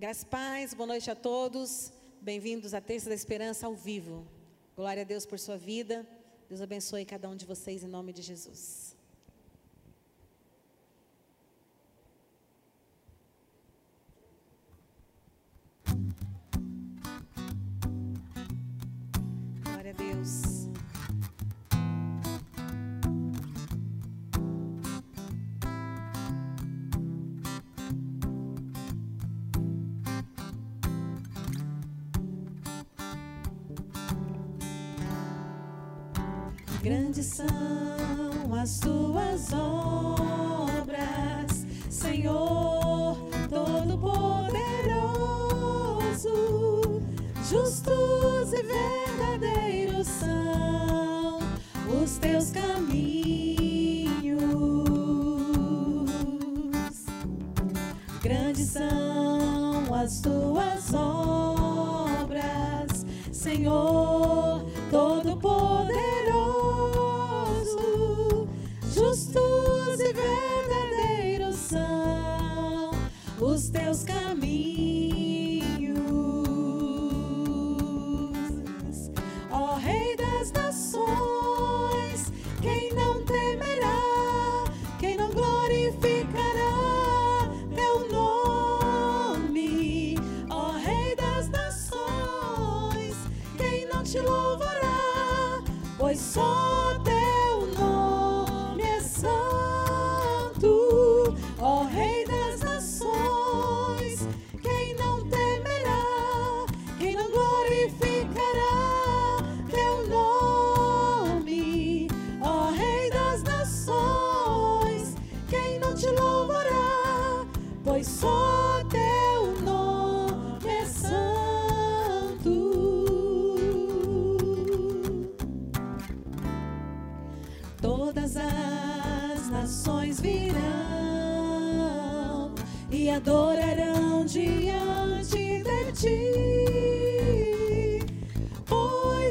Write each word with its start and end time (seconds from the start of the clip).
Graças 0.00 0.24
paz, 0.24 0.72
boa 0.72 0.86
noite 0.86 1.10
a 1.10 1.14
todos. 1.14 1.92
Bem-vindos 2.22 2.72
à 2.72 2.80
Terça 2.80 3.10
da 3.10 3.14
Esperança 3.14 3.66
ao 3.66 3.74
vivo. 3.74 4.26
Glória 4.74 5.02
a 5.02 5.04
Deus 5.04 5.26
por 5.26 5.38
sua 5.38 5.58
vida. 5.58 6.06
Deus 6.48 6.62
abençoe 6.62 7.04
cada 7.04 7.28
um 7.28 7.36
de 7.36 7.44
vocês 7.44 7.84
em 7.84 7.86
nome 7.86 8.10
de 8.10 8.22
Jesus. 8.22 8.96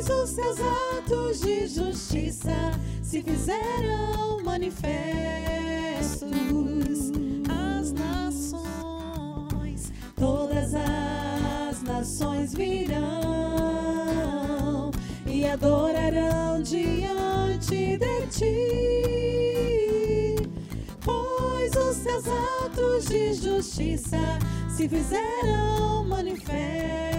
Os 0.09 0.31
seus 0.31 0.57
atos 0.59 1.39
de 1.41 1.67
justiça 1.67 2.49
se 3.01 3.21
fizeram 3.21 4.41
manifestos. 4.43 4.89
As 7.49 7.91
nações, 7.91 9.91
todas 10.15 10.73
as 10.73 11.83
nações 11.83 12.53
virão 12.53 13.01
e 15.25 15.45
adorarão 15.45 16.61
diante 16.61 17.97
de 17.97 18.27
ti, 18.27 20.35
pois 21.03 21.75
os 21.75 21.97
seus 21.97 22.25
atos 22.27 23.05
de 23.05 23.33
justiça 23.33 24.39
se 24.69 24.87
fizeram 24.89 26.05
manifestos. 26.05 27.18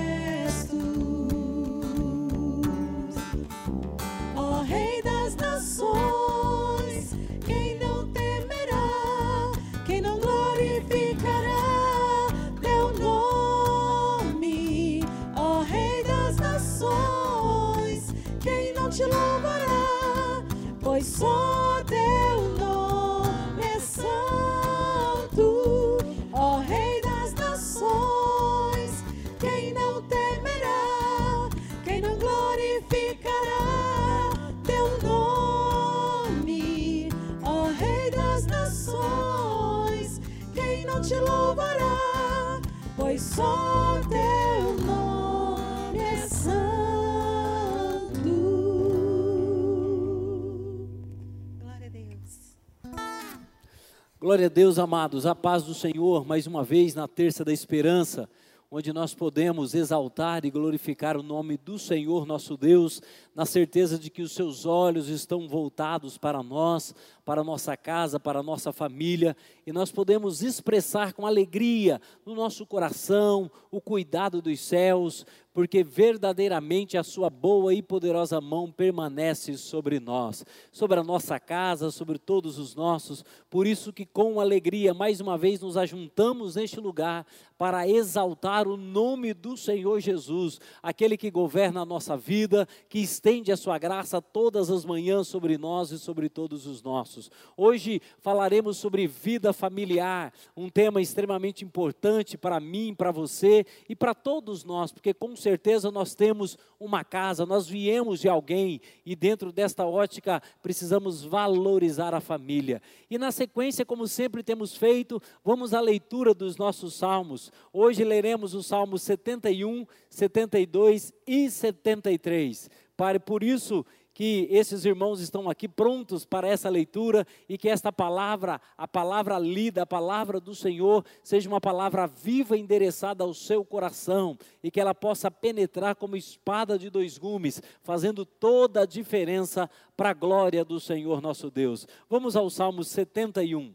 Glória 54.31 54.47
a 54.47 54.49
Deus, 54.49 54.79
amados, 54.79 55.27
a 55.27 55.35
paz 55.35 55.65
do 55.65 55.75
Senhor, 55.75 56.25
mais 56.25 56.47
uma 56.47 56.63
vez 56.63 56.95
na 56.95 57.09
terça 57.09 57.45
da 57.45 57.53
esperança, 57.53 58.31
onde 58.71 58.93
nós 58.93 59.13
podemos 59.13 59.75
exaltar 59.75 60.45
e 60.45 60.51
glorificar 60.53 61.17
o 61.17 61.23
nome 61.25 61.57
do 61.57 61.77
Senhor 61.81 62.25
nosso 62.25 62.57
Deus, 62.57 63.03
na 63.35 63.45
certeza 63.45 63.99
de 63.99 64.09
que 64.09 64.23
os 64.23 64.31
seus 64.31 64.65
olhos 64.65 65.09
estão 65.09 65.49
voltados 65.49 66.17
para 66.17 66.45
nós, 66.45 66.95
para 67.25 67.43
nossa 67.43 67.77
casa, 67.77 68.21
para 68.21 68.41
nossa 68.41 68.73
família, 68.73 69.37
e 69.67 69.73
nós 69.73 69.91
podemos 69.91 70.45
expressar 70.45 71.13
com 71.13 71.27
alegria 71.27 72.01
no 72.25 72.33
nosso 72.33 72.65
coração 72.65 73.51
o 73.69 73.81
cuidado 73.81 74.41
dos 74.41 74.61
céus, 74.61 75.27
porque 75.53 75.83
verdadeiramente 75.83 76.97
a 76.97 77.03
sua 77.03 77.29
boa 77.29 77.75
e 77.75 77.83
poderosa 77.83 78.41
mão 78.41 78.71
permanece 78.71 79.57
sobre 79.57 79.99
nós, 79.99 80.45
sobre 80.71 80.99
a 80.99 81.05
nossa 81.05 81.41
casa, 81.41 81.91
sobre 81.91 82.19
todos 82.19 82.59
os 82.59 82.75
nossos. 82.75 83.25
Por 83.49 83.67
isso 83.67 83.93
que 83.93 84.07
com 84.07 84.41
alegria 84.41 84.95
mais 84.95 85.21
uma 85.21 85.37
vez 85.37 85.61
nos 85.61 85.77
ajuntamos 85.77 86.55
neste 86.55 86.79
lugar 86.79 87.27
para 87.61 87.87
exaltar 87.87 88.67
o 88.67 88.75
nome 88.75 89.35
do 89.35 89.55
Senhor 89.55 90.01
Jesus, 90.01 90.59
aquele 90.83 91.15
que 91.15 91.31
governa 91.31 91.83
a 91.83 91.85
nossa 91.85 92.17
vida, 92.17 92.67
que 92.89 92.99
estende 93.01 93.53
a 93.53 93.57
sua 93.57 93.77
graça 93.77 94.23
todas 94.23 94.71
as 94.71 94.83
manhãs 94.83 95.29
sobre 95.29 95.59
nós 95.59 95.91
e 95.91 95.99
sobre 95.99 96.31
todos 96.31 96.67
os 96.67 96.83
nossos. 96.83 97.31
Hoje 97.55 98.01
falaremos 98.21 98.79
sobre 98.79 99.07
vida 99.07 99.53
familiar, 99.53 100.33
um 100.57 100.71
tema 100.71 101.03
extremamente 101.03 101.63
importante 101.63 102.39
para 102.39 102.59
mim, 102.59 102.95
para 102.95 103.11
você 103.11 103.67
e 103.87 103.95
para 103.95 104.15
todos 104.15 104.65
nós, 104.65 104.91
porque 104.91 105.13
com 105.13 105.37
certeza 105.37 105.91
nós 105.91 106.15
temos 106.15 106.57
uma 106.81 107.05
casa, 107.05 107.45
nós 107.45 107.69
viemos 107.69 108.21
de 108.21 108.29
alguém 108.31 108.81
e 109.05 109.15
dentro 109.15 109.53
desta 109.53 109.85
ótica 109.85 110.43
precisamos 110.63 111.23
valorizar 111.23 112.15
a 112.15 112.23
família. 112.23 112.81
E 113.11 113.19
na 113.19 113.31
sequência, 113.31 113.85
como 113.85 114.09
sempre 114.09 114.43
temos 114.43 114.75
feito, 114.75 115.21
vamos 115.45 115.75
à 115.75 115.81
leitura 115.81 116.33
dos 116.33 116.57
nossos 116.57 116.95
salmos. 116.95 117.50
Hoje 117.73 118.05
leremos 118.05 118.55
os 118.55 118.67
salmos 118.67 119.03
71, 119.03 119.87
72 120.09 121.13
e 121.27 121.51
73. 121.51 122.71
Pare 122.97 123.19
por 123.19 123.43
isso 123.43 123.85
que 124.13 124.47
esses 124.51 124.85
irmãos 124.85 125.21
estão 125.21 125.49
aqui 125.49 125.67
prontos 125.67 126.27
para 126.27 126.47
essa 126.47 126.69
leitura 126.69 127.27
e 127.49 127.57
que 127.57 127.71
esta 127.71 127.91
palavra, 127.91 128.61
a 128.77 128.87
palavra 128.87 129.39
lida, 129.39 129.81
a 129.81 129.87
palavra 129.87 130.39
do 130.39 130.55
Senhor, 130.55 131.05
seja 131.23 131.49
uma 131.49 131.61
palavra 131.61 132.07
viva 132.07 132.59
endereçada 132.59 133.25
ao 133.25 133.33
seu 133.33 133.65
coração 133.65 134.37
e 134.63 134.71
que 134.71 134.79
ela 134.79 134.95
possa 134.95 135.31
penetrar 135.31 135.97
como 135.97 136.17
espada 136.17 136.79
de 136.79 136.91
dois 136.91 137.17
gumes, 137.17 137.63
fazendo 137.83 138.27
toda 138.27 138.83
a 138.83 138.87
diferença 138.87 139.71
para 139.97 140.11
a 140.11 140.15
glória 140.15 140.65
do 140.67 140.79
Senhor 140.79 141.23
nosso 141.23 141.51
Deus. 141.51 141.87
Vamos 142.07 142.37
ao 142.37 142.51
Salmo 142.51 142.85
71. 142.85 143.75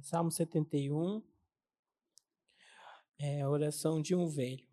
Salmo 0.00 0.32
71 0.32 1.22
é 3.20 3.42
a 3.42 3.50
oração 3.50 4.00
de 4.00 4.14
um 4.14 4.26
velho. 4.26 4.64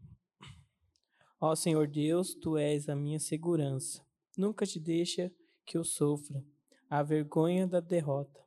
Ó 1.39 1.53
Senhor 1.53 1.85
Deus, 1.85 2.33
tu 2.33 2.57
és 2.57 2.87
a 2.87 2.95
minha 2.95 3.19
segurança. 3.19 4.01
Nunca 4.37 4.65
te 4.65 4.79
deixa 4.79 5.29
que 5.65 5.77
eu 5.77 5.83
sofra 5.83 6.41
a 6.89 7.03
vergonha 7.03 7.67
da 7.67 7.81
derrota. 7.81 8.39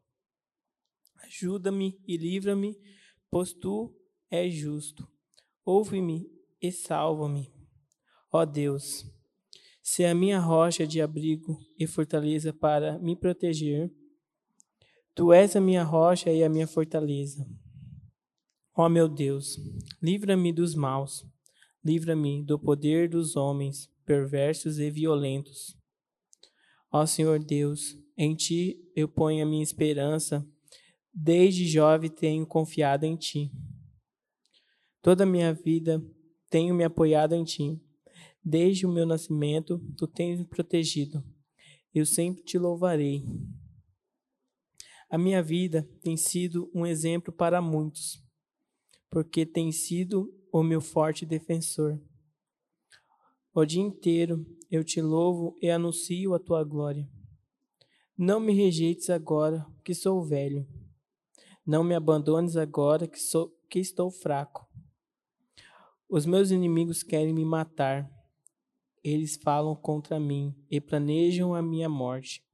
Ajuda-me 1.17 2.01
e 2.09 2.17
livra-me, 2.17 2.81
pois 3.31 3.53
tu 3.53 3.95
és 4.31 4.55
justo. 4.55 5.07
Ouve-me 5.65 6.27
e 6.63 6.73
salva-me. 6.73 7.53
Ó 8.33 8.47
Deus, 8.47 9.05
se 9.83 10.05
a 10.07 10.15
minha 10.15 10.41
rocha 10.41 10.87
de 10.87 11.03
abrigo 11.03 11.61
e 11.79 11.87
fortaleza 11.87 12.55
para 12.55 12.99
me 12.99 13.15
proteger, 13.15 13.93
tu 15.15 15.31
és 15.31 15.55
a 15.55 15.61
minha 15.61 15.85
rocha 15.85 16.33
e 16.33 16.43
a 16.43 16.49
minha 16.49 16.67
fortaleza. 16.67 17.47
Ó 18.75 18.89
meu 18.89 19.09
Deus, 19.09 19.59
livra-me 20.03 20.53
dos 20.53 20.75
maus 20.75 21.25
livra-me 21.85 22.45
do 22.45 22.59
poder 22.59 23.09
dos 23.09 23.37
homens 23.37 23.91
perversos 24.05 24.79
e 24.79 24.91
violentos. 24.91 25.77
Ó 26.93 27.07
Senhor 27.07 27.39
Deus, 27.39 27.97
em 28.17 28.35
ti 28.35 28.79
eu 28.95 29.09
ponho 29.09 29.45
a 29.45 29.49
minha 29.49 29.63
esperança, 29.63 30.47
desde 31.13 31.67
jovem 31.67 32.11
tenho 32.11 32.47
confiado 32.47 33.05
em 33.05 33.17
ti. 33.17 33.51
Toda 35.01 35.25
a 35.25 35.27
minha 35.27 35.55
vida 35.55 36.03
tenho 36.51 36.75
me 36.75 36.85
apoiado 36.85 37.35
em 37.35 37.45
ti. 37.45 37.81
Desde 38.43 38.87
o 38.87 38.93
meu 38.93 39.07
nascimento, 39.07 39.79
tu 39.97 40.07
tens 40.07 40.39
me 40.39 40.47
protegido. 40.47 41.23
Eu 41.95 42.05
sempre 42.05 42.43
te 42.43 42.59
louvarei. 42.59 43.25
A 45.09 45.17
minha 45.17 45.43
vida 45.43 45.89
tem 46.03 46.17
sido 46.17 46.71
um 46.75 46.87
exemplo 46.87 47.33
para 47.33 47.61
muitos, 47.61 48.23
porque 49.11 49.45
tem 49.45 49.73
sido 49.73 50.33
o 50.53 50.63
meu 50.63 50.81
forte 50.81 51.27
defensor. 51.27 52.01
O 53.53 53.65
dia 53.65 53.83
inteiro 53.83 54.47
eu 54.71 54.85
te 54.85 55.03
louvo 55.03 55.57
e 55.61 55.69
anuncio 55.69 56.33
a 56.33 56.39
tua 56.39 56.63
glória. 56.63 57.11
Não 58.17 58.39
me 58.39 58.53
rejeites 58.53 59.11
agora, 59.11 59.67
que 59.85 59.93
sou 59.93 60.23
velho. 60.23 60.67
Não 61.67 61.83
me 61.83 61.95
abandones 61.95 62.57
agora, 62.57 63.09
que, 63.09 63.19
sou, 63.19 63.51
que 63.69 63.81
estou 63.81 64.11
fraco. 64.11 64.69
Os 66.09 66.27
meus 66.27 66.51
inimigos 66.51 67.03
querem 67.03 67.33
me 67.33 67.45
matar. 67.45 68.09
Eles 69.03 69.37
falam 69.37 69.75
contra 69.75 70.21
mim 70.21 70.55
e 70.71 70.81
planejam 70.81 71.55
a 71.55 71.63
minha 71.63 71.89
morte. 71.89 72.45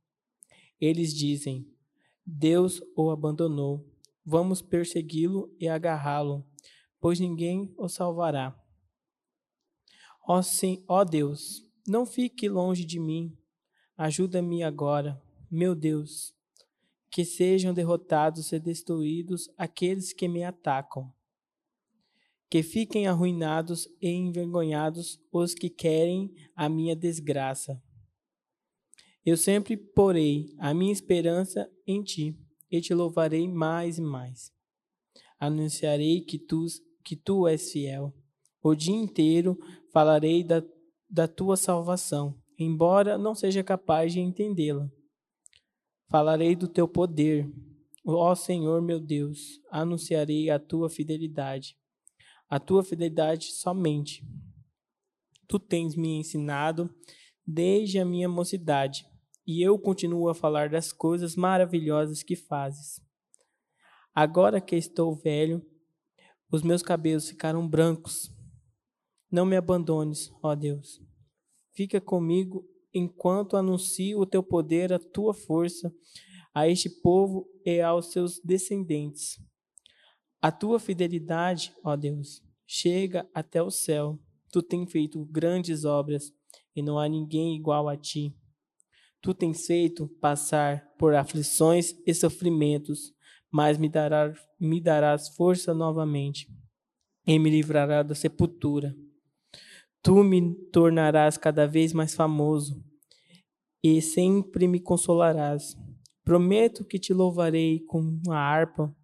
Eles 0.80 1.12
dizem: 1.12 1.66
Deus 2.24 2.80
o 2.94 3.10
abandonou. 3.10 3.84
Vamos 4.26 4.60
persegui-lo 4.60 5.54
e 5.60 5.68
agarrá-lo 5.68 6.44
pois 7.06 7.20
ninguém 7.20 7.72
o 7.76 7.88
salvará. 7.88 8.52
Ó 10.26 10.42
sim, 10.42 10.84
ó 10.88 11.04
Deus, 11.04 11.62
não 11.86 12.04
fique 12.04 12.48
longe 12.48 12.84
de 12.84 12.98
mim. 12.98 13.36
Ajuda-me 13.96 14.62
agora, 14.62 15.22
meu 15.48 15.74
Deus. 15.74 16.34
Que 17.08 17.24
sejam 17.24 17.72
derrotados 17.72 18.50
e 18.50 18.58
destruídos 18.58 19.48
aqueles 19.56 20.12
que 20.12 20.26
me 20.26 20.42
atacam. 20.42 21.14
Que 22.50 22.62
fiquem 22.62 23.06
arruinados 23.06 23.88
e 24.00 24.08
envergonhados 24.08 25.20
os 25.32 25.54
que 25.54 25.70
querem 25.70 26.34
a 26.54 26.68
minha 26.68 26.96
desgraça. 26.96 27.80
Eu 29.24 29.36
sempre 29.36 29.76
porei 29.76 30.54
a 30.58 30.74
minha 30.74 30.92
esperança 30.92 31.70
em 31.86 32.02
ti 32.02 32.36
e 32.70 32.80
te 32.80 32.94
louvarei 32.94 33.48
mais 33.48 33.98
e 33.98 34.02
mais. 34.02 34.52
Anunciarei 35.38 36.20
que 36.20 36.38
tu 36.38 36.66
que 37.04 37.14
tu 37.14 37.46
és 37.46 37.70
fiel. 37.70 38.12
O 38.60 38.74
dia 38.74 38.96
inteiro 38.96 39.56
falarei 39.92 40.42
da, 40.42 40.60
da 41.08 41.28
tua 41.28 41.56
salvação, 41.56 42.36
embora 42.58 43.16
não 43.16 43.32
seja 43.32 43.62
capaz 43.62 44.12
de 44.12 44.18
entendê-la. 44.18 44.90
Falarei 46.08 46.56
do 46.56 46.66
teu 46.66 46.88
poder, 46.88 47.48
ó 48.04 48.34
Senhor 48.34 48.82
meu 48.82 48.98
Deus, 48.98 49.60
anunciarei 49.70 50.50
a 50.50 50.58
tua 50.58 50.90
fidelidade, 50.90 51.76
a 52.48 52.58
tua 52.58 52.82
fidelidade 52.82 53.52
somente. 53.52 54.24
Tu 55.46 55.60
tens 55.60 55.94
me 55.94 56.18
ensinado 56.18 56.92
desde 57.46 58.00
a 58.00 58.04
minha 58.04 58.28
mocidade, 58.28 59.06
e 59.46 59.62
eu 59.62 59.78
continuo 59.78 60.28
a 60.28 60.34
falar 60.34 60.68
das 60.68 60.92
coisas 60.92 61.36
maravilhosas 61.36 62.22
que 62.22 62.34
fazes. 62.34 63.00
Agora 64.14 64.60
que 64.60 64.74
estou 64.74 65.14
velho, 65.14 65.64
os 66.50 66.62
meus 66.62 66.82
cabelos 66.82 67.28
ficaram 67.28 67.68
brancos. 67.68 68.32
Não 69.30 69.44
me 69.44 69.56
abandones, 69.56 70.32
ó 70.42 70.54
Deus. 70.54 71.00
Fica 71.72 72.00
comigo 72.00 72.66
enquanto 72.92 73.56
anuncio 73.56 74.18
o 74.18 74.26
teu 74.26 74.42
poder, 74.42 74.92
a 74.92 74.98
tua 74.98 75.34
força 75.34 75.92
a 76.54 76.66
este 76.66 76.88
povo 76.88 77.46
e 77.66 77.82
aos 77.82 78.12
seus 78.12 78.40
descendentes. 78.42 79.38
A 80.40 80.50
tua 80.50 80.80
fidelidade, 80.80 81.74
ó 81.84 81.94
Deus, 81.94 82.42
chega 82.66 83.28
até 83.34 83.62
o 83.62 83.70
céu. 83.70 84.18
Tu 84.50 84.62
tens 84.62 84.90
feito 84.90 85.22
grandes 85.26 85.84
obras 85.84 86.32
e 86.74 86.80
não 86.80 86.98
há 86.98 87.06
ninguém 87.06 87.54
igual 87.54 87.90
a 87.90 87.96
ti. 87.96 88.34
Tu 89.26 89.34
tens 89.34 89.66
feito 89.66 90.06
passar 90.20 90.86
por 90.96 91.12
aflições 91.12 91.96
e 92.06 92.14
sofrimentos 92.14 93.12
mas 93.50 93.76
me, 93.76 93.88
dará, 93.88 94.32
me 94.60 94.80
darás 94.80 95.30
força 95.30 95.74
novamente 95.74 96.46
e 97.26 97.36
me 97.36 97.50
livrará 97.50 98.04
da 98.04 98.14
sepultura. 98.14 98.94
Tu 100.00 100.22
me 100.22 100.54
tornarás 100.70 101.36
cada 101.36 101.66
vez 101.66 101.92
mais 101.92 102.14
famoso 102.14 102.80
e 103.82 104.00
sempre 104.00 104.68
me 104.68 104.78
consolarás. 104.78 105.76
Prometo 106.22 106.84
que 106.84 106.96
te 106.96 107.12
louvarei 107.12 107.80
com 107.80 108.20
a 108.28 108.38
harpa. 108.38 108.94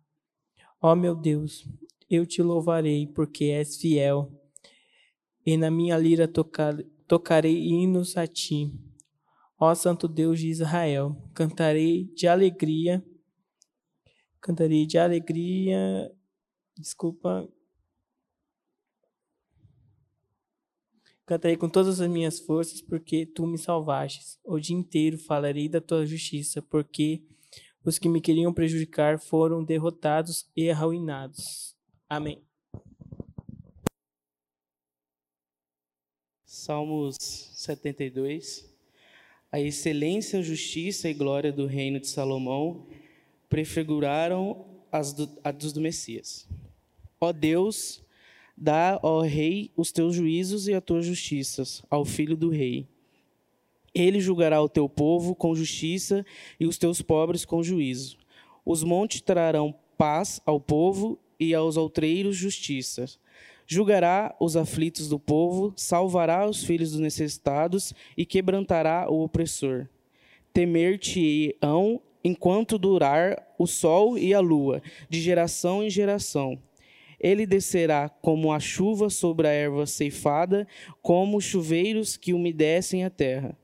Ó 0.80 0.94
meu 0.94 1.16
Deus, 1.16 1.68
eu 2.08 2.24
te 2.24 2.44
louvarei 2.44 3.08
porque 3.08 3.46
és 3.46 3.76
fiel. 3.76 4.30
E 5.44 5.56
na 5.56 5.68
minha 5.68 5.98
lira 5.98 6.28
tocar, 6.28 6.76
tocarei 7.08 7.56
hinos 7.56 8.16
a 8.16 8.24
ti. 8.24 8.72
Ó 9.64 9.74
Santo 9.76 10.08
Deus 10.08 10.40
de 10.40 10.48
Israel, 10.48 11.16
cantarei 11.32 12.12
de 12.16 12.26
alegria 12.26 13.00
Cantarei 14.42 14.84
de 14.84 14.98
alegria. 14.98 16.12
Desculpa. 16.76 17.48
Cantarei 21.24 21.56
com 21.56 21.68
todas 21.68 22.00
as 22.00 22.10
minhas 22.10 22.40
forças, 22.40 22.82
porque 22.82 23.24
tu 23.24 23.46
me 23.46 23.56
salvastes. 23.56 24.40
O 24.42 24.58
dia 24.58 24.76
inteiro 24.76 25.16
falarei 25.16 25.68
da 25.68 25.80
tua 25.80 26.04
justiça, 26.04 26.60
porque 26.60 27.24
os 27.84 28.00
que 28.00 28.08
me 28.08 28.20
queriam 28.20 28.52
prejudicar 28.52 29.20
foram 29.20 29.64
derrotados 29.64 30.50
e 30.56 30.68
arruinados. 30.68 31.76
Amém. 32.08 32.44
Salmos 36.44 37.16
72. 37.54 38.71
A 39.52 39.60
excelência, 39.60 40.42
justiça 40.42 41.10
e 41.10 41.12
glória 41.14 41.52
do 41.52 41.66
reino 41.66 42.00
de 42.00 42.08
Salomão 42.08 42.86
prefiguraram 43.50 44.64
as 44.90 45.12
do, 45.12 45.28
a 45.44 45.52
dos 45.52 45.74
do 45.74 45.80
Messias. 45.80 46.48
Ó 47.20 47.30
Deus, 47.32 48.02
dá, 48.56 48.98
ó 49.02 49.20
Rei, 49.20 49.70
os 49.76 49.92
teus 49.92 50.14
juízos 50.16 50.68
e 50.68 50.72
as 50.72 50.82
tuas 50.82 51.04
justiças 51.04 51.82
ao 51.90 52.02
filho 52.02 52.34
do 52.34 52.48
Rei. 52.48 52.88
Ele 53.94 54.20
julgará 54.20 54.62
o 54.62 54.70
teu 54.70 54.88
povo 54.88 55.34
com 55.34 55.54
justiça 55.54 56.24
e 56.58 56.66
os 56.66 56.78
teus 56.78 57.02
pobres 57.02 57.44
com 57.44 57.62
juízo. 57.62 58.16
Os 58.64 58.82
montes 58.82 59.20
trarão 59.20 59.74
paz 59.98 60.40
ao 60.46 60.58
povo 60.58 61.18
e 61.38 61.54
aos 61.54 61.76
outreiros 61.76 62.36
justiça. 62.36 63.04
Julgará 63.66 64.34
os 64.40 64.56
aflitos 64.56 65.08
do 65.08 65.18
povo, 65.18 65.72
salvará 65.76 66.48
os 66.48 66.64
filhos 66.64 66.92
dos 66.92 67.00
necessitados 67.00 67.92
e 68.16 68.26
quebrantará 68.26 69.06
o 69.08 69.22
opressor. 69.22 69.88
Temer-te-ão 70.52 72.00
enquanto 72.24 72.78
durar 72.78 73.46
o 73.58 73.66
sol 73.66 74.16
e 74.18 74.32
a 74.34 74.40
lua, 74.40 74.82
de 75.08 75.20
geração 75.20 75.82
em 75.82 75.90
geração. 75.90 76.58
Ele 77.18 77.46
descerá 77.46 78.08
como 78.08 78.52
a 78.52 78.58
chuva 78.58 79.08
sobre 79.08 79.46
a 79.46 79.52
erva 79.52 79.86
ceifada, 79.86 80.66
como 81.00 81.40
chuveiros 81.40 82.16
que 82.16 82.32
umedecem 82.32 83.04
a 83.04 83.10
terra. 83.10 83.56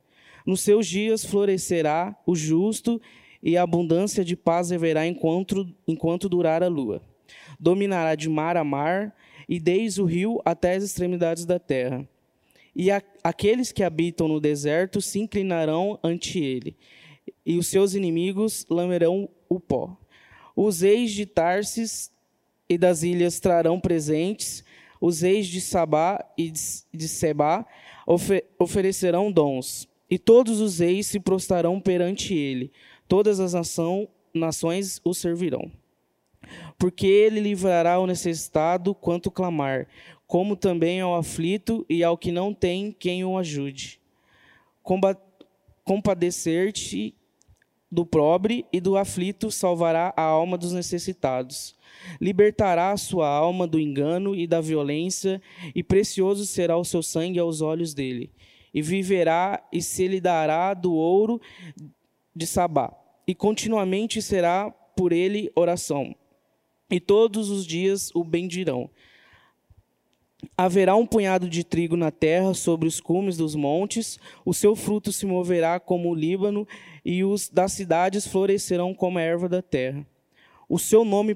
Nos 0.47 0.61
seus 0.61 0.87
dias 0.87 1.25
florescerá 1.25 2.17
o 2.25 2.35
justo, 2.35 3.01
e 3.43 3.57
a 3.57 3.63
abundância 3.63 4.25
de 4.25 4.37
paz 4.37 4.73
haverá 4.73 5.07
enquanto, 5.07 5.69
enquanto 5.87 6.29
durar 6.29 6.63
a 6.63 6.69
lua. 6.69 7.03
Dominará 7.59 8.15
de 8.15 8.29
mar 8.29 8.57
a 8.57 8.65
mar, 8.65 9.15
e 9.49 9.59
desde 9.59 10.03
o 10.03 10.05
rio 10.05 10.41
até 10.45 10.75
as 10.75 10.85
extremidades 10.85 11.45
da 11.45 11.59
terra. 11.59 12.07
E 12.77 12.91
a, 12.91 13.03
aqueles 13.25 13.73
que 13.73 13.83
habitam 13.83 14.29
no 14.29 14.41
deserto 14.41 15.01
se 15.01 15.19
inclinarão 15.19 15.99
ante 16.03 16.39
ele, 16.39 16.77
e 17.45 17.57
os 17.57 17.67
seus 17.67 17.95
inimigos 17.95 18.67
lamerão 18.69 19.29
o 19.49 19.59
pó. 19.59 19.97
Os 20.55 20.83
ex 20.83 21.13
de 21.13 21.25
Tarsis 21.25 22.13
e 22.69 22.77
das 22.77 23.03
ilhas 23.03 23.41
trarão 23.41 23.81
presentes, 23.81 24.63
os 25.01 25.23
ex 25.23 25.47
de 25.47 25.61
Sabá 25.61 26.25
e 26.37 26.51
de 26.51 27.09
Sebá 27.09 27.65
ofe 28.07 28.45
oferecerão 28.59 29.31
dons, 29.31 29.89
e 30.11 30.19
todos 30.19 30.61
os 30.61 30.81
ex 30.81 31.07
se 31.07 31.21
prostrarão 31.21 31.81
perante 31.81 32.35
ele, 32.35 32.73
todas 33.07 33.41
as 33.41 33.53
nação, 33.53 34.09
nações 34.35 35.01
o 35.05 35.15
servirão. 35.15 35.71
Porque 36.79 37.07
ele 37.07 37.41
livrará 37.41 37.99
o 37.99 38.07
necessitado 38.07 38.95
quanto 38.95 39.31
clamar, 39.31 39.89
como 40.27 40.57
também 40.57 41.01
ao 41.01 41.15
aflito 41.15 41.85
e 41.89 42.05
ao 42.05 42.17
que 42.19 42.31
não 42.31 42.53
tem 42.53 42.93
quem 42.93 43.25
o 43.25 43.39
ajude. 43.39 44.01
Compadecer-te 45.85 47.15
do 47.91 48.05
pobre 48.05 48.67
e 48.71 48.81
do 48.81 48.97
aflito 48.97 49.51
salvará 49.51 50.13
a 50.17 50.23
alma 50.23 50.59
dos 50.59 50.73
necessitados. 50.73 51.75
Libertará 52.21 52.93
a 52.93 52.97
sua 52.97 53.29
alma 53.29 53.67
do 53.67 53.81
engano 53.81 54.35
e 54.37 54.47
da 54.47 54.61
violência, 54.61 55.41
e 55.75 55.83
precioso 55.83 56.45
será 56.45 56.77
o 56.77 56.85
seu 56.85 57.03
sangue 57.03 57.39
aos 57.39 57.63
olhos 57.63 57.95
dele. 57.95 58.31
E 58.75 58.83
viverá 58.83 59.67
e 59.73 59.81
se 59.81 60.07
lhe 60.07 60.21
dará 60.21 60.75
do 60.75 60.93
ouro 60.93 61.41
de 62.37 62.47
Sabá, 62.47 62.93
e 63.27 63.35
continuamente 63.35 64.21
será 64.21 64.71
por 64.71 65.13
ele 65.13 65.51
oração. 65.57 66.15
E 66.91 66.99
todos 66.99 67.51
os 67.51 67.67
dias 67.67 68.11
o 68.15 68.25
bendirão. 68.25 68.91
Haverá 70.57 70.95
um 70.95 71.07
punhado 71.07 71.49
de 71.49 71.65
trigo 71.65 71.97
na 71.97 72.11
terra 72.11 72.55
sobre 72.55 72.89
os 72.89 73.01
cumes 73.01 73.37
dos 73.37 73.55
montes, 73.55 74.19
o 74.45 74.55
seu 74.55 74.77
fruto 74.77 75.13
se 75.13 75.27
moverá 75.27 75.81
como 75.81 76.11
o 76.11 76.15
Líbano, 76.15 76.67
e 77.05 77.25
os 77.25 77.49
das 77.49 77.73
cidades 77.73 78.27
florescerão 78.27 78.95
como 78.95 79.19
a 79.19 79.23
erva 79.23 79.49
da 79.49 79.63
terra. 79.63 80.07
O 80.69 80.79
seu 80.79 81.05
nome 81.05 81.35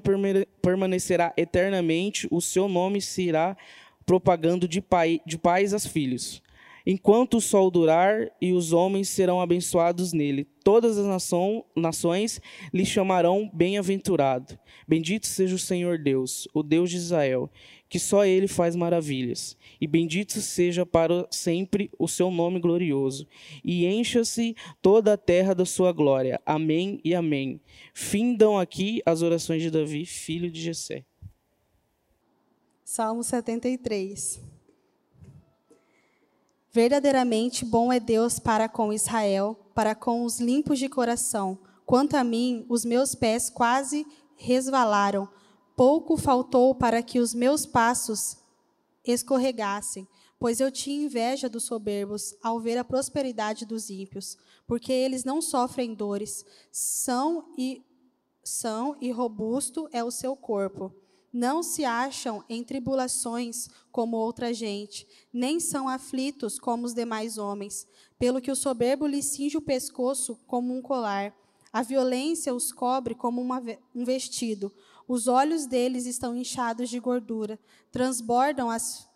permanecerá 0.61 1.33
eternamente, 1.35 2.27
o 2.29 2.39
seu 2.39 2.67
nome 2.67 3.01
se 3.01 3.23
irá 3.23 3.57
propagando 4.05 4.67
de, 4.67 4.79
pai, 4.79 5.21
de 5.25 5.37
pais 5.37 5.73
a 5.73 5.79
filhos. 5.79 6.42
Enquanto 6.85 7.37
o 7.37 7.41
sol 7.41 7.71
durar 7.71 8.29
e 8.41 8.51
os 8.51 8.73
homens 8.73 9.07
serão 9.07 9.39
abençoados 9.39 10.11
nele, 10.11 10.45
todas 10.63 10.97
as 10.97 11.05
nação, 11.05 11.63
nações 11.75 12.41
lhe 12.73 12.85
chamarão 12.85 13.49
bem-aventurado. 13.53 14.59
Bendito 14.85 15.27
seja 15.27 15.55
o 15.55 15.59
Senhor 15.59 15.97
Deus, 15.97 16.47
o 16.53 16.61
Deus 16.61 16.89
de 16.89 16.97
Israel, 16.97 17.49
que 17.87 17.99
só 17.99 18.25
ele 18.25 18.47
faz 18.47 18.75
maravilhas. 18.75 19.55
E 19.79 19.87
bendito 19.87 20.41
seja 20.41 20.85
para 20.85 21.25
sempre 21.31 21.89
o 21.97 22.07
seu 22.07 22.29
nome 22.29 22.59
glorioso. 22.59 23.27
E 23.63 23.85
encha-se 23.85 24.55
toda 24.81 25.13
a 25.13 25.17
terra 25.17 25.53
da 25.53 25.65
sua 25.65 25.93
glória. 25.93 26.41
Amém 26.45 26.99
e 27.03 27.15
amém. 27.15 27.61
Findam 27.93 28.57
aqui 28.57 29.01
as 29.05 29.21
orações 29.21 29.61
de 29.61 29.71
Davi, 29.71 30.05
filho 30.05 30.49
de 30.51 30.59
Jessé. 30.59 31.05
Salmo 32.83 33.23
73. 33.23 34.52
Verdadeiramente 36.73 37.63
bom 37.63 37.93
é 37.93 37.99
Deus 37.99 38.39
para 38.39 38.67
com 38.67 38.91
Israel, 38.91 39.55
para 39.75 39.93
com 39.93 40.25
os 40.25 40.39
limpos 40.39 40.79
de 40.79 40.89
coração. 40.89 41.59
Quanto 41.85 42.15
a 42.15 42.23
mim, 42.23 42.65
os 42.67 42.83
meus 42.83 43.13
pés 43.13 43.47
quase 43.47 44.07
resvalaram 44.35 45.29
pouco 45.75 46.17
faltou 46.17 46.73
para 46.75 47.01
que 47.01 47.19
os 47.19 47.33
meus 47.33 47.65
passos 47.65 48.37
escorregassem, 49.05 50.07
pois 50.39 50.59
eu 50.59 50.71
tinha 50.71 51.05
inveja 51.05 51.49
dos 51.49 51.63
soberbos 51.63 52.35
ao 52.41 52.59
ver 52.59 52.77
a 52.77 52.83
prosperidade 52.83 53.65
dos 53.65 53.89
ímpios, 53.89 54.37
porque 54.67 54.91
eles 54.91 55.23
não 55.23 55.41
sofrem 55.41 55.93
dores, 55.93 56.45
são 56.71 57.53
e 57.57 57.83
são 58.43 58.95
e 58.99 59.11
robusto 59.11 59.87
é 59.91 60.03
o 60.03 60.11
seu 60.11 60.35
corpo. 60.35 60.91
Não 61.33 61.63
se 61.63 61.83
acham 61.83 62.43
em 62.47 62.63
tribulações 62.63 63.67
como 63.91 64.17
outra 64.17 64.53
gente, 64.53 65.07
nem 65.33 65.59
são 65.59 65.89
aflitos 65.89 66.59
como 66.59 66.85
os 66.85 66.93
demais 66.93 67.39
homens, 67.39 67.87
pelo 68.19 68.39
que 68.39 68.51
o 68.51 68.55
soberbo 68.55 69.07
lhe 69.07 69.23
cinge 69.23 69.57
o 69.57 69.61
pescoço 69.61 70.35
como 70.45 70.77
um 70.77 70.81
colar, 70.81 71.33
a 71.73 71.81
violência 71.81 72.53
os 72.53 72.71
cobre 72.71 73.15
como 73.15 73.41
uma, 73.41 73.59
um 73.95 74.05
vestido. 74.05 74.71
Os 75.07 75.27
olhos 75.27 75.65
deles 75.65 76.05
estão 76.05 76.35
inchados 76.35 76.87
de 76.87 76.99
gordura, 76.99 77.59
transbordam 77.91 78.69
as, 78.69 79.09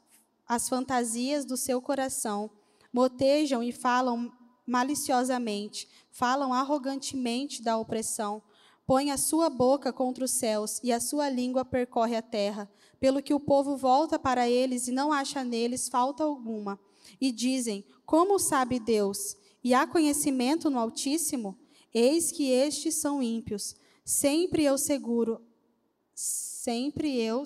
as 0.47 0.67
fantasias 0.67 1.45
do 1.45 1.55
seu 1.55 1.79
coração, 1.79 2.49
motejam 2.91 3.61
e 3.61 3.71
falam 3.71 4.33
maliciosamente, 4.65 5.87
falam 6.11 6.51
arrogantemente 6.51 7.61
da 7.61 7.77
opressão. 7.77 8.41
Põe 8.87 9.11
a 9.11 9.17
sua 9.17 9.49
boca 9.49 9.91
contra 9.91 10.23
os 10.23 10.31
céus 10.31 10.79
e 10.81 10.93
a 10.93 11.01
sua 11.01 11.29
língua 11.29 11.65
percorre 11.65 12.15
a 12.15 12.21
terra, 12.21 12.71
pelo 13.01 13.21
que 13.21 13.33
o 13.33 13.39
povo 13.39 13.75
volta 13.75 14.17
para 14.17 14.49
eles 14.49 14.87
e 14.87 14.93
não 14.93 15.11
acha 15.11 15.43
neles 15.43 15.89
falta 15.89 16.23
alguma. 16.23 16.79
E 17.19 17.29
dizem: 17.29 17.83
Como 18.05 18.39
sabe 18.39 18.79
Deus? 18.79 19.35
E 19.61 19.73
há 19.73 19.85
conhecimento 19.85 20.69
no 20.69 20.79
Altíssimo? 20.79 21.59
Eis 21.93 22.31
que 22.31 22.49
estes 22.49 22.95
são 22.95 23.21
ímpios. 23.21 23.75
Sempre 24.05 24.63
eu 24.63 24.77
seguro, 24.77 25.41
sempre 26.13 27.19
eu 27.19 27.45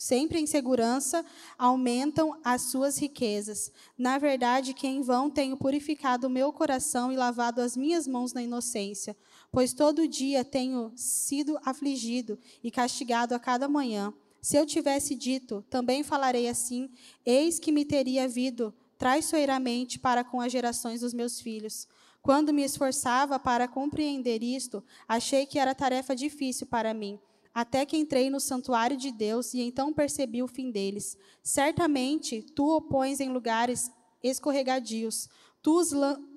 sempre 0.00 0.40
em 0.40 0.46
segurança 0.46 1.22
aumentam 1.58 2.40
as 2.42 2.62
suas 2.62 2.96
riquezas. 2.96 3.70
Na 3.98 4.16
verdade, 4.16 4.72
que 4.72 4.86
em 4.86 5.02
vão 5.02 5.28
tenho 5.28 5.58
purificado 5.58 6.26
o 6.26 6.30
meu 6.30 6.50
coração 6.54 7.12
e 7.12 7.16
lavado 7.16 7.60
as 7.60 7.76
minhas 7.76 8.06
mãos 8.06 8.32
na 8.32 8.42
inocência, 8.42 9.14
pois 9.52 9.72
todo 9.72 10.06
dia 10.06 10.44
tenho 10.44 10.92
sido 10.94 11.58
afligido 11.64 12.38
e 12.62 12.70
castigado 12.70 13.34
a 13.34 13.38
cada 13.38 13.68
manhã. 13.68 14.12
Se 14.40 14.56
eu 14.56 14.64
tivesse 14.64 15.14
dito, 15.14 15.64
também 15.68 16.02
falarei 16.02 16.48
assim, 16.48 16.90
eis 17.26 17.58
que 17.58 17.72
me 17.72 17.84
teria 17.84 18.26
vindo 18.28 18.72
traiçoeiramente 18.96 19.98
para 19.98 20.22
com 20.22 20.40
as 20.40 20.52
gerações 20.52 21.00
dos 21.00 21.12
meus 21.12 21.40
filhos. 21.40 21.88
Quando 22.22 22.52
me 22.52 22.62
esforçava 22.62 23.38
para 23.38 23.66
compreender 23.66 24.42
isto, 24.42 24.84
achei 25.08 25.46
que 25.46 25.58
era 25.58 25.74
tarefa 25.74 26.14
difícil 26.14 26.66
para 26.66 26.92
mim, 26.92 27.18
até 27.52 27.86
que 27.86 27.96
entrei 27.96 28.28
no 28.28 28.38
santuário 28.38 28.96
de 28.96 29.10
Deus 29.10 29.54
e 29.54 29.60
então 29.60 29.92
percebi 29.92 30.42
o 30.42 30.46
fim 30.46 30.70
deles. 30.70 31.16
Certamente 31.42 32.42
tu 32.54 32.76
o 32.76 32.80
pões 32.80 33.20
em 33.20 33.30
lugares 33.30 33.90
escorregadios, 34.22 35.28
tu 35.62 35.78
os, 35.78 35.92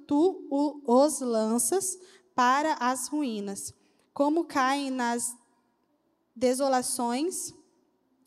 tu 0.08 0.82
os 0.86 1.20
lanças 1.20 1.98
para 2.36 2.74
as 2.75 3.08
ruínas. 3.08 3.74
Como 4.13 4.46
caem 4.46 4.90
nas 4.92 5.36
desolações 6.36 7.54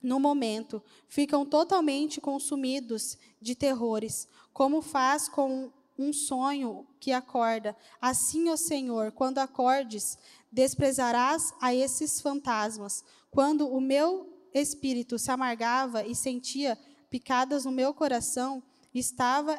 no 0.02 0.20
momento, 0.20 0.82
ficam 1.08 1.44
totalmente 1.44 2.20
consumidos 2.20 3.18
de 3.40 3.54
terrores, 3.54 4.28
como 4.52 4.80
faz 4.80 5.28
com 5.28 5.72
um 5.98 6.12
sonho 6.12 6.86
que 7.00 7.12
acorda. 7.12 7.76
Assim, 8.00 8.48
ó 8.48 8.56
Senhor, 8.56 9.12
quando 9.12 9.38
acordes, 9.38 10.18
desprezarás 10.52 11.52
a 11.60 11.74
esses 11.74 12.20
fantasmas. 12.20 13.04
Quando 13.30 13.68
o 13.68 13.80
meu 13.80 14.32
espírito 14.52 15.18
se 15.18 15.30
amargava 15.30 16.04
e 16.06 16.14
sentia 16.14 16.78
picadas 17.10 17.64
no 17.64 17.72
meu 17.72 17.94
coração, 17.94 18.62
estava 18.94 19.58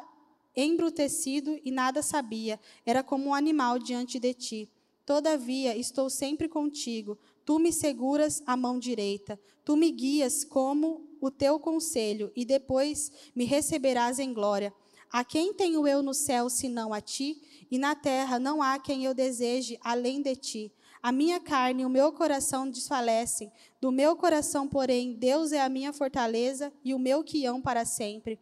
embrutecido 0.64 1.58
e 1.64 1.70
nada 1.70 2.02
sabia, 2.02 2.58
era 2.84 3.02
como 3.02 3.30
um 3.30 3.34
animal 3.34 3.78
diante 3.78 4.18
de 4.18 4.34
ti. 4.34 4.70
Todavia, 5.06 5.76
estou 5.76 6.10
sempre 6.10 6.48
contigo. 6.48 7.18
Tu 7.44 7.58
me 7.58 7.72
seguras 7.72 8.42
a 8.46 8.56
mão 8.56 8.78
direita. 8.78 9.40
Tu 9.64 9.76
me 9.76 9.90
guias 9.90 10.44
como 10.44 11.08
o 11.20 11.30
teu 11.30 11.58
conselho, 11.58 12.30
e 12.36 12.44
depois 12.44 13.10
me 13.34 13.44
receberás 13.44 14.18
em 14.18 14.32
glória. 14.32 14.72
A 15.10 15.24
quem 15.24 15.54
tenho 15.54 15.86
eu 15.86 16.02
no 16.02 16.12
céu 16.12 16.50
senão 16.50 16.92
a 16.92 17.00
ti? 17.00 17.40
E 17.70 17.78
na 17.78 17.94
terra 17.94 18.38
não 18.38 18.62
há 18.62 18.78
quem 18.78 19.04
eu 19.04 19.14
deseje 19.14 19.78
além 19.80 20.20
de 20.20 20.36
ti. 20.36 20.72
A 21.02 21.10
minha 21.10 21.40
carne 21.40 21.82
e 21.82 21.86
o 21.86 21.90
meu 21.90 22.12
coração 22.12 22.68
desfalecem. 22.68 23.50
Do 23.80 23.90
meu 23.90 24.16
coração, 24.16 24.68
porém, 24.68 25.14
Deus 25.14 25.52
é 25.52 25.60
a 25.60 25.68
minha 25.68 25.92
fortaleza 25.92 26.72
e 26.84 26.92
o 26.92 26.98
meu 26.98 27.24
quião 27.24 27.62
para 27.62 27.84
sempre. 27.84 28.38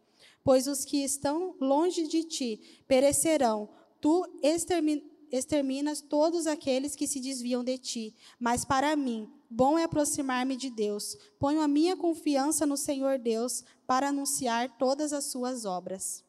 Pois 0.47 0.65
os 0.65 0.85
que 0.85 1.03
estão 1.03 1.57
longe 1.59 2.07
de 2.07 2.23
ti 2.23 2.81
perecerão. 2.87 3.67
Tu 3.99 4.25
exterminas 5.29 5.99
todos 5.99 6.47
aqueles 6.47 6.95
que 6.95 7.05
se 7.05 7.19
desviam 7.19 7.65
de 7.65 7.77
ti. 7.77 8.15
Mas 8.39 8.63
para 8.63 8.95
mim, 8.95 9.29
bom 9.49 9.77
é 9.77 9.83
aproximar-me 9.83 10.55
de 10.55 10.69
Deus. 10.69 11.17
Ponho 11.37 11.59
a 11.59 11.67
minha 11.67 11.97
confiança 11.97 12.65
no 12.65 12.77
Senhor 12.77 13.19
Deus 13.19 13.61
para 13.85 14.07
anunciar 14.07 14.77
todas 14.77 15.11
as 15.11 15.25
suas 15.25 15.65
obras. 15.65 16.23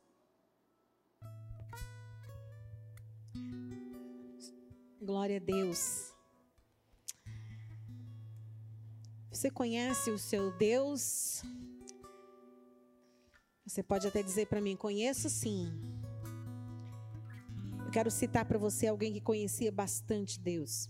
Glória 5.00 5.36
a 5.36 5.40
Deus. 5.40 6.12
Você 9.30 9.48
conhece 9.48 10.10
o 10.10 10.18
seu 10.18 10.50
Deus? 10.58 11.40
Você 13.68 13.82
pode 13.82 14.08
até 14.08 14.22
dizer 14.22 14.46
para 14.46 14.62
mim: 14.62 14.74
conheço 14.74 15.28
sim. 15.28 15.70
Eu 17.84 17.90
quero 17.90 18.10
citar 18.10 18.46
para 18.46 18.58
você 18.58 18.86
alguém 18.86 19.12
que 19.12 19.20
conhecia 19.20 19.70
bastante 19.70 20.40
Deus. 20.40 20.88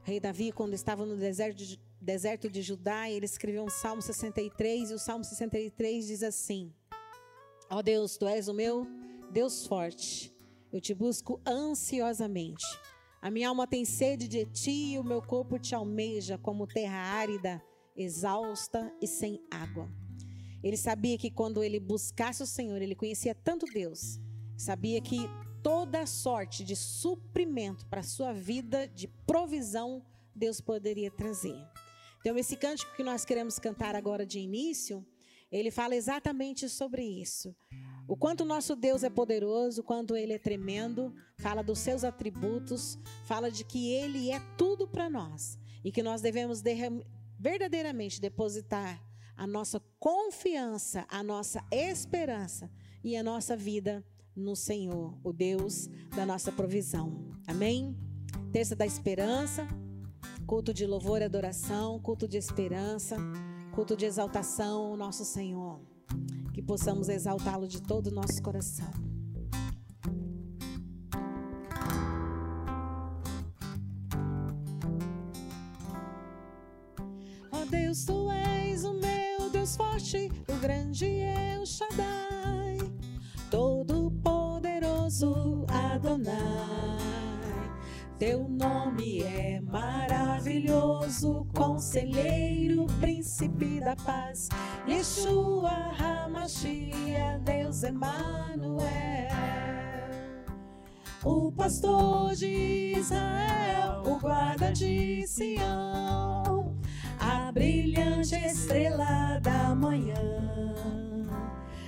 O 0.00 0.04
rei 0.04 0.20
Davi, 0.20 0.52
quando 0.52 0.74
estava 0.74 1.04
no 1.04 1.16
deserto 1.16 2.48
de, 2.48 2.62
Judá, 2.62 3.10
ele 3.10 3.24
escreveu 3.24 3.64
um 3.64 3.70
Salmo 3.70 4.02
63, 4.02 4.90
e 4.90 4.94
o 4.94 4.98
Salmo 4.98 5.24
63 5.24 6.06
diz 6.06 6.22
assim: 6.22 6.72
Ó 7.68 7.78
oh 7.78 7.82
Deus, 7.82 8.16
tu 8.16 8.28
és 8.28 8.46
o 8.46 8.54
meu 8.54 8.86
Deus 9.32 9.66
forte, 9.66 10.32
eu 10.72 10.80
te 10.80 10.94
busco 10.94 11.40
ansiosamente. 11.44 12.64
A 13.20 13.32
minha 13.32 13.48
alma 13.48 13.66
tem 13.66 13.84
sede 13.84 14.28
de 14.28 14.46
ti 14.46 14.92
e 14.92 14.98
o 14.98 15.04
meu 15.04 15.20
corpo 15.20 15.58
te 15.58 15.74
almeja 15.74 16.38
como 16.38 16.68
terra 16.68 16.98
árida, 16.98 17.60
exausta 17.96 18.94
e 19.00 19.08
sem 19.08 19.42
água. 19.50 19.88
Ele 20.64 20.78
sabia 20.78 21.18
que 21.18 21.30
quando 21.30 21.62
ele 21.62 21.78
buscasse 21.78 22.42
o 22.42 22.46
Senhor, 22.46 22.80
ele 22.80 22.94
conhecia 22.94 23.34
tanto 23.34 23.66
Deus, 23.66 24.18
sabia 24.56 24.98
que 24.98 25.28
toda 25.62 26.06
sorte 26.06 26.64
de 26.64 26.74
suprimento 26.74 27.86
para 27.86 28.00
a 28.00 28.02
sua 28.02 28.32
vida, 28.32 28.88
de 28.88 29.06
provisão, 29.06 30.02
Deus 30.34 30.62
poderia 30.62 31.10
trazer. 31.10 31.54
Então, 32.20 32.38
esse 32.38 32.56
cântico 32.56 32.96
que 32.96 33.02
nós 33.02 33.26
queremos 33.26 33.58
cantar 33.58 33.94
agora 33.94 34.24
de 34.24 34.38
início, 34.38 35.06
ele 35.52 35.70
fala 35.70 35.94
exatamente 35.94 36.66
sobre 36.70 37.02
isso. 37.04 37.54
O 38.08 38.16
quanto 38.16 38.42
nosso 38.42 38.74
Deus 38.74 39.04
é 39.04 39.10
poderoso, 39.10 39.82
o 39.82 39.84
quanto 39.84 40.16
ele 40.16 40.32
é 40.32 40.38
tremendo, 40.38 41.14
fala 41.36 41.62
dos 41.62 41.78
seus 41.78 42.04
atributos, 42.04 42.98
fala 43.26 43.50
de 43.50 43.64
que 43.64 43.90
ele 43.92 44.30
é 44.30 44.40
tudo 44.56 44.88
para 44.88 45.10
nós 45.10 45.58
e 45.84 45.92
que 45.92 46.02
nós 46.02 46.22
devemos 46.22 46.62
verdadeiramente 47.38 48.18
depositar 48.18 49.13
a 49.36 49.46
nossa 49.46 49.80
confiança, 49.98 51.06
a 51.08 51.22
nossa 51.22 51.64
esperança 51.70 52.70
e 53.02 53.16
a 53.16 53.22
nossa 53.22 53.56
vida 53.56 54.04
no 54.34 54.56
Senhor, 54.56 55.16
o 55.22 55.32
Deus 55.32 55.88
da 56.14 56.26
nossa 56.26 56.50
provisão. 56.50 57.30
Amém? 57.46 57.96
Terça 58.52 58.74
da 58.74 58.86
esperança, 58.86 59.66
culto 60.46 60.72
de 60.72 60.86
louvor 60.86 61.20
e 61.20 61.24
adoração, 61.24 62.00
culto 62.00 62.26
de 62.26 62.36
esperança, 62.36 63.16
culto 63.72 63.96
de 63.96 64.04
exaltação 64.04 64.86
ao 64.86 64.96
nosso 64.96 65.24
Senhor. 65.24 65.80
Que 66.52 66.62
possamos 66.62 67.08
exaltá-lo 67.08 67.66
de 67.66 67.82
todo 67.82 68.08
o 68.08 68.10
nosso 68.10 68.40
coração. 68.42 68.90
Oh 77.50 77.66
Deus, 77.68 78.04
tu 78.04 78.30
és 78.30 78.84
o 78.84 78.94
meu 78.94 79.13
Deus 79.64 79.76
forte, 79.76 80.30
o 80.46 80.56
grande 80.60 81.06
El 81.06 81.64
Shaddai, 81.64 82.76
todo 83.50 84.10
poderoso 84.22 85.64
Adonai. 85.68 86.34
Teu 88.18 88.46
nome 88.46 89.22
é 89.22 89.62
maravilhoso, 89.62 91.46
conselheiro, 91.56 92.84
príncipe 93.00 93.80
da 93.80 93.96
paz. 93.96 94.50
Yeshua 94.86 95.94
Hamashia, 95.98 97.40
Deus 97.42 97.84
Emmanuel. 97.84 98.84
O 101.24 101.50
pastor 101.52 102.34
de 102.34 102.96
Israel, 102.98 104.02
o 104.04 104.18
guarda 104.18 104.70
de 104.74 105.26
Sião 105.26 106.34
a 107.26 107.50
brilhante 107.52 108.34
estrela 108.34 109.03
da 109.44 109.74
manhã. 109.74 110.14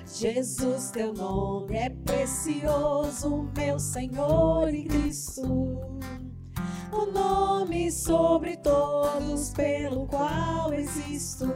Jesus, 0.05 0.91
teu 0.91 1.15
nome 1.15 1.75
é 1.75 1.89
precioso, 1.91 3.51
meu 3.57 3.79
Senhor 3.79 4.69
e 4.73 4.85
Cristo. 4.85 5.81
O 6.93 7.07
nome 7.13 7.91
sobre 7.91 8.59
todos 8.59 9.51
pelo 9.51 10.07
qual 10.07 10.73
existo. 10.73 11.47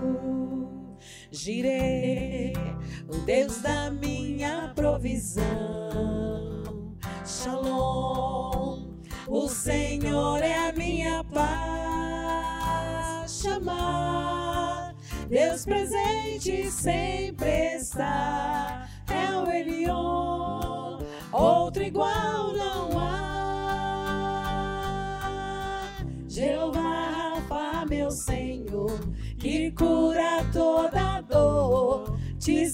Girei, 1.30 2.54
o 3.06 3.18
Deus 3.18 3.60
da 3.60 3.90
minha 3.90 4.72
provisão. 4.74 5.44
Shalom, 7.26 8.96
o 9.28 9.48
Senhor 9.48 10.42
é 10.42 10.70
a 10.70 10.72
minha 10.72 11.22
paz 11.24 11.70
chamar. 13.40 14.39
Deus 15.30 15.64
presente 15.64 16.68
sempre 16.72 17.76
está. 17.76 18.88
É 19.08 19.30
o 19.36 19.48
Elion, 19.48 20.98
outro 21.30 21.84
igual 21.84 22.52
não 22.52 22.98
há. 22.98 23.20
Jeová 26.26 27.36
Rafa, 27.38 27.86
meu 27.86 28.10
Senhor, 28.10 28.98
que 29.38 29.70
cura 29.70 30.44
toda 30.52 31.20
dor. 31.20 32.18
Te 32.40 32.66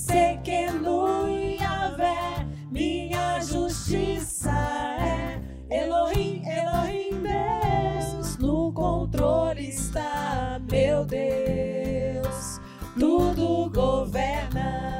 que 0.42 0.70
no 0.70 1.28
Yahvé, 1.28 2.46
minha 2.70 3.38
justiça 3.40 4.50
é. 4.98 5.38
Elohim, 5.68 6.42
Elohim, 6.46 7.20
Deus, 7.20 8.38
no 8.38 8.72
controle 8.72 9.68
está, 9.68 10.58
meu 10.70 11.04
Deus, 11.04 11.75
tudo 12.98 13.70
governa. 13.70 14.94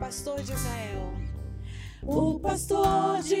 Pastor 0.00 0.42
de 0.42 0.52
Israel, 0.52 1.12
o 2.02 2.38
pastor 2.40 3.20
de 3.22 3.36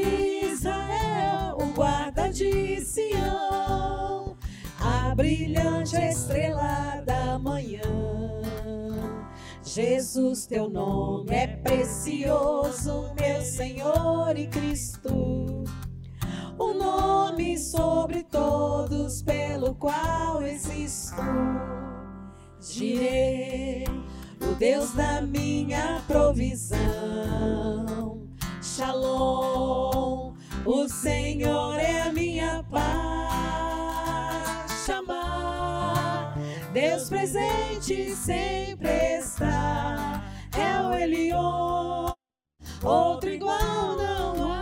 Israel, 0.52 1.56
o 1.58 1.66
guarda 1.72 2.30
de 2.30 2.80
Sião, 2.82 4.36
a 4.80 5.14
brilhante 5.14 5.96
estrela 5.96 7.02
da 7.06 7.38
manhã. 7.38 7.80
Jesus, 9.64 10.46
teu 10.46 10.68
nome 10.68 11.34
é 11.34 11.46
precioso, 11.46 13.14
meu 13.18 13.40
Senhor 13.40 14.36
e 14.36 14.46
Cristo. 14.46 15.64
O 16.58 16.74
nome 16.74 17.56
sobre 17.56 18.24
todos 18.24 19.22
pelo 19.22 19.76
qual 19.76 20.42
existo. 20.42 21.22
Girei, 22.60 23.84
o 24.42 24.54
Deus 24.56 24.92
da 24.92 25.20
minha 25.22 26.02
provisão. 26.08 26.78
Shalom, 28.60 30.34
o 30.66 30.88
Senhor 30.88 31.78
é 31.78 32.02
a 32.02 32.12
minha 32.12 32.64
paz. 32.68 32.88
Chamar, 34.84 36.36
Deus 36.72 37.08
presente 37.08 38.16
sempre 38.16 38.88
está. 39.18 40.24
É 40.56 40.80
o 40.82 40.92
Elion, 40.92 42.10
outro 42.82 43.30
igual 43.30 43.96
não 43.96 44.52
há. 44.52 44.57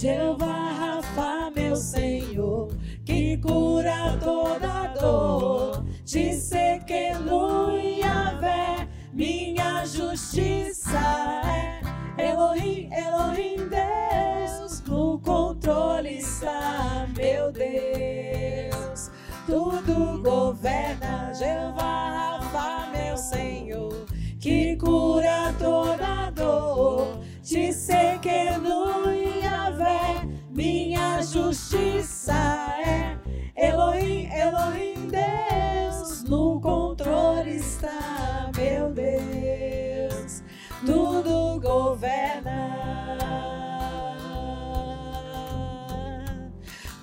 Jeová 0.00 0.72
Rafa, 0.72 1.50
meu 1.54 1.76
Senhor, 1.76 2.68
que 3.04 3.36
cura 3.36 4.16
toda 4.18 4.86
dor. 4.98 5.84
Disse 6.06 6.80
que 6.86 7.12
no 7.18 7.76
Yahvé 7.76 8.88
minha 9.12 9.84
justiça 9.84 11.42
é. 11.44 11.82
Elohim, 12.30 12.88
Elohim, 12.90 13.68
Deus, 13.68 14.80
no 14.86 15.18
controle 15.18 16.16
está, 16.16 17.06
meu 17.14 17.52
Deus. 17.52 19.10
Tudo 19.44 20.22
governa, 20.22 21.30
Jeová 21.34 22.38
Rafa, 22.40 22.90
meu 22.96 23.18
Senhor, 23.18 24.06
que 24.38 24.76
cura 24.76 25.54
toda 25.58 26.30
dor. 26.30 27.20
Disse 27.50 28.16
que 28.22 28.58
no 28.58 29.10
Yahvé 29.10 30.22
minha 30.50 31.20
justiça 31.20 32.32
é. 32.78 33.18
Elohim, 33.56 34.28
Elohim, 34.32 35.08
Deus, 35.08 36.22
no 36.22 36.60
controle 36.60 37.56
está, 37.56 38.52
meu 38.56 38.92
Deus. 38.92 40.44
Tudo 40.86 41.60
governa. 41.60 43.18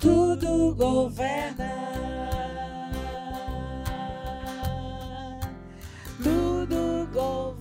Tudo 0.00 0.74
governa. 0.74 1.72
Tudo 6.22 7.06
governa. 7.12 7.57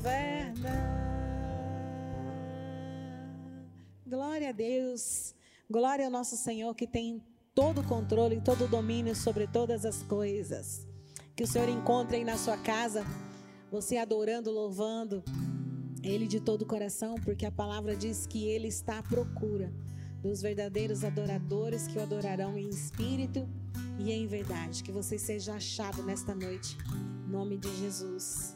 Glória 4.37 4.49
a 4.49 4.53
Deus. 4.53 5.33
Glória 5.67 6.05
ao 6.05 6.11
nosso 6.11 6.37
Senhor 6.37 6.75
que 6.75 6.85
tem 6.85 7.23
todo 7.55 7.81
o 7.81 7.83
controle, 7.83 8.35
e 8.35 8.41
todo 8.41 8.65
o 8.65 8.67
domínio 8.67 9.15
sobre 9.15 9.47
todas 9.47 9.83
as 9.83 10.03
coisas. 10.03 10.85
Que 11.35 11.41
o 11.41 11.47
Senhor 11.47 11.67
encontre 11.67 12.17
aí 12.17 12.23
na 12.23 12.37
sua 12.37 12.55
casa, 12.55 13.03
você 13.71 13.97
adorando, 13.97 14.51
louvando 14.51 15.23
Ele 16.03 16.27
de 16.27 16.39
todo 16.39 16.61
o 16.61 16.65
coração, 16.67 17.15
porque 17.15 17.47
a 17.47 17.51
palavra 17.51 17.95
diz 17.95 18.27
que 18.27 18.47
Ele 18.47 18.67
está 18.67 18.99
à 18.99 19.01
procura 19.01 19.73
dos 20.21 20.39
verdadeiros 20.39 21.03
adoradores 21.03 21.87
que 21.87 21.97
o 21.97 22.03
adorarão 22.03 22.55
em 22.59 22.69
espírito 22.69 23.49
e 23.97 24.11
em 24.11 24.27
verdade. 24.27 24.83
Que 24.83 24.91
você 24.91 25.17
seja 25.17 25.55
achado 25.55 26.03
nesta 26.03 26.35
noite, 26.35 26.77
em 27.25 27.31
nome 27.31 27.57
de 27.57 27.75
Jesus. 27.77 28.55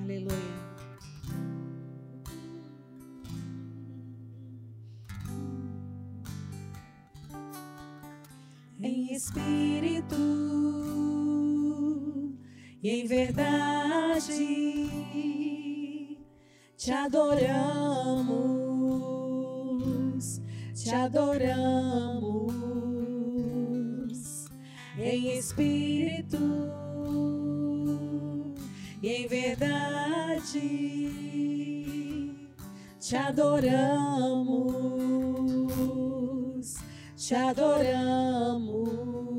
Aleluia. 0.00 1.55
em 8.80 9.12
espírito 9.12 10.16
e 12.82 12.90
em 12.90 13.06
verdade. 13.06 14.26
Te 16.76 16.92
adoramos, 16.92 17.62
te 20.74 20.90
adoramos 20.94 22.36
em 24.98 25.38
espírito 25.38 26.38
e 29.02 29.08
em 29.08 29.26
verdade. 29.26 30.60
Te 33.00 33.16
adoramos 33.16 34.76
te 37.16 37.34
adoramos. 37.34 39.35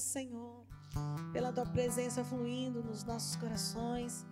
Senhor, 0.00 0.66
pela 1.32 1.52
tua 1.52 1.66
presença 1.66 2.24
fluindo 2.24 2.82
nos 2.82 3.04
nossos 3.04 3.36
corações. 3.36 4.26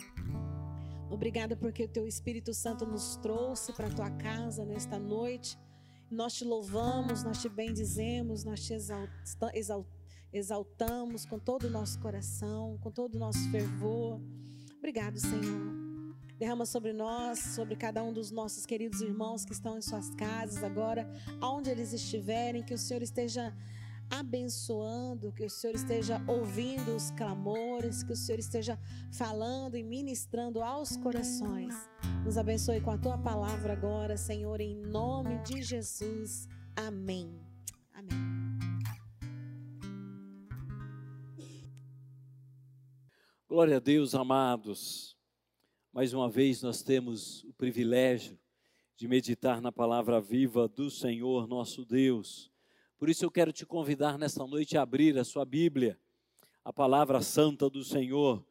Obrigada 1.10 1.56
porque 1.56 1.84
o 1.84 1.88
teu 1.88 2.06
Espírito 2.06 2.54
Santo 2.54 2.86
nos 2.86 3.16
trouxe 3.16 3.72
para 3.72 3.88
a 3.88 3.90
tua 3.90 4.10
casa 4.10 4.64
nesta 4.64 4.98
noite. 4.98 5.58
Nós 6.10 6.34
te 6.34 6.44
louvamos, 6.44 7.22
nós 7.22 7.40
te 7.40 7.48
bendizemos, 7.48 8.44
nós 8.44 8.64
te 8.64 8.74
exalta, 8.74 9.12
exal, 9.54 9.86
exaltamos 10.32 11.26
com 11.26 11.38
todo 11.38 11.64
o 11.64 11.70
nosso 11.70 11.98
coração, 12.00 12.78
com 12.82 12.90
todo 12.90 13.16
o 13.16 13.18
nosso 13.18 13.50
fervor. 13.50 14.20
Obrigado, 14.78 15.18
Senhor. 15.18 15.82
Derrama 16.38 16.66
sobre 16.66 16.92
nós, 16.92 17.38
sobre 17.38 17.76
cada 17.76 18.02
um 18.02 18.12
dos 18.12 18.30
nossos 18.30 18.66
queridos 18.66 19.00
irmãos 19.00 19.44
que 19.44 19.52
estão 19.52 19.78
em 19.78 19.80
suas 19.80 20.10
casas 20.16 20.64
agora, 20.64 21.08
aonde 21.40 21.70
eles 21.70 21.92
estiverem, 21.92 22.64
que 22.64 22.74
o 22.74 22.78
Senhor 22.78 23.00
esteja 23.00 23.54
abençoando, 24.12 25.32
que 25.32 25.42
o 25.42 25.48
Senhor 25.48 25.74
esteja 25.74 26.22
ouvindo 26.28 26.94
os 26.94 27.10
clamores, 27.12 28.02
que 28.02 28.12
o 28.12 28.16
Senhor 28.16 28.38
esteja 28.38 28.78
falando 29.10 29.74
e 29.74 29.82
ministrando 29.82 30.62
aos 30.62 30.98
corações. 30.98 31.74
Nos 32.22 32.36
abençoe 32.36 32.82
com 32.82 32.90
a 32.90 32.98
tua 32.98 33.16
palavra 33.16 33.72
agora, 33.72 34.18
Senhor, 34.18 34.60
em 34.60 34.76
nome 34.76 35.38
de 35.38 35.62
Jesus. 35.62 36.46
Amém. 36.76 37.40
Amém. 37.94 38.42
Glória 43.48 43.78
a 43.78 43.80
Deus, 43.80 44.14
amados. 44.14 45.16
Mais 45.90 46.12
uma 46.12 46.28
vez 46.28 46.60
nós 46.60 46.82
temos 46.82 47.44
o 47.44 47.52
privilégio 47.54 48.38
de 48.94 49.08
meditar 49.08 49.62
na 49.62 49.72
palavra 49.72 50.20
viva 50.20 50.68
do 50.68 50.90
Senhor 50.90 51.48
nosso 51.48 51.84
Deus. 51.86 52.51
Por 53.02 53.10
isso 53.10 53.24
eu 53.24 53.32
quero 53.32 53.52
te 53.52 53.66
convidar 53.66 54.16
nesta 54.16 54.46
noite 54.46 54.78
a 54.78 54.82
abrir 54.82 55.18
a 55.18 55.24
sua 55.24 55.44
Bíblia, 55.44 55.98
a 56.64 56.72
palavra 56.72 57.20
santa 57.20 57.68
do 57.68 57.82
Senhor, 57.82 58.46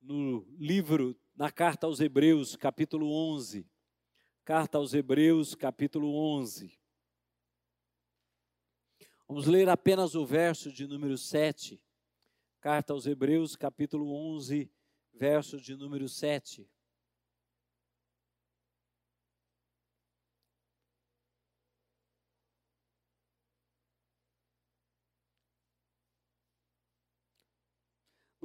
no 0.00 0.46
livro, 0.58 1.14
na 1.36 1.52
carta 1.52 1.86
aos 1.86 2.00
Hebreus, 2.00 2.56
capítulo 2.56 3.12
11. 3.12 3.68
Carta 4.46 4.78
aos 4.78 4.94
Hebreus, 4.94 5.54
capítulo 5.54 6.10
11. 6.14 6.72
Vamos 9.28 9.44
ler 9.46 9.68
apenas 9.68 10.14
o 10.14 10.24
verso 10.24 10.72
de 10.72 10.86
número 10.86 11.18
7. 11.18 11.78
Carta 12.62 12.94
aos 12.94 13.06
Hebreus, 13.06 13.56
capítulo 13.56 14.10
11, 14.10 14.72
verso 15.12 15.60
de 15.60 15.76
número 15.76 16.08
7. 16.08 16.66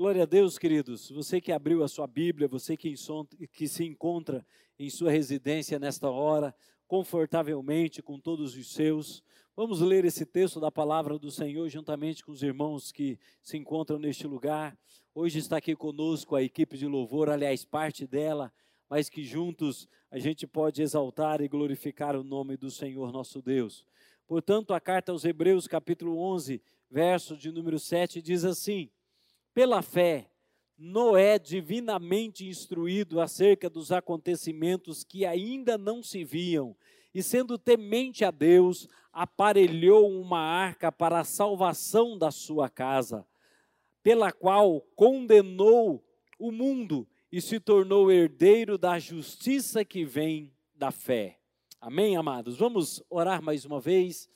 Glória 0.02 0.24
a 0.24 0.26
Deus, 0.26 0.58
queridos. 0.58 1.12
Você 1.12 1.40
que 1.40 1.52
abriu 1.52 1.84
a 1.84 1.88
sua 1.88 2.08
Bíblia, 2.08 2.48
você 2.48 2.76
que, 2.76 2.96
que 3.52 3.68
se 3.68 3.86
encontra 3.86 4.44
em 4.80 4.90
sua 4.90 5.12
residência 5.12 5.78
nesta 5.78 6.10
hora, 6.10 6.56
confortavelmente 6.88 8.02
com 8.02 8.20
todos 8.20 8.56
os 8.56 8.74
seus. 8.74 9.24
Vamos 9.56 9.80
ler 9.80 10.04
esse 10.04 10.26
texto 10.26 10.60
da 10.60 10.72
palavra 10.72 11.20
do 11.20 11.30
Senhor 11.30 11.70
juntamente 11.70 12.26
com 12.26 12.32
os 12.32 12.42
irmãos 12.42 12.92
que 12.92 13.20
se 13.44 13.58
encontram 13.58 14.00
neste 14.00 14.26
lugar. 14.26 14.76
Hoje 15.14 15.38
está 15.38 15.58
aqui 15.58 15.76
conosco 15.76 16.36
a 16.36 16.42
equipe 16.42 16.80
de 16.80 16.88
louvor, 16.88 17.30
aliás, 17.30 17.64
parte 17.64 18.08
dela, 18.08 18.52
mas 18.90 19.08
que 19.08 19.24
juntos 19.24 19.88
a 20.10 20.18
gente 20.18 20.48
pode 20.48 20.82
exaltar 20.82 21.42
e 21.42 21.48
glorificar 21.48 22.16
o 22.16 22.24
nome 22.24 22.58
do 22.58 22.72
Senhor 22.72 23.12
nosso 23.12 23.40
Deus. 23.40 23.86
Portanto, 24.26 24.74
a 24.74 24.80
carta 24.80 25.12
aos 25.12 25.24
Hebreus, 25.26 25.68
capítulo 25.68 26.18
11, 26.18 26.60
verso 26.90 27.38
de 27.38 27.52
número 27.52 27.78
7, 27.78 28.20
diz 28.20 28.44
assim: 28.44 28.90
Pela 29.54 29.82
fé, 29.82 30.30
Noé, 30.78 31.38
divinamente 31.38 32.48
instruído 32.48 33.20
acerca 33.20 33.70
dos 33.70 33.92
acontecimentos 33.92 35.04
que 35.04 35.26
ainda 35.26 35.78
não 35.78 36.02
se 36.02 36.24
viam, 36.24 36.76
e 37.14 37.22
sendo 37.22 37.58
temente 37.58 38.24
a 38.24 38.32
Deus, 38.32 38.88
aparelhou 39.12 40.10
uma 40.10 40.40
arca 40.40 40.92
para 40.92 41.20
a 41.20 41.26
salvação 41.26 42.18
da 42.18 42.32
sua 42.32 42.70
casa 42.70 43.28
pela 44.04 44.32
qual 44.32 44.82
condenou 44.96 46.04
o 46.40 46.52
mundo 46.52 47.08
e 47.32 47.40
se 47.40 47.60
tornou 47.60 48.12
herdeiro 48.12 48.78
da 48.78 49.00
justiça 49.00 49.86
que 49.86 50.04
vem 50.04 50.54
da 50.74 50.92
fé. 50.92 51.40
Amém, 51.80 52.18
amados? 52.18 52.58
Vamos 52.58 53.02
orar 53.10 53.42
mais 53.42 53.64
uma 53.64 53.80
vez. 53.80 54.30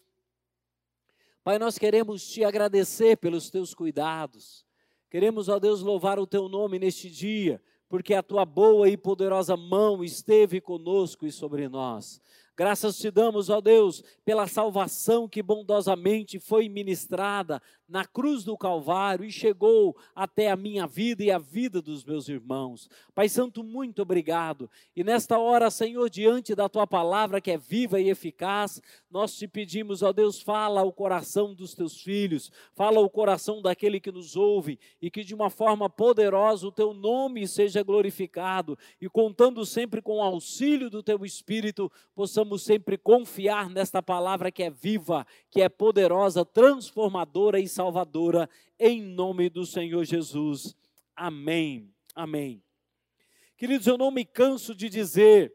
Pai, 1.44 1.60
nós 1.60 1.78
queremos 1.78 2.28
te 2.28 2.44
agradecer 2.44 3.18
pelos 3.18 3.50
teus 3.50 3.74
cuidados. 3.74 4.66
Queremos, 5.10 5.50
ó 5.50 5.60
Deus, 5.60 5.82
louvar 5.82 6.20
o 6.20 6.28
teu 6.28 6.50
nome 6.50 6.80
neste 6.80 7.10
dia, 7.10 7.62
porque 7.88 8.14
a 8.14 8.24
tua 8.24 8.46
boa 8.46 8.90
e 8.90 8.98
poderosa 8.98 9.56
mão 9.56 10.04
esteve 10.04 10.60
conosco 10.60 11.26
e 11.26 11.32
sobre 11.32 11.70
nós. 11.70 12.22
Graças 12.58 12.98
te 12.98 13.12
damos, 13.12 13.50
ó 13.50 13.60
Deus, 13.60 14.02
pela 14.24 14.48
salvação 14.48 15.28
que 15.28 15.44
bondosamente 15.44 16.40
foi 16.40 16.70
ministrada 16.70 17.62
na 17.88 18.04
cruz 18.04 18.44
do 18.44 18.58
Calvário 18.58 19.24
e 19.24 19.32
chegou 19.32 19.96
até 20.16 20.50
a 20.50 20.56
minha 20.56 20.88
vida 20.88 21.24
e 21.24 21.32
a 21.32 21.38
vida 21.38 21.82
dos 21.82 22.04
meus 22.04 22.28
irmãos. 22.28 22.90
Pai 23.14 23.30
Santo, 23.30 23.64
muito 23.64 24.02
obrigado. 24.02 24.70
E 24.96 25.04
nesta 25.04 25.38
hora, 25.38 25.70
Senhor, 25.70 26.10
diante 26.10 26.56
da 26.56 26.68
tua 26.68 26.88
palavra 26.88 27.40
que 27.40 27.52
é 27.52 27.58
viva 27.58 28.00
e 28.00 28.10
eficaz, 28.10 28.82
nós 29.10 29.38
te 29.38 29.48
pedimos, 29.48 30.02
ó 30.02 30.12
Deus, 30.12 30.42
fala 30.42 30.84
o 30.84 30.92
coração 30.92 31.54
dos 31.54 31.74
teus 31.74 32.02
filhos, 32.02 32.52
fala 32.74 33.00
o 33.00 33.10
coração 33.10 33.62
daquele 33.62 34.00
que 34.00 34.12
nos 34.12 34.36
ouve 34.36 34.80
e 35.02 35.12
que 35.12 35.24
de 35.24 35.36
uma 35.36 35.50
forma 35.50 35.90
poderosa 35.90 36.68
o 36.68 36.72
teu 36.72 36.94
nome 36.94 37.48
seja 37.48 37.84
glorificado 37.84 38.78
e 39.00 39.08
contando 39.08 39.66
sempre 39.66 40.02
com 40.02 40.18
o 40.18 40.22
auxílio 40.22 40.90
do 40.90 41.04
teu 41.04 41.24
Espírito, 41.24 41.92
possamos 42.14 42.64
sempre 42.64 42.98
confiar 42.98 43.70
nesta 43.70 44.02
palavra 44.02 44.52
que 44.52 44.64
é 44.64 44.70
viva, 44.70 45.26
que 45.50 45.62
é 45.62 45.70
poderosa, 45.70 46.44
transformadora 46.44 47.60
e 47.60 47.68
salvadora, 47.76 48.50
em 48.80 49.02
nome 49.02 49.50
do 49.50 49.66
Senhor 49.66 50.06
Jesus. 50.06 50.76
Amém. 51.16 51.94
Amém. 52.16 52.64
Queridos, 53.58 53.86
eu 53.86 53.98
não 53.98 54.12
me 54.12 54.24
canso 54.24 54.74
de 54.74 54.90
dizer 54.90 55.54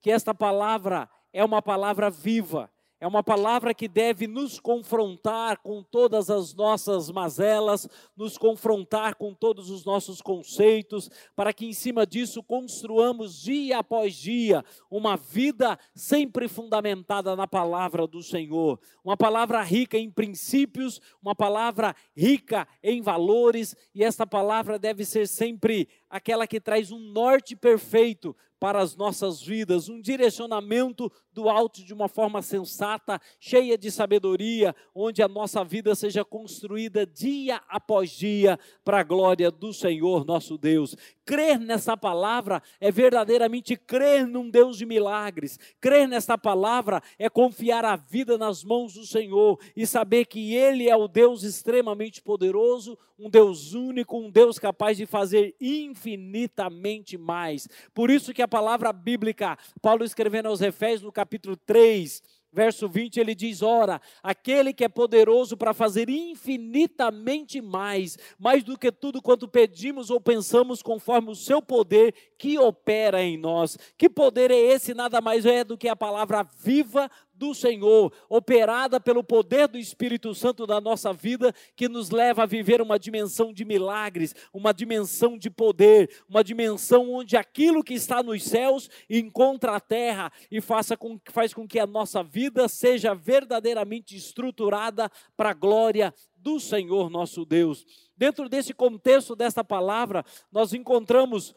que 0.00 0.10
esta 0.10 0.34
palavra 0.34 1.08
é 1.32 1.44
uma 1.44 1.60
palavra 1.60 2.10
viva, 2.10 2.70
é 3.00 3.06
uma 3.06 3.22
palavra 3.22 3.72
que 3.72 3.86
deve 3.86 4.26
nos 4.26 4.58
confrontar 4.58 5.58
com 5.58 5.82
todas 5.82 6.28
as 6.30 6.52
nossas 6.52 7.10
mazelas, 7.10 7.88
nos 8.16 8.36
confrontar 8.36 9.14
com 9.14 9.32
todos 9.32 9.70
os 9.70 9.84
nossos 9.84 10.20
conceitos, 10.20 11.08
para 11.36 11.52
que 11.52 11.64
em 11.64 11.72
cima 11.72 12.04
disso 12.04 12.42
construamos 12.42 13.40
dia 13.40 13.78
após 13.78 14.14
dia 14.14 14.64
uma 14.90 15.16
vida 15.16 15.78
sempre 15.94 16.48
fundamentada 16.48 17.36
na 17.36 17.46
palavra 17.46 18.04
do 18.04 18.20
Senhor. 18.20 18.80
Uma 19.04 19.16
palavra 19.16 19.62
rica 19.62 19.96
em 19.96 20.10
princípios, 20.10 21.00
uma 21.22 21.36
palavra 21.36 21.94
rica 22.16 22.66
em 22.82 23.00
valores, 23.00 23.76
e 23.94 24.02
esta 24.02 24.26
palavra 24.26 24.76
deve 24.76 25.04
ser 25.04 25.28
sempre 25.28 25.88
aquela 26.08 26.46
que 26.46 26.60
traz 26.60 26.90
um 26.90 26.98
norte 26.98 27.54
perfeito 27.54 28.34
para 28.58 28.80
as 28.80 28.96
nossas 28.96 29.40
vidas, 29.40 29.88
um 29.88 30.00
direcionamento 30.00 31.10
do 31.32 31.48
alto 31.48 31.84
de 31.84 31.94
uma 31.94 32.08
forma 32.08 32.42
sensata, 32.42 33.20
cheia 33.38 33.78
de 33.78 33.90
sabedoria, 33.90 34.74
onde 34.94 35.22
a 35.22 35.28
nossa 35.28 35.62
vida 35.62 35.94
seja 35.94 36.24
construída 36.24 37.06
dia 37.06 37.62
após 37.68 38.10
dia 38.10 38.58
para 38.84 39.00
a 39.00 39.04
glória 39.04 39.50
do 39.50 39.72
Senhor 39.72 40.24
nosso 40.24 40.58
Deus. 40.58 40.96
Crer 41.24 41.60
nessa 41.60 41.96
palavra 41.96 42.60
é 42.80 42.90
verdadeiramente 42.90 43.76
crer 43.76 44.26
num 44.26 44.50
Deus 44.50 44.76
de 44.76 44.84
milagres. 44.84 45.58
Crer 45.80 46.08
nessa 46.08 46.36
palavra 46.36 47.00
é 47.18 47.28
confiar 47.30 47.84
a 47.84 47.94
vida 47.94 48.36
nas 48.36 48.64
mãos 48.64 48.94
do 48.94 49.06
Senhor 49.06 49.58
e 49.76 49.86
saber 49.86 50.24
que 50.24 50.54
Ele 50.54 50.88
é 50.88 50.96
o 50.96 51.06
Deus 51.06 51.44
extremamente 51.44 52.20
poderoso, 52.20 52.98
um 53.18 53.28
Deus 53.28 53.74
único, 53.74 54.16
um 54.16 54.30
Deus 54.30 54.58
capaz 54.58 54.96
de 54.96 55.04
fazer 55.04 55.54
infinitamente 55.60 57.18
mais. 57.18 57.68
Por 57.92 58.10
isso 58.10 58.32
que 58.32 58.42
a 58.42 58.48
palavra 58.48 58.92
bíblica, 58.92 59.58
Paulo 59.82 60.04
escrevendo 60.04 60.46
aos 60.46 60.60
Efésios 60.60 61.02
no 61.02 61.12
capítulo 61.12 61.56
3, 61.56 62.22
Verso 62.50 62.88
20 62.88 63.20
ele 63.20 63.34
diz: 63.34 63.60
Ora, 63.60 64.00
aquele 64.22 64.72
que 64.72 64.82
é 64.82 64.88
poderoso 64.88 65.56
para 65.56 65.74
fazer 65.74 66.08
infinitamente 66.08 67.60
mais, 67.60 68.16
mais 68.38 68.64
do 68.64 68.78
que 68.78 68.90
tudo 68.90 69.20
quanto 69.20 69.46
pedimos 69.46 70.08
ou 70.08 70.18
pensamos, 70.18 70.82
conforme 70.82 71.30
o 71.30 71.34
seu 71.34 71.60
poder 71.60 72.14
que 72.38 72.58
opera 72.58 73.22
em 73.22 73.36
nós. 73.36 73.76
Que 73.98 74.08
poder 74.08 74.50
é 74.50 74.56
esse? 74.56 74.94
Nada 74.94 75.20
mais 75.20 75.44
é 75.44 75.62
do 75.62 75.76
que 75.76 75.88
a 75.88 75.96
palavra 75.96 76.42
viva 76.58 77.10
do 77.38 77.54
Senhor, 77.54 78.12
operada 78.28 79.00
pelo 79.00 79.22
poder 79.22 79.68
do 79.68 79.78
Espírito 79.78 80.34
Santo 80.34 80.66
da 80.66 80.80
nossa 80.80 81.12
vida, 81.12 81.54
que 81.76 81.88
nos 81.88 82.10
leva 82.10 82.42
a 82.42 82.46
viver 82.46 82.82
uma 82.82 82.98
dimensão 82.98 83.52
de 83.52 83.64
milagres, 83.64 84.34
uma 84.52 84.74
dimensão 84.74 85.38
de 85.38 85.48
poder, 85.48 86.10
uma 86.28 86.42
dimensão 86.42 87.12
onde 87.12 87.36
aquilo 87.36 87.84
que 87.84 87.94
está 87.94 88.22
nos 88.22 88.42
céus 88.42 88.90
encontra 89.08 89.76
a 89.76 89.80
terra 89.80 90.32
e 90.50 90.60
faça 90.60 90.96
com, 90.96 91.18
faz 91.30 91.54
com 91.54 91.66
que 91.66 91.78
a 91.78 91.86
nossa 91.86 92.22
vida 92.22 92.68
seja 92.68 93.14
verdadeiramente 93.14 94.16
estruturada 94.16 95.10
para 95.36 95.50
a 95.50 95.54
glória 95.54 96.12
do 96.34 96.58
Senhor 96.58 97.08
nosso 97.08 97.44
Deus. 97.44 97.86
Dentro 98.16 98.48
desse 98.48 98.74
contexto 98.74 99.36
desta 99.36 99.62
palavra, 99.62 100.24
nós 100.50 100.72
encontramos 100.72 101.54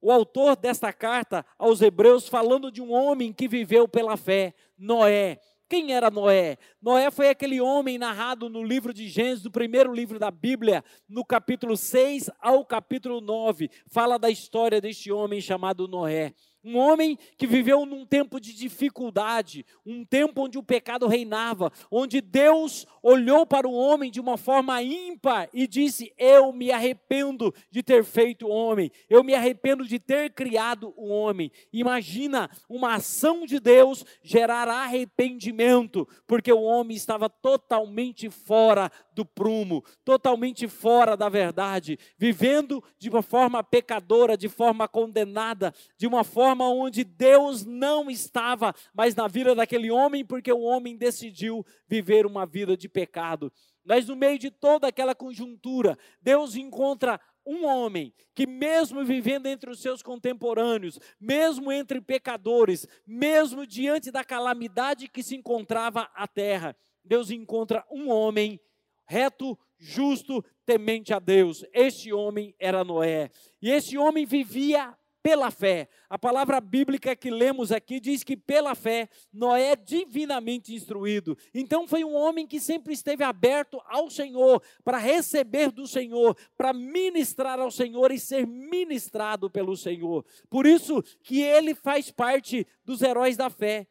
o 0.00 0.12
autor 0.12 0.56
desta 0.56 0.92
carta 0.92 1.44
aos 1.58 1.80
Hebreus 1.80 2.28
falando 2.28 2.70
de 2.70 2.82
um 2.82 2.92
homem 2.92 3.32
que 3.32 3.48
viveu 3.48 3.88
pela 3.88 4.16
fé, 4.16 4.54
Noé. 4.78 5.38
Quem 5.68 5.92
era 5.92 6.10
Noé? 6.10 6.58
Noé 6.80 7.10
foi 7.10 7.28
aquele 7.28 7.60
homem 7.60 7.98
narrado 7.98 8.48
no 8.48 8.62
livro 8.62 8.94
de 8.94 9.08
Gênesis, 9.08 9.42
do 9.42 9.50
primeiro 9.50 9.92
livro 9.92 10.16
da 10.16 10.30
Bíblia, 10.30 10.84
no 11.08 11.24
capítulo 11.24 11.76
6 11.76 12.30
ao 12.40 12.64
capítulo 12.64 13.20
9. 13.20 13.68
Fala 13.88 14.16
da 14.16 14.30
história 14.30 14.80
deste 14.80 15.10
homem 15.10 15.40
chamado 15.40 15.88
Noé. 15.88 16.32
Um 16.66 16.76
homem 16.78 17.16
que 17.38 17.46
viveu 17.46 17.86
num 17.86 18.04
tempo 18.04 18.40
de 18.40 18.52
dificuldade, 18.52 19.64
um 19.86 20.04
tempo 20.04 20.42
onde 20.42 20.58
o 20.58 20.64
pecado 20.64 21.06
reinava, 21.06 21.70
onde 21.88 22.20
Deus 22.20 22.84
olhou 23.00 23.46
para 23.46 23.68
o 23.68 23.72
homem 23.72 24.10
de 24.10 24.18
uma 24.20 24.36
forma 24.36 24.82
ímpar 24.82 25.48
e 25.54 25.64
disse: 25.64 26.12
Eu 26.18 26.52
me 26.52 26.72
arrependo 26.72 27.54
de 27.70 27.84
ter 27.84 28.02
feito 28.02 28.48
o 28.48 28.50
homem, 28.50 28.90
eu 29.08 29.22
me 29.22 29.32
arrependo 29.32 29.86
de 29.86 30.00
ter 30.00 30.32
criado 30.32 30.92
o 30.96 31.06
homem. 31.06 31.52
Imagina 31.72 32.50
uma 32.68 32.94
ação 32.94 33.46
de 33.46 33.60
Deus 33.60 34.04
gerar 34.20 34.66
arrependimento, 34.66 36.04
porque 36.26 36.52
o 36.52 36.62
homem 36.62 36.96
estava 36.96 37.30
totalmente 37.30 38.28
fora 38.28 38.90
do 39.16 39.24
prumo, 39.24 39.82
totalmente 40.04 40.68
fora 40.68 41.16
da 41.16 41.30
verdade, 41.30 41.98
vivendo 42.18 42.84
de 42.98 43.08
uma 43.08 43.22
forma 43.22 43.64
pecadora, 43.64 44.36
de 44.36 44.46
forma 44.46 44.86
condenada, 44.86 45.72
de 45.96 46.06
uma 46.06 46.22
forma 46.22 46.68
onde 46.68 47.02
Deus 47.02 47.64
não 47.64 48.10
estava 48.10 48.74
mais 48.94 49.14
na 49.14 49.26
vida 49.26 49.54
daquele 49.54 49.90
homem, 49.90 50.22
porque 50.22 50.52
o 50.52 50.60
homem 50.60 50.98
decidiu 50.98 51.64
viver 51.88 52.26
uma 52.26 52.44
vida 52.44 52.76
de 52.76 52.90
pecado. 52.90 53.50
Mas 53.82 54.06
no 54.06 54.14
meio 54.14 54.38
de 54.38 54.50
toda 54.50 54.88
aquela 54.88 55.14
conjuntura, 55.14 55.96
Deus 56.20 56.54
encontra 56.54 57.18
um 57.46 57.64
homem 57.64 58.12
que, 58.34 58.46
mesmo 58.46 59.02
vivendo 59.02 59.46
entre 59.46 59.70
os 59.70 59.80
seus 59.80 60.02
contemporâneos, 60.02 60.98
mesmo 61.18 61.72
entre 61.72 62.02
pecadores, 62.02 62.86
mesmo 63.06 63.66
diante 63.66 64.10
da 64.10 64.22
calamidade 64.24 65.08
que 65.08 65.22
se 65.22 65.36
encontrava 65.36 66.10
a 66.14 66.26
terra, 66.26 66.76
Deus 67.02 67.30
encontra 67.30 67.86
um 67.90 68.10
homem 68.10 68.60
reto, 69.06 69.58
justo, 69.78 70.44
temente 70.64 71.14
a 71.14 71.18
Deus. 71.18 71.64
Este 71.72 72.12
homem 72.12 72.54
era 72.58 72.84
Noé. 72.84 73.30
E 73.62 73.70
esse 73.70 73.96
homem 73.96 74.26
vivia 74.26 74.96
pela 75.26 75.50
fé. 75.50 75.88
A 76.08 76.16
palavra 76.16 76.60
bíblica 76.60 77.16
que 77.16 77.30
lemos 77.30 77.72
aqui 77.72 77.98
diz 77.98 78.22
que 78.22 78.36
pela 78.36 78.76
fé 78.76 79.08
Noé 79.32 79.72
é 79.72 79.76
divinamente 79.76 80.72
instruído. 80.72 81.36
Então 81.52 81.88
foi 81.88 82.04
um 82.04 82.14
homem 82.14 82.46
que 82.46 82.60
sempre 82.60 82.94
esteve 82.94 83.24
aberto 83.24 83.82
ao 83.86 84.08
Senhor, 84.08 84.62
para 84.84 84.98
receber 84.98 85.72
do 85.72 85.84
Senhor, 85.84 86.36
para 86.56 86.72
ministrar 86.72 87.58
ao 87.58 87.72
Senhor 87.72 88.12
e 88.12 88.20
ser 88.20 88.46
ministrado 88.46 89.50
pelo 89.50 89.76
Senhor. 89.76 90.24
Por 90.48 90.64
isso 90.64 91.02
que 91.24 91.42
ele 91.42 91.74
faz 91.74 92.08
parte 92.08 92.64
dos 92.84 93.02
heróis 93.02 93.36
da 93.36 93.50
fé. 93.50 93.88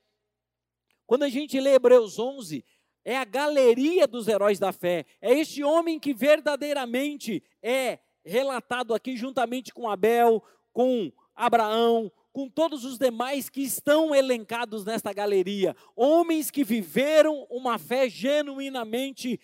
Quando 1.05 1.23
a 1.23 1.29
gente 1.29 1.59
lê 1.59 1.73
Hebreus 1.73 2.17
11, 2.17 2.63
é 3.05 3.15
a 3.15 3.23
galeria 3.23 4.07
dos 4.07 4.27
heróis 4.27 4.57
da 4.57 4.73
fé. 4.73 5.05
É 5.21 5.31
este 5.31 5.63
homem 5.63 5.99
que 5.99 6.13
verdadeiramente 6.13 7.43
é 7.61 7.99
relatado 8.25 8.95
aqui 8.95 9.15
juntamente 9.15 9.71
com 9.71 9.87
Abel, 9.87 10.43
com 10.73 11.11
Abraão, 11.35 12.11
com 12.33 12.49
todos 12.49 12.83
os 12.83 12.97
demais 12.97 13.47
que 13.47 13.61
estão 13.61 14.13
elencados 14.13 14.83
nesta 14.83 15.13
galeria. 15.13 15.75
Homens 15.95 16.49
que 16.49 16.63
viveram 16.63 17.45
uma 17.49 17.77
fé 17.77 18.09
genuinamente 18.09 19.39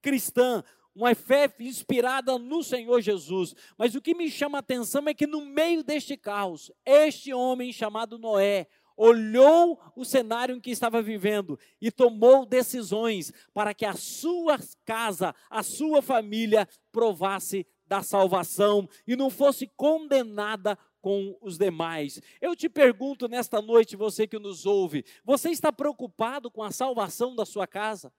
cristã, 0.00 0.62
uma 0.94 1.14
fé 1.14 1.52
inspirada 1.58 2.38
no 2.38 2.62
Senhor 2.62 3.00
Jesus. 3.00 3.54
Mas 3.76 3.94
o 3.94 4.00
que 4.00 4.14
me 4.14 4.30
chama 4.30 4.58
a 4.58 4.60
atenção 4.60 5.02
é 5.08 5.14
que 5.14 5.26
no 5.26 5.44
meio 5.44 5.82
deste 5.82 6.16
caos, 6.16 6.70
este 6.86 7.34
homem 7.34 7.72
chamado 7.72 8.18
Noé, 8.18 8.68
olhou 9.00 9.80
o 9.96 10.04
cenário 10.04 10.54
em 10.54 10.60
que 10.60 10.70
estava 10.70 11.00
vivendo 11.00 11.58
e 11.80 11.90
tomou 11.90 12.44
decisões 12.44 13.32
para 13.54 13.72
que 13.72 13.86
a 13.86 13.94
sua 13.94 14.58
casa, 14.84 15.34
a 15.48 15.62
sua 15.62 16.02
família 16.02 16.68
provasse 16.92 17.66
da 17.86 18.02
salvação 18.02 18.86
e 19.06 19.16
não 19.16 19.30
fosse 19.30 19.66
condenada 19.74 20.78
com 21.00 21.34
os 21.40 21.56
demais. 21.56 22.20
Eu 22.42 22.54
te 22.54 22.68
pergunto 22.68 23.26
nesta 23.26 23.62
noite, 23.62 23.96
você 23.96 24.26
que 24.26 24.38
nos 24.38 24.66
ouve, 24.66 25.02
você 25.24 25.48
está 25.48 25.72
preocupado 25.72 26.50
com 26.50 26.62
a 26.62 26.70
salvação 26.70 27.34
da 27.34 27.46
sua 27.46 27.66
casa? 27.66 28.12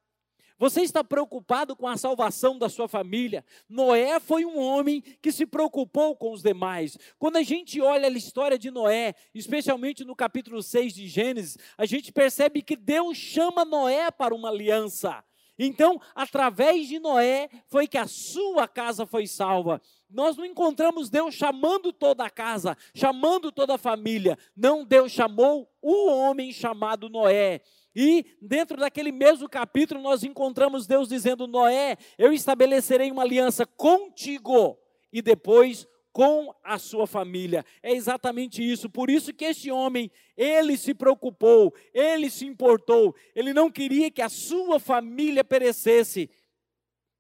Você 0.62 0.82
está 0.82 1.04
preocupado 1.04 1.76
com 1.76 1.88
a 1.88 1.98
salvação 1.98 2.56
da 2.56 2.70
sua 2.70 2.88
família? 2.88 3.44
Noé 3.68 4.20
foi 4.20 4.46
um 4.46 4.60
homem 4.60 5.02
que 5.20 5.32
se 5.32 5.44
preocupou 5.44 6.16
com 6.16 6.32
os 6.32 6.44
demais. 6.44 7.00
Quando 7.18 7.38
a 7.38 7.42
gente 7.42 7.82
olha 7.82 8.08
a 8.08 8.12
história 8.12 8.60
de 8.60 8.70
Noé, 8.70 9.16
especialmente 9.34 10.06
no 10.06 10.16
capítulo 10.16 10.62
6 10.62 10.94
de 10.94 11.08
Gênesis, 11.08 11.58
a 11.76 11.88
gente 11.88 12.12
percebe 12.12 12.62
que 12.62 12.76
Deus 12.76 13.18
chama 13.18 13.66
Noé 13.66 14.12
para 14.12 14.36
uma 14.36 14.50
aliança. 14.50 15.24
Então, 15.58 16.00
através 16.14 16.88
de 16.88 17.00
Noé, 17.00 17.50
foi 17.66 17.88
que 17.88 17.98
a 17.98 18.06
sua 18.06 18.68
casa 18.68 19.08
foi 19.08 19.26
salva. 19.26 19.82
Nós 20.08 20.38
não 20.38 20.46
encontramos 20.46 21.10
Deus 21.10 21.34
chamando 21.34 21.92
toda 21.92 22.24
a 22.24 22.30
casa, 22.30 22.78
chamando 22.94 23.52
toda 23.52 23.76
a 23.76 23.80
família. 23.80 24.38
Não, 24.56 24.86
Deus 24.86 25.12
chamou 25.12 25.68
o 25.82 26.08
homem 26.08 26.52
chamado 26.52 27.10
Noé. 27.10 27.62
E 27.96 28.26
dentro 28.42 28.78
daquele 28.78 29.12
mesmo 29.12 29.50
capítulo 29.50 30.02
nós 30.02 30.24
encontramos 30.24 30.88
Deus 30.88 31.08
dizendo: 31.08 31.48
Noé, 31.48 31.98
eu 32.18 32.32
estabelecerei 32.32 33.12
uma 33.12 33.24
aliança 33.24 33.66
contigo 33.66 34.78
e 35.12 35.22
depois 35.22 35.88
com 36.12 36.54
a 36.64 36.78
sua 36.78 37.08
família. 37.08 37.66
É 37.82 37.92
exatamente 37.94 38.62
isso. 38.62 38.90
Por 38.90 39.10
isso 39.10 39.34
que 39.34 39.46
este 39.46 39.72
homem, 39.72 40.12
ele 40.36 40.78
se 40.78 40.94
preocupou, 40.94 41.74
ele 41.94 42.30
se 42.30 42.46
importou. 42.46 43.16
Ele 43.36 43.54
não 43.54 43.72
queria 43.72 44.12
que 44.12 44.22
a 44.22 44.30
sua 44.30 44.80
família 44.80 45.44
perecesse, 45.44 46.30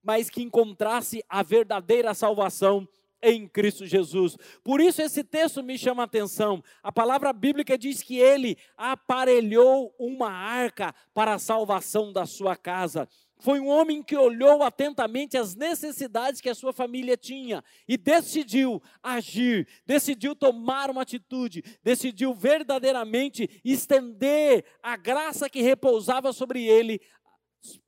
mas 0.03 0.29
que 0.29 0.41
encontrasse 0.41 1.23
a 1.29 1.43
verdadeira 1.43 2.13
salvação 2.13 2.87
em 3.21 3.47
Cristo 3.47 3.85
Jesus. 3.85 4.37
Por 4.63 4.81
isso 4.81 5.01
esse 5.01 5.23
texto 5.23 5.63
me 5.63 5.77
chama 5.77 6.03
a 6.03 6.05
atenção. 6.05 6.63
A 6.81 6.91
palavra 6.91 7.31
bíblica 7.31 7.77
diz 7.77 8.01
que 8.01 8.17
ele 8.17 8.57
aparelhou 8.77 9.93
uma 9.99 10.31
arca 10.31 10.93
para 11.13 11.33
a 11.33 11.39
salvação 11.39 12.11
da 12.11 12.25
sua 12.25 12.55
casa. 12.55 13.07
Foi 13.41 13.59
um 13.59 13.69
homem 13.69 14.03
que 14.03 14.15
olhou 14.15 14.61
atentamente 14.61 15.35
as 15.35 15.55
necessidades 15.55 16.39
que 16.39 16.49
a 16.49 16.53
sua 16.53 16.71
família 16.71 17.17
tinha 17.17 17.63
e 17.87 17.97
decidiu 17.97 18.79
agir, 19.01 19.67
decidiu 19.83 20.35
tomar 20.35 20.91
uma 20.91 21.01
atitude, 21.01 21.63
decidiu 21.83 22.35
verdadeiramente 22.35 23.59
estender 23.65 24.63
a 24.83 24.95
graça 24.95 25.49
que 25.49 25.59
repousava 25.59 26.31
sobre 26.31 26.63
ele 26.63 27.01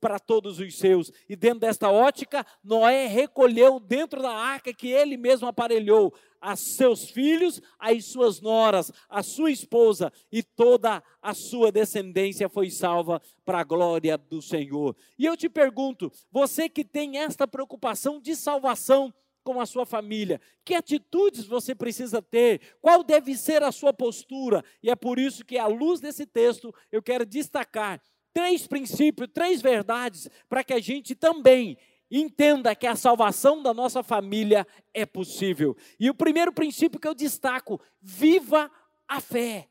para 0.00 0.18
todos 0.18 0.58
os 0.58 0.78
seus. 0.78 1.10
E 1.28 1.36
dentro 1.36 1.60
desta 1.60 1.90
ótica, 1.90 2.44
Noé 2.62 3.06
recolheu 3.06 3.80
dentro 3.80 4.22
da 4.22 4.32
arca 4.32 4.72
que 4.72 4.88
ele 4.88 5.16
mesmo 5.16 5.46
aparelhou 5.46 6.14
a 6.40 6.56
seus 6.56 7.08
filhos, 7.10 7.60
as 7.78 8.04
suas 8.04 8.40
noras, 8.40 8.92
a 9.08 9.22
sua 9.22 9.50
esposa 9.50 10.12
e 10.30 10.42
toda 10.42 11.02
a 11.22 11.32
sua 11.32 11.72
descendência 11.72 12.50
foi 12.50 12.70
salva 12.70 13.20
para 13.44 13.60
a 13.60 13.64
glória 13.64 14.18
do 14.18 14.42
Senhor. 14.42 14.94
E 15.18 15.24
eu 15.24 15.36
te 15.36 15.48
pergunto, 15.48 16.12
você 16.30 16.68
que 16.68 16.84
tem 16.84 17.18
esta 17.18 17.48
preocupação 17.48 18.20
de 18.20 18.36
salvação, 18.36 19.12
com 19.44 19.60
a 19.60 19.66
sua 19.66 19.84
família? 19.84 20.40
Que 20.64 20.74
atitudes 20.74 21.44
você 21.44 21.74
precisa 21.74 22.22
ter? 22.22 22.76
Qual 22.80 23.04
deve 23.04 23.36
ser 23.36 23.62
a 23.62 23.70
sua 23.70 23.92
postura? 23.92 24.64
E 24.82 24.90
é 24.90 24.96
por 24.96 25.18
isso 25.18 25.44
que, 25.44 25.58
à 25.58 25.66
luz 25.66 26.00
desse 26.00 26.24
texto, 26.26 26.74
eu 26.90 27.02
quero 27.02 27.26
destacar 27.26 28.00
três 28.34 28.66
princípios, 28.66 29.30
três 29.32 29.62
verdades, 29.62 30.28
para 30.48 30.64
que 30.64 30.74
a 30.74 30.80
gente 30.80 31.14
também 31.14 31.78
entenda 32.10 32.74
que 32.74 32.86
a 32.86 32.96
salvação 32.96 33.62
da 33.62 33.72
nossa 33.72 34.02
família 34.02 34.66
é 34.92 35.06
possível. 35.06 35.76
E 35.98 36.10
o 36.10 36.14
primeiro 36.14 36.52
princípio 36.52 37.00
que 37.00 37.08
eu 37.08 37.14
destaco: 37.14 37.80
viva 38.02 38.70
a 39.08 39.20
fé. 39.20 39.68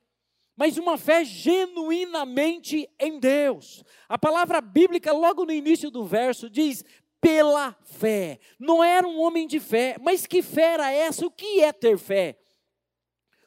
Mas 0.55 0.77
uma 0.77 0.97
fé 0.97 1.25
genuinamente 1.25 2.87
em 2.99 3.19
Deus. 3.19 3.83
A 4.07 4.19
palavra 4.19 4.61
bíblica, 4.61 5.11
logo 5.11 5.45
no 5.45 5.51
início 5.51 5.91
do 5.91 6.05
verso, 6.05 6.49
diz: 6.49 6.85
pela 7.19 7.75
fé. 7.83 8.39
Não 8.59 8.83
era 8.83 9.07
um 9.07 9.19
homem 9.21 9.47
de 9.47 9.59
fé, 9.59 9.97
mas 9.99 10.25
que 10.25 10.41
fé 10.41 10.73
era 10.73 10.91
essa? 10.91 11.25
O 11.25 11.31
que 11.31 11.61
é 11.61 11.71
ter 11.71 11.97
fé? 11.97 12.37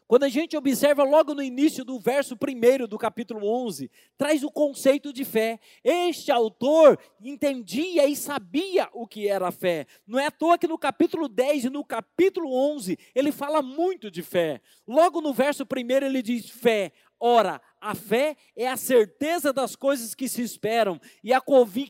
Quando 0.07 0.23
a 0.23 0.29
gente 0.29 0.57
observa 0.57 1.03
logo 1.03 1.35
no 1.35 1.43
início 1.43 1.85
do 1.85 1.99
verso 1.99 2.35
1 2.37 2.87
do 2.87 2.97
capítulo 2.97 3.45
11, 3.45 3.91
traz 4.17 4.45
o 4.45 4.51
conceito 4.51 5.13
de 5.13 5.25
fé. 5.25 5.59
Este 5.83 6.31
autor 6.31 6.97
entendia 7.21 8.07
e 8.07 8.15
sabia 8.15 8.89
o 8.93 9.05
que 9.05 9.27
era 9.27 9.51
fé. 9.51 9.85
Não 10.07 10.17
é 10.17 10.27
à 10.27 10.31
toa 10.31 10.59
que 10.59 10.69
no 10.69 10.79
capítulo 10.79 11.29
10 11.29 11.65
e 11.65 11.71
no 11.71 11.85
capítulo 11.85 12.55
11 12.55 12.97
ele 13.17 13.33
fala 13.33 13.61
muito 13.61 14.09
de 14.09 14.23
fé. 14.23 14.61
Logo 14.87 15.21
no 15.21 15.35
verso 15.35 15.65
1 15.65 16.07
ele 16.07 16.23
diz: 16.23 16.49
fé. 16.51 16.93
Ora, 17.19 17.61
a 17.81 17.95
fé 17.95 18.37
é 18.55 18.69
a 18.69 18.77
certeza 18.77 19.53
das 19.53 19.75
coisas 19.75 20.15
que 20.15 20.29
se 20.29 20.43
esperam 20.43 21.01
e 21.25 21.33
a 21.33 21.43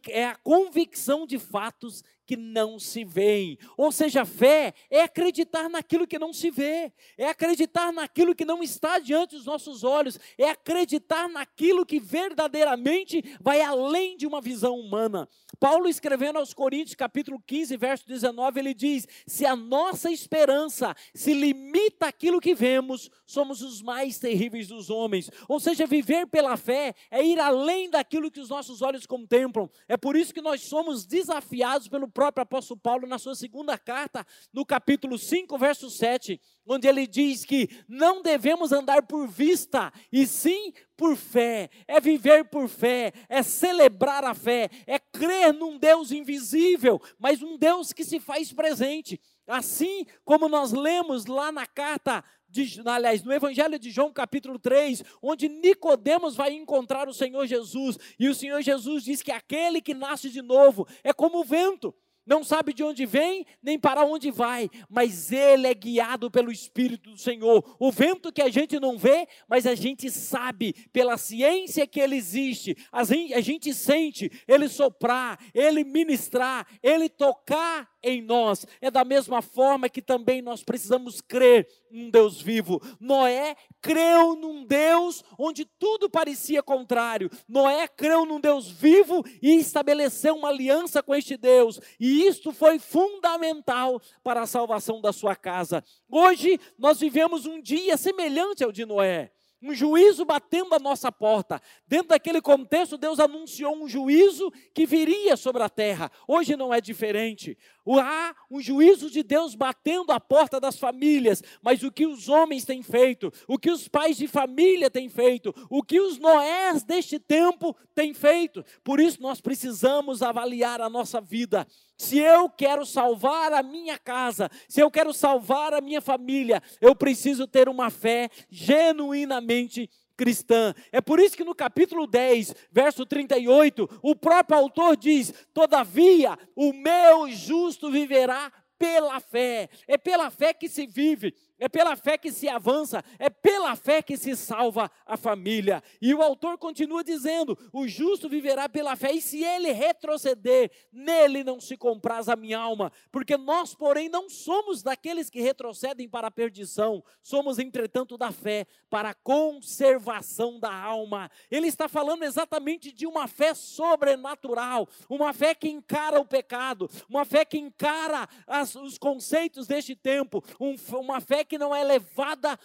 é 0.09 0.25
a 0.25 0.37
convicção 0.37 1.27
de 1.27 1.39
fatos 1.39 2.05
que 2.27 2.37
não 2.37 2.79
se 2.79 3.05
veem. 3.05 3.59
Ou 3.77 3.93
seja, 3.93 4.25
fé 4.25 4.75
é 4.91 5.03
acreditar 5.03 5.69
naquilo 5.69 6.07
que 6.07 6.19
não 6.19 6.33
se 6.33 6.51
vê, 6.51 6.93
é 7.17 7.29
acreditar 7.29 7.93
naquilo 7.93 8.35
que 8.35 8.45
não 8.45 8.63
está 8.63 8.99
diante 8.99 9.37
dos 9.37 9.47
nossos 9.47 9.85
olhos, 9.85 10.19
é 10.37 10.51
acreditar 10.51 11.29
naquilo 11.29 11.87
que 11.87 12.01
verdadeiramente 12.01 13.23
vai 13.41 13.61
além 13.61 14.17
de 14.17 14.27
uma 14.27 14.41
visão 14.41 14.79
humana. 14.79 15.29
Paulo 15.61 15.89
escrevendo 15.89 16.39
aos 16.39 16.53
Coríntios, 16.53 16.95
capítulo 16.95 17.41
15, 17.47 17.77
verso 17.77 18.07
19, 18.07 18.61
ele 18.61 18.75
diz: 18.75 19.07
"Se 19.27 19.47
a 19.47 19.55
nossa 19.55 20.11
esperança 20.11 20.95
se 21.15 21.33
limita 21.33 22.09
àquilo 22.09 22.41
que 22.41 22.55
vemos, 22.55 23.11
somos 23.25 23.63
os 23.63 23.81
mais 23.81 24.19
terríveis 24.19 24.69
dos 24.69 24.91
homens". 24.91 25.31
Ou 25.49 25.61
seja, 25.61 25.87
viver 25.87 26.27
pela 26.27 26.57
fé 26.57 26.95
é 27.11 27.25
ir 27.25 27.39
além 27.39 27.89
daquilo 27.89 28.31
que 28.31 28.41
os 28.41 28.49
nossos 28.49 28.83
olhos 28.83 29.07
contemplam. 29.07 29.71
É 29.89 29.97
por 29.97 30.17
isso 30.17 30.35
que 30.35 30.43
nós 30.43 30.63
somos 30.63 31.07
desafiados 31.07 31.89
pelo 31.89 32.09
próprio 32.17 32.45
apóstolo 32.45 32.81
Paulo 32.81 33.07
na 33.07 33.19
sua 33.19 33.35
segunda 33.35 33.77
carta, 33.77 34.27
no 34.51 34.65
capítulo 34.65 35.19
5, 35.19 35.59
verso 35.59 35.91
7, 35.91 36.41
onde 36.67 36.89
ele 36.89 37.07
diz 37.07 37.45
que 37.45 37.69
não 37.87 38.23
devemos 38.23 38.73
andar 38.73 39.03
por 39.03 39.29
vista, 39.29 39.93
e 40.11 40.27
sim 40.27 40.73
por 40.97 41.15
fé. 41.15 41.69
É 41.87 42.01
viver 42.01 42.47
por 42.47 42.71
fé, 42.71 43.13
é 43.29 43.43
celebrar 43.43 44.25
a 44.25 44.33
fé, 44.33 44.71
é 44.87 44.99
crer 44.99 45.53
num 45.53 45.77
Deus 45.77 46.11
invisível, 46.11 46.99
mas 47.19 47.43
um 47.43 47.59
Deus 47.59 47.93
que 47.93 48.03
se 48.03 48.19
faz 48.19 48.51
presente. 48.51 49.21
Assim 49.47 50.07
como 50.25 50.49
nós 50.49 50.73
lemos 50.73 51.27
lá 51.27 51.53
na 51.53 51.67
carta 51.67 52.25
de, 52.49 52.81
aliás, 52.87 53.23
no 53.23 53.33
Evangelho 53.33 53.79
de 53.79 53.91
João, 53.91 54.11
capítulo 54.11 54.59
3, 54.59 55.03
onde 55.21 55.51
Nicodemos 55.51 56.35
vai 56.35 56.55
encontrar 56.55 57.11
o 57.11 57.15
Senhor 57.15 57.47
Jesus, 57.47 57.99
e 58.19 58.27
o 58.27 58.35
Senhor 58.35 58.63
Jesus 58.63 59.05
diz 59.05 59.23
que 59.23 59.31
aquele 59.31 59.83
que 59.83 59.93
nasce 59.93 60.31
de 60.31 60.41
novo 60.41 60.89
é 61.05 61.13
como 61.13 61.41
o 61.41 61.45
vento 61.45 61.95
não 62.27 62.43
sabe 62.43 62.73
de 62.73 62.83
onde 62.83 63.07
vem, 63.07 63.47
nem 63.63 63.79
para 63.79 64.05
onde 64.05 64.31
vai, 64.31 64.69
mas 64.91 65.31
ele 65.31 65.67
é 65.67 65.75
guiado 65.75 66.31
pelo 66.31 66.51
Espírito 66.51 67.11
do 67.11 67.19
Senhor. 67.19 67.77
O 67.79 67.93
vento 67.93 68.33
que 68.33 68.43
a 68.43 68.49
gente 68.49 68.81
não 68.81 68.99
vê, 68.99 69.29
mas 69.49 69.67
a 69.67 69.75
gente 69.75 70.11
sabe, 70.11 70.75
pela 70.93 71.17
ciência 71.17 71.87
que 71.87 72.01
ele 72.01 72.17
existe, 72.17 72.77
a 72.91 73.05
gente 73.41 73.73
sente 73.73 74.31
ele 74.49 74.69
soprar, 74.69 75.39
ele 75.55 75.85
ministrar, 75.85 76.67
ele 76.83 77.09
tocar 77.09 77.89
em 78.07 78.23
nós. 78.23 78.65
É 78.81 78.91
da 78.91 79.05
mesma 79.05 79.43
forma 79.43 79.89
que 79.89 80.01
também 80.01 80.41
nós 80.41 80.63
precisamos 80.63 81.21
crer 81.21 81.69
num 81.91 82.09
Deus 82.09 82.41
vivo. 82.41 82.81
Noé 83.01 83.57
creu 83.83 84.37
num 84.37 84.65
Deus 84.65 85.25
onde 85.37 85.65
tudo 85.65 86.09
parecia 86.09 86.63
contrário. 86.63 87.29
Noé 87.49 87.89
creu 87.89 88.25
num 88.25 88.41
Deus 88.41 88.71
vivo 88.71 89.25
e 89.43 89.57
estabeleceu 89.57 90.37
uma 90.37 90.49
aliança 90.49 91.03
com 91.03 91.15
este 91.15 91.37
Deus. 91.37 91.81
E 91.99 92.27
isto 92.27 92.53
foi 92.53 92.79
fundamental 92.79 94.01
para 94.23 94.43
a 94.43 94.47
salvação 94.47 95.01
da 95.01 95.13
sua 95.13 95.35
casa. 95.35 95.83
Hoje 96.09 96.61
nós 96.79 97.01
vivemos 97.01 97.45
um 97.45 97.61
dia 97.61 97.97
semelhante 97.97 98.63
ao 98.63 98.71
de 98.71 98.87
Noé 98.87 99.33
um 99.63 99.75
juízo 99.75 100.25
batendo 100.25 100.75
a 100.75 100.79
nossa 100.79 101.11
porta. 101.11 101.61
Dentro 101.87 102.09
daquele 102.09 102.41
contexto, 102.41 102.97
Deus 102.97 103.19
anunciou 103.19 103.75
um 103.77 103.89
juízo 103.89 104.53
que 104.75 104.87
viria 104.87 105.37
sobre 105.37 105.63
a 105.63 105.69
terra. 105.69 106.11
Hoje 106.29 106.57
não 106.57 106.73
é 106.73 106.81
diferente. 106.81 107.57
Há 107.89 108.35
um 108.51 108.61
juízo 108.61 109.11
de 109.11 109.23
Deus 109.23 109.55
batendo 109.55 110.11
a 110.13 110.19
porta 110.19 110.61
das 110.61 110.79
famílias, 110.79 111.43
mas 111.63 111.83
o 111.83 111.93
que 111.93 112.07
os 112.07 112.29
homens 112.29 112.65
têm 112.65 112.83
feito, 112.83 113.33
o 113.47 113.59
que 113.59 113.71
os 113.71 113.87
pais 113.87 114.17
de 114.17 114.27
família 114.27 114.91
têm 114.91 115.09
feito, 115.09 115.55
o 115.71 115.83
que 115.83 116.01
os 116.01 116.19
Noés 116.19 116.83
deste 116.83 117.19
tempo 117.19 117.77
têm 117.95 118.13
feito. 118.13 118.65
Por 118.83 118.99
isso 118.99 119.23
nós 119.23 119.41
precisamos 119.41 120.23
avaliar 120.23 120.81
a 120.81 120.91
nossa 120.91 121.21
vida. 121.21 121.67
Se 121.97 122.19
eu 122.19 122.51
quero 122.51 122.85
salvar 122.85 123.53
a 123.53 123.63
minha 123.63 123.99
casa, 123.99 124.51
se 124.69 124.81
eu 124.81 124.91
quero 124.91 125.15
salvar 125.15 125.73
a 125.73 125.81
minha 125.81 126.01
família, 126.01 126.63
eu 126.81 126.95
preciso 126.95 127.47
ter 127.47 127.69
uma 127.69 127.91
fé 127.91 128.29
genuinamente 128.51 129.89
cristã. 130.17 130.75
É 130.91 131.01
por 131.01 131.21
isso 131.21 131.37
que 131.37 131.45
no 131.45 131.55
capítulo 131.55 132.07
10, 132.07 132.55
verso 132.73 133.05
38, 133.05 134.01
o 134.03 134.17
próprio 134.17 134.59
autor 134.59 134.97
diz: 134.97 135.33
Todavia, 135.53 136.39
o 136.55 136.73
meu 136.73 137.31
justo 137.31 137.91
viverá 137.91 138.51
pela 138.79 139.21
fé. 139.21 139.69
É 139.87 139.97
pela 139.97 140.31
fé 140.31 140.53
que 140.53 140.69
se 140.69 140.87
vive, 140.87 141.35
é 141.59 141.69
pela 141.69 141.97
fé 141.97 142.19
que 142.19 142.31
se 142.31 142.49
avança, 142.49 143.03
é 143.19 143.31
pela 143.31 143.75
fé 143.75 144.03
que 144.03 144.17
se 144.17 144.37
salva 144.37 144.91
a 145.07 145.17
família. 145.17 145.83
E 146.01 146.15
o 146.15 146.23
autor 146.23 146.59
continua 146.59 147.03
dizendo: 147.03 147.57
o 147.73 147.89
justo 147.89 148.29
viverá 148.29 148.69
pela 148.69 148.95
fé, 148.97 149.13
e 149.13 149.23
se 149.23 149.43
ele 149.43 149.73
retroceder, 149.73 150.71
nele 150.93 151.43
não 151.43 151.61
se 151.61 151.77
compraz 151.77 152.29
a 152.29 152.37
minha 152.37 152.59
alma, 152.59 152.93
porque 153.11 153.37
nós, 153.37 153.75
porém, 153.75 154.09
não 154.09 154.29
somos 154.29 154.83
daqueles 154.83 155.31
que 155.31 155.41
retrocedem 155.41 156.09
para 156.09 156.29
a 156.29 156.31
perdição, 156.31 157.03
somos, 157.23 157.59
entretanto, 157.59 158.19
da 158.19 158.31
fé 158.31 158.67
para 158.91 159.11
a 159.11 159.15
conservação 159.15 160.61
da 160.61 160.73
alma. 160.73 161.31
Ele 161.51 161.69
está 161.69 161.89
falando 161.89 162.25
exatamente 162.25 162.93
de 162.93 163.07
uma 163.07 163.27
fé 163.27 163.55
sobrenatural, 163.55 164.89
uma 165.09 165.33
fé 165.33 165.55
que 165.55 165.69
encara 165.69 166.21
o 166.21 166.25
pecado, 166.25 166.91
uma 167.09 167.25
fé 167.25 167.45
que 167.45 167.57
encara 167.57 168.29
as, 168.47 168.75
os 168.75 168.99
conceitos 168.99 169.67
deste 169.67 169.95
tempo, 169.95 170.45
um, 170.61 170.77
uma 170.99 171.21
fé 171.21 171.46
que 171.47 171.59
não 171.59 171.75
é 171.75 171.83
levada 171.83 172.59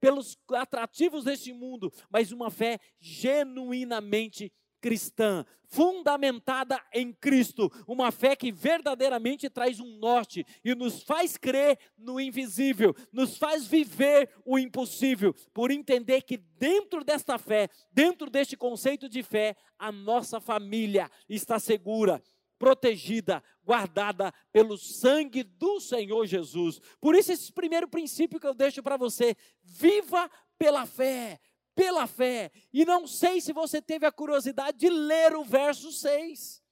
pelos 0.00 0.38
atrativos 0.52 1.24
deste 1.24 1.52
mundo, 1.52 1.92
mas 2.10 2.32
uma 2.32 2.50
fé 2.50 2.78
genuinamente 3.00 4.52
cristã, 4.80 5.44
fundamentada 5.64 6.80
em 6.94 7.12
Cristo, 7.12 7.72
uma 7.88 8.12
fé 8.12 8.36
que 8.36 8.52
verdadeiramente 8.52 9.50
traz 9.50 9.80
um 9.80 9.98
norte 9.98 10.46
e 10.64 10.74
nos 10.74 11.02
faz 11.02 11.36
crer 11.36 11.78
no 11.98 12.20
invisível, 12.20 12.94
nos 13.12 13.36
faz 13.36 13.66
viver 13.66 14.30
o 14.44 14.58
impossível, 14.58 15.34
por 15.52 15.70
entender 15.72 16.22
que 16.22 16.36
dentro 16.36 17.02
desta 17.02 17.36
fé, 17.36 17.68
dentro 17.90 18.30
deste 18.30 18.56
conceito 18.56 19.08
de 19.08 19.22
fé, 19.24 19.56
a 19.76 19.90
nossa 19.90 20.40
família 20.40 21.10
está 21.28 21.58
segura, 21.58 22.22
protegida, 22.58 23.42
guardada 23.64 24.32
pelo 24.52 24.76
sangue 24.76 25.42
do 25.42 25.80
Senhor 25.80 26.26
Jesus. 26.26 26.80
Por 27.00 27.14
isso, 27.14 27.32
esse 27.32 27.52
primeiro 27.52 27.88
princípio 27.88 28.40
que 28.40 28.46
eu 28.46 28.54
deixo 28.54 28.82
para 28.82 28.96
você: 28.96 29.36
viva 29.62 30.30
pela 30.58 30.86
fé, 30.86 31.38
pela 31.74 32.06
fé. 32.06 32.50
E 32.72 32.84
não 32.84 33.06
sei 33.06 33.40
se 33.40 33.52
você 33.52 33.80
teve 33.80 34.06
a 34.06 34.12
curiosidade 34.12 34.78
de 34.78 34.88
ler 34.88 35.36
o 35.36 35.44
verso 35.44 35.92
6. 35.92 36.65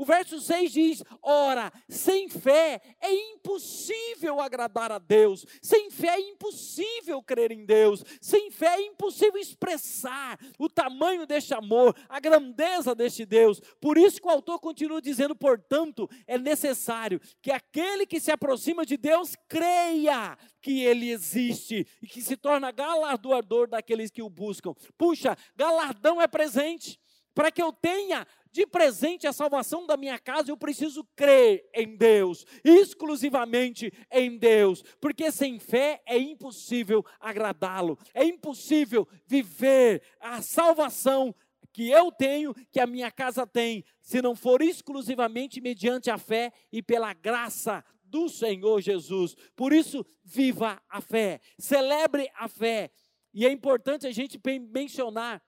O 0.00 0.04
verso 0.06 0.40
6 0.40 0.72
diz: 0.72 1.04
Ora, 1.20 1.70
sem 1.86 2.26
fé 2.26 2.80
é 3.02 3.12
impossível 3.12 4.40
agradar 4.40 4.90
a 4.90 4.98
Deus, 4.98 5.44
sem 5.60 5.90
fé 5.90 6.14
é 6.14 6.20
impossível 6.20 7.22
crer 7.22 7.52
em 7.52 7.66
Deus, 7.66 8.02
sem 8.18 8.50
fé 8.50 8.76
é 8.76 8.86
impossível 8.86 9.38
expressar 9.38 10.38
o 10.58 10.70
tamanho 10.70 11.26
deste 11.26 11.52
amor, 11.52 11.94
a 12.08 12.18
grandeza 12.18 12.94
deste 12.94 13.26
Deus. 13.26 13.60
Por 13.78 13.98
isso 13.98 14.22
que 14.22 14.26
o 14.26 14.30
autor 14.30 14.58
continua 14.58 15.02
dizendo: 15.02 15.36
portanto, 15.36 16.08
é 16.26 16.38
necessário 16.38 17.20
que 17.42 17.50
aquele 17.50 18.06
que 18.06 18.20
se 18.20 18.32
aproxima 18.32 18.86
de 18.86 18.96
Deus 18.96 19.36
creia 19.46 20.38
que 20.62 20.82
ele 20.82 21.10
existe 21.10 21.86
e 22.00 22.06
que 22.06 22.22
se 22.22 22.38
torna 22.38 22.70
galardoador 22.70 23.68
daqueles 23.68 24.10
que 24.10 24.22
o 24.22 24.30
buscam. 24.30 24.72
Puxa, 24.96 25.36
galardão 25.54 26.22
é 26.22 26.26
presente. 26.26 26.98
Para 27.34 27.50
que 27.50 27.62
eu 27.62 27.72
tenha 27.72 28.26
de 28.52 28.66
presente 28.66 29.26
a 29.26 29.32
salvação 29.32 29.86
da 29.86 29.96
minha 29.96 30.18
casa, 30.18 30.50
eu 30.50 30.56
preciso 30.56 31.04
crer 31.16 31.68
em 31.74 31.96
Deus, 31.96 32.44
exclusivamente 32.64 33.92
em 34.10 34.36
Deus, 34.36 34.82
porque 35.00 35.30
sem 35.30 35.58
fé 35.58 36.02
é 36.04 36.18
impossível 36.18 37.04
agradá-lo, 37.20 37.98
é 38.12 38.24
impossível 38.24 39.06
viver 39.26 40.02
a 40.20 40.42
salvação 40.42 41.34
que 41.72 41.88
eu 41.88 42.10
tenho, 42.10 42.54
que 42.70 42.80
a 42.80 42.86
minha 42.86 43.10
casa 43.10 43.46
tem, 43.46 43.84
se 44.00 44.20
não 44.20 44.34
for 44.34 44.60
exclusivamente 44.60 45.60
mediante 45.60 46.10
a 46.10 46.18
fé 46.18 46.52
e 46.72 46.82
pela 46.82 47.12
graça 47.14 47.84
do 48.02 48.28
Senhor 48.28 48.80
Jesus. 48.80 49.36
Por 49.54 49.72
isso, 49.72 50.04
viva 50.24 50.82
a 50.88 51.00
fé, 51.00 51.40
celebre 51.58 52.28
a 52.34 52.48
fé. 52.48 52.90
E 53.32 53.46
é 53.46 53.52
importante 53.52 54.06
a 54.06 54.10
gente 54.10 54.40
mencionar 54.72 55.40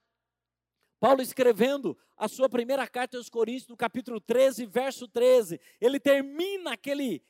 Paulo 1.03 1.21
escrevendo 1.21 1.99
a 2.17 2.29
sua 2.29 2.49
primeira 2.49 2.87
carta 2.87 3.17
aos 3.17 3.29
Coríntios, 3.29 3.67
no 3.67 3.77
capítulo 3.77 4.21
13, 4.21 4.67
verso 4.67 5.09
13, 5.09 5.61
ele 5.81 5.99
termina 5.99 6.75
aquele 6.75 7.21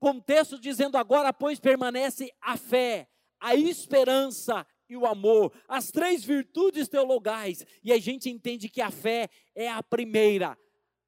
contexto 0.00 0.58
dizendo: 0.58 0.98
Agora, 0.98 1.32
pois, 1.32 1.60
permanece 1.60 2.34
a 2.40 2.56
fé, 2.56 3.08
a 3.38 3.54
esperança 3.54 4.66
e 4.88 4.96
o 4.96 5.06
amor, 5.06 5.52
as 5.68 5.92
três 5.92 6.24
virtudes 6.24 6.88
teologais, 6.88 7.64
e 7.80 7.92
a 7.92 7.98
gente 8.00 8.28
entende 8.28 8.68
que 8.68 8.80
a 8.80 8.90
fé 8.90 9.30
é 9.54 9.68
a 9.68 9.84
primeira, 9.84 10.58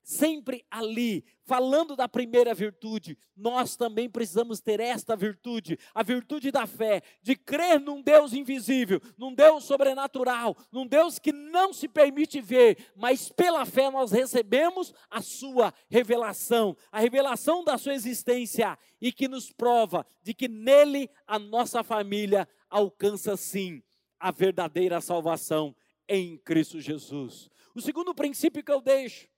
sempre 0.03 0.65
ali, 0.71 1.25
falando 1.45 1.95
da 1.95 2.09
primeira 2.09 2.53
virtude, 2.55 3.17
nós 3.37 3.77
também 3.77 4.09
precisamos 4.09 4.61
ter 4.61 4.81
esta 4.81 5.15
virtude, 5.15 5.79
a 5.95 6.03
virtude 6.03 6.51
da 6.51 6.67
fé, 6.67 7.03
de 7.23 7.37
crer 7.37 7.81
num 7.81 8.03
Deus 8.03 8.33
invisível, 8.33 9.01
num 9.17 9.35
Deus 9.35 9.65
sobrenatural, 9.65 10.57
num 10.71 10.87
Deus 10.87 11.19
que 11.19 11.33
não 11.33 11.73
se 11.73 11.89
permite 11.89 12.41
ver, 12.41 12.93
mas 12.97 13.29
pela 13.29 13.65
fé 13.65 13.91
nós 13.91 14.11
recebemos 14.11 14.93
a 15.11 15.21
sua 15.21 15.73
revelação, 15.89 16.77
a 16.91 16.99
revelação 16.99 17.63
da 17.65 17.79
sua 17.79 17.95
existência 17.95 18.79
e 19.01 19.13
que 19.13 19.29
nos 19.29 19.53
prova 19.53 20.07
de 20.23 20.35
que 20.35 20.49
nele 20.49 21.09
a 21.27 21.39
nossa 21.39 21.83
família 21.83 22.49
alcança 22.69 23.37
sim 23.37 23.83
a 24.19 24.31
verdadeira 24.31 25.01
salvação 25.01 25.75
em 26.09 26.39
Cristo 26.39 26.81
Jesus. 26.81 27.51
O 27.75 27.81
segundo 27.81 28.15
princípio 28.15 28.63
que 28.63 28.71
eu 28.71 28.81
deixo 28.81 29.32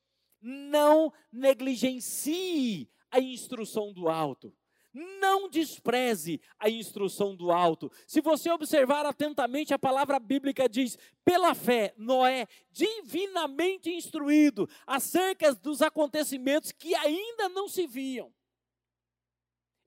não 0.45 1.11
negligencie 1.33 2.91
a 3.11 3.19
instrução 3.19 3.93
do 3.93 4.09
alto. 4.09 4.55
Não 4.93 5.49
despreze 5.49 6.41
a 6.57 6.71
instrução 6.71 7.35
do 7.35 7.51
alto. 7.51 7.91
Se 8.07 8.21
você 8.21 8.49
observar 8.51 9.05
atentamente, 9.05 9.75
a 9.75 9.79
palavra 9.79 10.21
bíblica 10.21 10.69
diz: 10.69 10.97
pela 11.25 11.53
fé, 11.53 11.93
Noé, 11.97 12.47
divinamente 12.71 13.91
instruído 13.91 14.69
acerca 14.87 15.53
dos 15.53 15.83
acontecimentos 15.83 16.71
que 16.71 16.95
ainda 16.95 17.49
não 17.49 17.69
se 17.69 17.89
viam. 17.89 18.33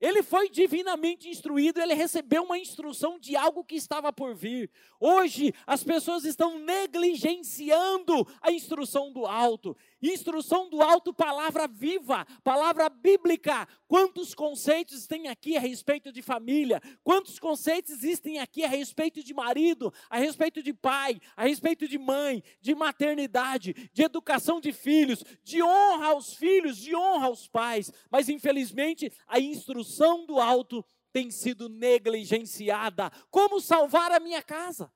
Ele 0.00 0.22
foi 0.22 0.48
divinamente 0.48 1.28
instruído, 1.28 1.80
ele 1.80 1.92
recebeu 1.92 2.44
uma 2.44 2.56
instrução 2.56 3.18
de 3.18 3.34
algo 3.34 3.64
que 3.64 3.74
estava 3.74 4.12
por 4.12 4.32
vir. 4.32 4.70
Hoje, 5.00 5.52
as 5.66 5.82
pessoas 5.82 6.24
estão 6.24 6.56
negligenciando 6.60 8.24
a 8.40 8.52
instrução 8.52 9.12
do 9.12 9.26
alto. 9.26 9.76
Instrução 10.00 10.70
do 10.70 10.80
alto, 10.80 11.12
palavra 11.12 11.66
viva, 11.66 12.24
palavra 12.44 12.88
bíblica. 12.88 13.66
Quantos 13.88 14.32
conceitos 14.34 15.06
tem 15.06 15.28
aqui 15.28 15.56
a 15.56 15.60
respeito 15.60 16.12
de 16.12 16.22
família? 16.22 16.80
Quantos 17.02 17.38
conceitos 17.38 17.90
existem 17.90 18.38
aqui 18.38 18.64
a 18.64 18.68
respeito 18.68 19.24
de 19.24 19.34
marido, 19.34 19.92
a 20.08 20.18
respeito 20.18 20.62
de 20.62 20.72
pai, 20.72 21.20
a 21.36 21.44
respeito 21.44 21.88
de 21.88 21.98
mãe, 21.98 22.42
de 22.60 22.74
maternidade, 22.74 23.90
de 23.92 24.02
educação 24.02 24.60
de 24.60 24.72
filhos, 24.72 25.24
de 25.42 25.62
honra 25.62 26.08
aos 26.08 26.34
filhos, 26.34 26.76
de 26.76 26.94
honra 26.94 27.26
aos 27.26 27.48
pais? 27.48 27.90
Mas 28.10 28.28
infelizmente, 28.28 29.12
a 29.26 29.40
instrução 29.40 30.26
do 30.26 30.38
alto 30.38 30.84
tem 31.12 31.30
sido 31.30 31.68
negligenciada. 31.68 33.10
Como 33.30 33.60
salvar 33.60 34.12
a 34.12 34.20
minha 34.20 34.42
casa? 34.42 34.92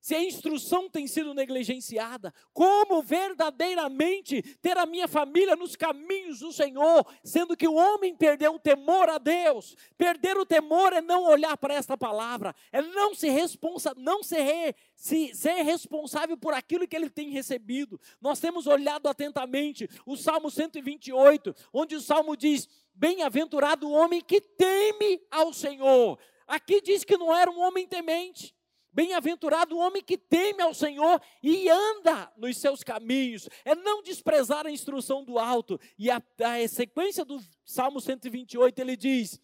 Se 0.00 0.14
a 0.14 0.22
instrução 0.22 0.88
tem 0.88 1.06
sido 1.06 1.34
negligenciada, 1.34 2.32
como 2.52 3.02
verdadeiramente 3.02 4.42
ter 4.62 4.76
a 4.78 4.86
minha 4.86 5.08
família 5.08 5.56
nos 5.56 5.74
caminhos 5.74 6.40
do 6.40 6.52
Senhor, 6.52 7.04
sendo 7.24 7.56
que 7.56 7.66
o 7.66 7.74
homem 7.74 8.14
perdeu 8.14 8.54
o 8.54 8.58
temor 8.58 9.08
a 9.08 9.18
Deus. 9.18 9.76
Perder 9.96 10.36
o 10.36 10.46
temor 10.46 10.92
é 10.92 11.00
não 11.00 11.24
olhar 11.24 11.56
para 11.56 11.74
esta 11.74 11.96
palavra, 11.96 12.54
é 12.72 12.80
não 12.80 13.14
se 13.14 13.28
responsa, 13.28 13.92
não 13.96 14.22
ser, 14.22 14.74
se, 14.94 15.34
ser 15.34 15.62
responsável 15.62 16.36
por 16.36 16.54
aquilo 16.54 16.86
que 16.86 16.96
ele 16.96 17.10
tem 17.10 17.30
recebido. 17.30 18.00
Nós 18.20 18.40
temos 18.40 18.66
olhado 18.66 19.08
atentamente 19.08 19.88
o 20.06 20.16
Salmo 20.16 20.50
128, 20.50 21.54
onde 21.72 21.96
o 21.96 22.00
Salmo 22.00 22.36
diz: 22.36 22.68
Bem-aventurado 22.94 23.88
o 23.88 23.92
homem 23.92 24.20
que 24.20 24.40
teme 24.40 25.20
ao 25.30 25.52
Senhor. 25.52 26.18
Aqui 26.46 26.80
diz 26.80 27.04
que 27.04 27.16
não 27.16 27.36
era 27.36 27.50
um 27.50 27.60
homem 27.60 27.86
temente. 27.86 28.57
Bem-aventurado 28.92 29.76
o 29.76 29.78
homem 29.78 30.02
que 30.02 30.16
teme 30.16 30.62
ao 30.62 30.72
Senhor 30.72 31.20
e 31.42 31.68
anda 31.68 32.32
nos 32.36 32.56
seus 32.56 32.82
caminhos, 32.82 33.48
é 33.64 33.74
não 33.74 34.02
desprezar 34.02 34.66
a 34.66 34.70
instrução 34.70 35.22
do 35.22 35.38
alto. 35.38 35.78
E 35.98 36.10
a, 36.10 36.16
a 36.16 36.68
sequência 36.68 37.24
do 37.24 37.40
Salmo 37.64 38.00
128 38.00 38.78
ele 38.78 38.96
diz: 38.96 39.40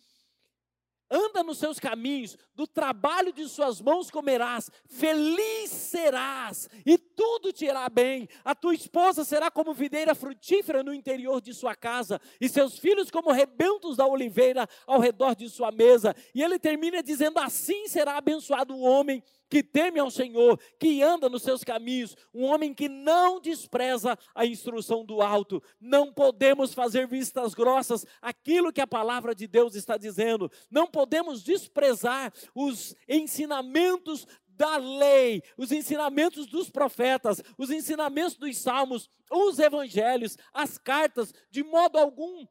anda 1.14 1.44
nos 1.44 1.58
seus 1.58 1.78
caminhos, 1.78 2.36
do 2.56 2.66
trabalho 2.66 3.32
de 3.32 3.48
suas 3.48 3.80
mãos 3.80 4.10
comerás, 4.10 4.68
feliz 4.86 5.70
serás, 5.70 6.68
e 6.84 6.98
tudo 6.98 7.52
te 7.52 7.66
irá 7.66 7.88
bem. 7.88 8.28
A 8.44 8.54
tua 8.54 8.74
esposa 8.74 9.24
será 9.24 9.48
como 9.50 9.72
videira 9.72 10.14
frutífera 10.14 10.82
no 10.82 10.92
interior 10.92 11.40
de 11.40 11.54
sua 11.54 11.76
casa, 11.76 12.20
e 12.40 12.48
seus 12.48 12.78
filhos 12.78 13.10
como 13.10 13.30
rebentos 13.30 13.96
da 13.96 14.06
oliveira 14.06 14.68
ao 14.86 14.98
redor 14.98 15.36
de 15.36 15.48
sua 15.48 15.70
mesa. 15.70 16.16
E 16.34 16.42
ele 16.42 16.58
termina 16.58 17.00
dizendo: 17.02 17.38
Assim 17.38 17.86
será 17.86 18.16
abençoado 18.16 18.74
o 18.74 18.82
homem 18.82 19.22
que 19.54 19.62
teme 19.62 20.00
ao 20.00 20.10
Senhor, 20.10 20.58
que 20.80 21.00
anda 21.00 21.28
nos 21.28 21.44
seus 21.44 21.62
caminhos, 21.62 22.16
um 22.34 22.42
homem 22.42 22.74
que 22.74 22.88
não 22.88 23.40
despreza 23.40 24.18
a 24.34 24.44
instrução 24.44 25.04
do 25.04 25.22
alto. 25.22 25.62
Não 25.80 26.12
podemos 26.12 26.74
fazer 26.74 27.06
vistas 27.06 27.54
grossas 27.54 28.04
aquilo 28.20 28.72
que 28.72 28.80
a 28.80 28.86
palavra 28.86 29.32
de 29.32 29.46
Deus 29.46 29.76
está 29.76 29.96
dizendo. 29.96 30.50
Não 30.68 30.88
podemos 30.88 31.44
desprezar 31.44 32.32
os 32.52 32.96
ensinamentos 33.08 34.26
da 34.44 34.76
lei, 34.76 35.40
os 35.56 35.70
ensinamentos 35.70 36.48
dos 36.48 36.68
profetas, 36.68 37.40
os 37.56 37.70
ensinamentos 37.70 38.34
dos 38.34 38.58
salmos, 38.58 39.08
os 39.30 39.60
evangelhos, 39.60 40.36
as 40.52 40.76
cartas, 40.78 41.32
de 41.48 41.62
modo 41.62 41.96
algum. 41.96 42.44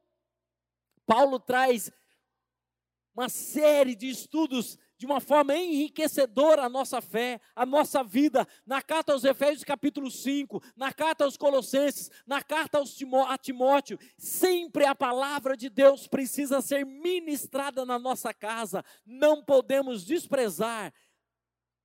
Paulo 1.04 1.38
traz 1.38 1.92
uma 3.14 3.28
série 3.28 3.94
de 3.94 4.08
estudos 4.08 4.78
de 5.04 5.06
uma 5.06 5.20
forma 5.20 5.54
enriquecedora 5.54 6.62
a 6.62 6.68
nossa 6.68 6.98
fé, 7.02 7.38
a 7.54 7.66
nossa 7.66 8.02
vida. 8.02 8.48
Na 8.64 8.80
carta 8.80 9.12
aos 9.12 9.22
Efésios, 9.22 9.62
capítulo 9.62 10.10
5, 10.10 10.62
na 10.74 10.94
carta 10.94 11.24
aos 11.24 11.36
Colossenses, 11.36 12.10
na 12.26 12.42
carta 12.42 12.78
aos 12.78 12.94
Timó 12.94 13.26
a 13.26 13.36
Timóteo, 13.36 13.98
sempre 14.16 14.86
a 14.86 14.94
palavra 14.94 15.58
de 15.58 15.68
Deus 15.68 16.06
precisa 16.06 16.62
ser 16.62 16.86
ministrada 16.86 17.84
na 17.84 17.98
nossa 17.98 18.32
casa. 18.32 18.82
Não 19.04 19.44
podemos 19.44 20.06
desprezar 20.06 20.90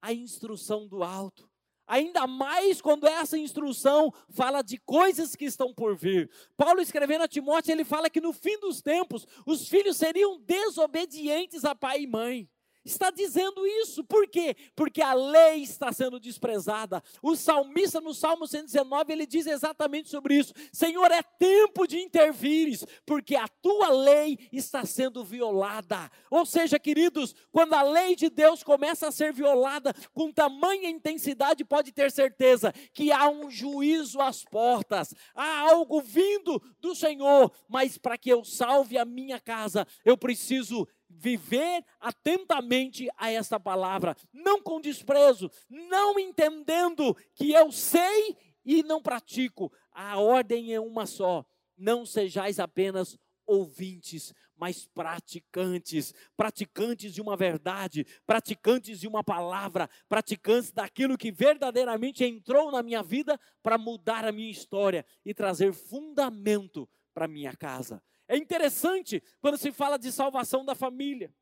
a 0.01 0.13
instrução 0.13 0.87
do 0.87 1.03
alto. 1.03 1.49
Ainda 1.85 2.25
mais 2.25 2.79
quando 2.81 3.05
essa 3.05 3.37
instrução 3.37 4.13
fala 4.29 4.61
de 4.61 4.77
coisas 4.77 5.35
que 5.35 5.43
estão 5.43 5.73
por 5.73 5.97
vir. 5.97 6.31
Paulo 6.55 6.79
escrevendo 6.79 7.23
a 7.23 7.27
Timóteo, 7.27 7.73
ele 7.73 7.83
fala 7.83 8.09
que 8.09 8.21
no 8.21 8.31
fim 8.31 8.57
dos 8.61 8.81
tempos 8.81 9.27
os 9.45 9.67
filhos 9.67 9.97
seriam 9.97 10.39
desobedientes 10.39 11.65
a 11.65 11.75
pai 11.75 12.03
e 12.03 12.07
mãe 12.07 12.49
está 12.89 13.11
dizendo 13.11 13.65
isso. 13.65 14.03
Por 14.03 14.27
quê? 14.27 14.55
Porque 14.75 15.01
a 15.01 15.13
lei 15.13 15.61
está 15.61 15.91
sendo 15.91 16.19
desprezada. 16.19 17.01
O 17.21 17.35
salmista, 17.35 18.01
no 18.01 18.13
Salmo 18.13 18.47
119, 18.47 19.13
ele 19.13 19.25
diz 19.25 19.45
exatamente 19.45 20.09
sobre 20.09 20.35
isso: 20.35 20.53
Senhor, 20.73 21.11
é 21.11 21.21
tempo 21.21 21.87
de 21.87 21.99
intervires, 21.99 22.85
porque 23.05 23.35
a 23.35 23.47
tua 23.47 23.89
lei 23.89 24.37
está 24.51 24.85
sendo 24.85 25.23
violada. 25.23 26.09
Ou 26.29 26.45
seja, 26.45 26.79
queridos, 26.79 27.35
quando 27.51 27.73
a 27.73 27.81
lei 27.81 28.15
de 28.15 28.29
Deus 28.29 28.63
começa 28.63 29.07
a 29.07 29.11
ser 29.11 29.31
violada 29.31 29.93
com 30.13 30.31
tamanha 30.31 30.89
intensidade, 30.89 31.63
pode 31.63 31.91
ter 31.91 32.11
certeza 32.11 32.73
que 32.93 33.11
há 33.11 33.29
um 33.29 33.49
juízo 33.49 34.19
às 34.19 34.43
portas, 34.43 35.13
há 35.35 35.59
algo 35.69 36.01
vindo 36.01 36.61
do 36.79 36.95
Senhor, 36.95 37.51
mas 37.67 37.97
para 37.97 38.17
que 38.17 38.29
eu 38.29 38.43
salve 38.43 38.97
a 38.97 39.05
minha 39.05 39.39
casa, 39.39 39.85
eu 40.03 40.17
preciso 40.17 40.87
viver 41.09 41.83
atentamente 41.99 43.09
a 43.17 43.31
esta 43.31 43.59
palavra, 43.59 44.15
não 44.31 44.61
com 44.61 44.79
desprezo, 44.79 45.51
não 45.67 46.19
entendendo 46.19 47.15
que 47.33 47.51
eu 47.51 47.71
sei 47.71 48.37
e 48.63 48.83
não 48.83 49.01
pratico. 49.01 49.71
A 49.91 50.19
ordem 50.19 50.73
é 50.73 50.79
uma 50.79 51.05
só: 51.05 51.45
não 51.77 52.05
sejais 52.05 52.59
apenas 52.59 53.17
ouvintes, 53.45 54.31
mas 54.55 54.85
praticantes, 54.93 56.13
praticantes 56.37 57.13
de 57.13 57.21
uma 57.21 57.35
verdade, 57.35 58.05
praticantes 58.27 58.99
de 58.99 59.07
uma 59.07 59.23
palavra, 59.23 59.89
praticantes 60.07 60.71
daquilo 60.71 61.17
que 61.17 61.31
verdadeiramente 61.31 62.23
entrou 62.23 62.71
na 62.71 62.83
minha 62.83 63.01
vida 63.01 63.39
para 63.63 63.77
mudar 63.77 64.25
a 64.25 64.31
minha 64.31 64.51
história 64.51 65.05
e 65.25 65.33
trazer 65.33 65.73
fundamento 65.73 66.87
para 67.13 67.27
minha 67.27 67.55
casa. 67.55 68.03
É 68.29 68.37
interessante 68.37 69.23
quando 69.41 69.57
se 69.57 69.71
fala 69.71 69.97
de 69.97 70.11
salvação 70.11 70.63
da 70.63 70.75
família. 70.75 71.33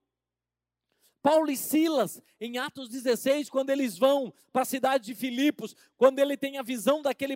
Paulo 1.27 1.51
e 1.51 1.57
Silas, 1.57 2.23
em 2.39 2.57
Atos 2.57 2.87
16, 2.87 3.49
quando 3.49 3.69
eles 3.69 3.97
vão 3.97 4.33
para 4.53 4.61
a 4.61 4.65
cidade 4.65 5.07
de 5.07 5.13
Filipos, 5.13 5.75
quando 5.97 6.19
ele 6.19 6.37
tem 6.37 6.57
a 6.57 6.63
visão 6.63 7.01
daquele 7.01 7.35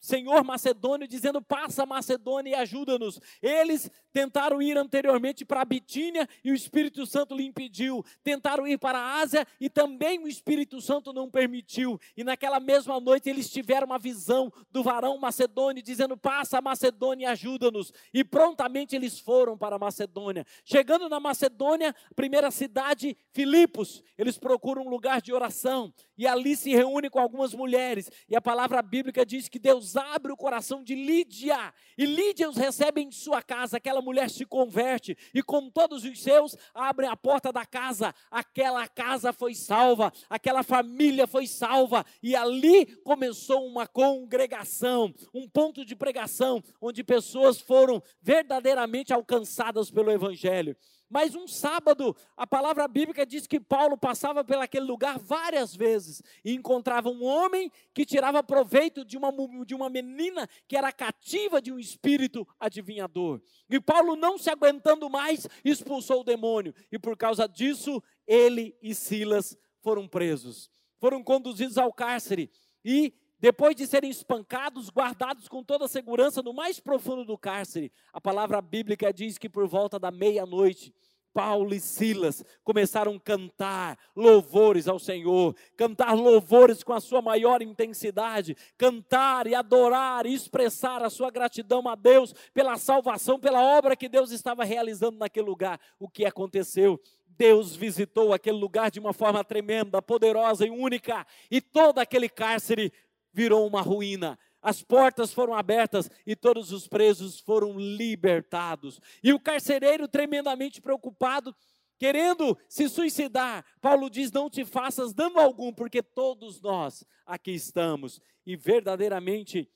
senhor 0.00 0.42
macedônio 0.44 1.06
dizendo: 1.06 1.42
Passa 1.42 1.84
Macedônia 1.84 2.52
e 2.52 2.54
ajuda-nos. 2.54 3.20
Eles 3.42 3.90
tentaram 4.12 4.62
ir 4.62 4.78
anteriormente 4.78 5.44
para 5.44 5.64
Bitínia 5.64 6.28
e 6.42 6.50
o 6.50 6.54
Espírito 6.54 7.04
Santo 7.04 7.36
lhe 7.36 7.44
impediu. 7.44 8.04
Tentaram 8.22 8.66
ir 8.66 8.78
para 8.78 8.98
a 8.98 9.20
Ásia 9.20 9.46
e 9.60 9.68
também 9.68 10.18
o 10.20 10.28
Espírito 10.28 10.80
Santo 10.80 11.12
não 11.12 11.30
permitiu. 11.30 12.00
E 12.16 12.24
naquela 12.24 12.58
mesma 12.60 12.98
noite 13.00 13.28
eles 13.28 13.50
tiveram 13.50 13.86
uma 13.86 13.98
visão 13.98 14.52
do 14.70 14.82
varão 14.82 15.18
macedônio 15.18 15.82
dizendo: 15.82 16.16
Passa 16.16 16.60
Macedônia 16.60 17.26
e 17.26 17.26
ajuda-nos. 17.26 17.92
E 18.14 18.24
prontamente 18.24 18.94
eles 18.94 19.18
foram 19.18 19.58
para 19.58 19.76
a 19.76 19.78
Macedônia. 19.78 20.46
Chegando 20.64 21.08
na 21.08 21.20
Macedônia, 21.20 21.94
primeira 22.14 22.50
cidade, 22.50 23.17
Filipos, 23.30 24.02
eles 24.16 24.38
procuram 24.38 24.82
um 24.82 24.88
lugar 24.88 25.20
de 25.20 25.32
oração 25.32 25.92
e 26.16 26.26
ali 26.26 26.56
se 26.56 26.70
reúne 26.70 27.10
com 27.10 27.20
algumas 27.20 27.54
mulheres. 27.54 28.10
E 28.28 28.34
a 28.34 28.40
palavra 28.40 28.82
bíblica 28.82 29.24
diz 29.24 29.48
que 29.48 29.58
Deus 29.58 29.96
abre 29.96 30.32
o 30.32 30.36
coração 30.36 30.82
de 30.82 30.94
Lídia 30.94 31.72
e 31.96 32.06
Lídia 32.06 32.48
os 32.48 32.56
recebe 32.56 33.00
em 33.00 33.12
sua 33.12 33.42
casa. 33.42 33.76
Aquela 33.76 34.00
mulher 34.00 34.30
se 34.30 34.44
converte 34.44 35.16
e, 35.34 35.42
com 35.42 35.70
todos 35.70 36.04
os 36.04 36.20
seus, 36.20 36.56
abrem 36.74 37.08
a 37.08 37.16
porta 37.16 37.52
da 37.52 37.66
casa. 37.66 38.14
Aquela 38.30 38.88
casa 38.88 39.32
foi 39.32 39.54
salva, 39.54 40.12
aquela 40.28 40.62
família 40.62 41.26
foi 41.26 41.46
salva 41.46 42.04
e 42.22 42.34
ali 42.34 42.86
começou 43.04 43.66
uma 43.66 43.86
congregação, 43.86 45.14
um 45.34 45.48
ponto 45.48 45.84
de 45.84 45.94
pregação 45.94 46.62
onde 46.80 47.04
pessoas 47.04 47.60
foram 47.60 48.02
verdadeiramente 48.20 49.12
alcançadas 49.12 49.90
pelo 49.90 50.10
Evangelho. 50.10 50.76
Mas 51.10 51.34
um 51.34 51.48
sábado, 51.48 52.14
a 52.36 52.46
palavra 52.46 52.86
bíblica 52.86 53.24
diz 53.24 53.46
que 53.46 53.58
Paulo 53.58 53.96
passava 53.96 54.44
por 54.44 54.56
aquele 54.56 54.84
lugar 54.84 55.18
várias 55.18 55.74
vezes 55.74 56.22
e 56.44 56.52
encontrava 56.52 57.08
um 57.08 57.24
homem 57.24 57.72
que 57.94 58.04
tirava 58.04 58.42
proveito 58.42 59.04
de 59.04 59.16
uma, 59.16 59.32
de 59.64 59.74
uma 59.74 59.88
menina 59.88 60.48
que 60.66 60.76
era 60.76 60.92
cativa 60.92 61.62
de 61.62 61.72
um 61.72 61.78
espírito 61.78 62.46
adivinhador. 62.60 63.40
E 63.70 63.80
Paulo, 63.80 64.16
não 64.16 64.36
se 64.36 64.50
aguentando 64.50 65.08
mais, 65.08 65.48
expulsou 65.64 66.20
o 66.20 66.24
demônio. 66.24 66.74
E 66.92 66.98
por 66.98 67.16
causa 67.16 67.48
disso, 67.48 68.02
ele 68.26 68.76
e 68.82 68.94
Silas 68.94 69.56
foram 69.80 70.06
presos. 70.06 70.70
Foram 70.98 71.22
conduzidos 71.22 71.78
ao 71.78 71.92
cárcere. 71.92 72.50
E 72.84 73.14
depois 73.40 73.76
de 73.76 73.86
serem 73.86 74.10
espancados, 74.10 74.90
guardados 74.90 75.48
com 75.48 75.62
toda 75.62 75.84
a 75.84 75.88
segurança 75.88 76.42
no 76.42 76.52
mais 76.52 76.80
profundo 76.80 77.24
do 77.24 77.38
cárcere, 77.38 77.92
a 78.12 78.20
palavra 78.20 78.60
bíblica 78.60 79.12
diz 79.12 79.38
que 79.38 79.48
por 79.48 79.66
volta 79.66 79.98
da 79.98 80.10
meia-noite, 80.10 80.92
Paulo 81.32 81.72
e 81.72 81.78
Silas 81.78 82.44
começaram 82.64 83.14
a 83.14 83.20
cantar 83.20 83.96
louvores 84.16 84.88
ao 84.88 84.98
Senhor, 84.98 85.54
cantar 85.76 86.14
louvores 86.14 86.82
com 86.82 86.92
a 86.92 87.00
sua 87.00 87.22
maior 87.22 87.62
intensidade, 87.62 88.56
cantar 88.76 89.46
e 89.46 89.54
adorar 89.54 90.26
e 90.26 90.34
expressar 90.34 91.00
a 91.00 91.10
sua 91.10 91.30
gratidão 91.30 91.86
a 91.88 91.94
Deus 91.94 92.34
pela 92.52 92.76
salvação, 92.76 93.38
pela 93.38 93.62
obra 93.62 93.94
que 93.94 94.08
Deus 94.08 94.32
estava 94.32 94.64
realizando 94.64 95.18
naquele 95.18 95.46
lugar. 95.46 95.78
O 95.96 96.08
que 96.08 96.24
aconteceu? 96.24 97.00
Deus 97.38 97.76
visitou 97.76 98.32
aquele 98.32 98.58
lugar 98.58 98.90
de 98.90 98.98
uma 98.98 99.12
forma 99.12 99.44
tremenda, 99.44 100.02
poderosa 100.02 100.66
e 100.66 100.70
única, 100.70 101.24
e 101.48 101.60
todo 101.60 102.00
aquele 102.00 102.28
cárcere 102.28 102.92
virou 103.32 103.66
uma 103.66 103.80
ruína. 103.80 104.38
As 104.60 104.82
portas 104.82 105.32
foram 105.32 105.54
abertas 105.54 106.10
e 106.26 106.34
todos 106.34 106.72
os 106.72 106.88
presos 106.88 107.38
foram 107.38 107.78
libertados. 107.78 109.00
E 109.22 109.32
o 109.32 109.40
carcereiro, 109.40 110.08
tremendamente 110.08 110.80
preocupado, 110.80 111.54
querendo 111.98 112.58
se 112.68 112.88
suicidar, 112.88 113.64
Paulo 113.80 114.10
diz: 114.10 114.32
Não 114.32 114.50
te 114.50 114.64
faças 114.64 115.14
dano 115.14 115.38
algum, 115.38 115.72
porque 115.72 116.02
todos 116.02 116.60
nós 116.60 117.04
aqui 117.24 117.52
estamos. 117.52 118.20
E 118.44 118.56
verdadeiramente, 118.56 119.70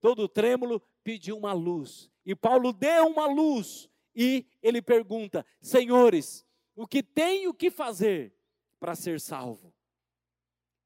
todo 0.00 0.28
trêmulo 0.28 0.82
pediu 1.02 1.36
uma 1.36 1.52
luz. 1.52 2.10
E 2.24 2.34
Paulo 2.34 2.72
deu 2.72 3.06
uma 3.06 3.26
luz. 3.26 3.88
E 4.14 4.46
ele 4.62 4.80
pergunta: 4.80 5.44
Senhores, 5.60 6.46
o 6.74 6.86
que 6.86 7.02
tenho 7.02 7.52
que 7.52 7.70
fazer 7.70 8.34
para 8.80 8.94
ser 8.94 9.20
salvo? 9.20 9.74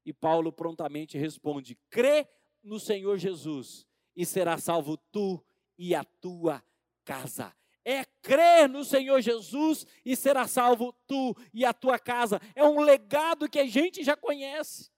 E 0.05 0.13
Paulo 0.13 0.51
prontamente 0.51 1.17
responde: 1.17 1.77
crê 1.89 2.27
no 2.63 2.79
Senhor 2.79 3.17
Jesus 3.17 3.85
e 4.15 4.25
será 4.25 4.57
salvo 4.57 4.97
tu 5.11 5.43
e 5.77 5.95
a 5.95 6.03
tua 6.03 6.63
casa. 7.05 7.55
É 7.85 8.03
crer 8.21 8.67
no 8.67 8.83
Senhor 8.83 9.21
Jesus 9.21 9.87
e 10.05 10.15
será 10.15 10.47
salvo 10.47 10.93
tu 11.07 11.35
e 11.53 11.65
a 11.65 11.73
tua 11.73 11.97
casa. 11.97 12.39
É 12.53 12.63
um 12.63 12.81
legado 12.81 13.49
que 13.49 13.59
a 13.59 13.65
gente 13.65 14.03
já 14.03 14.15
conhece. 14.15 14.91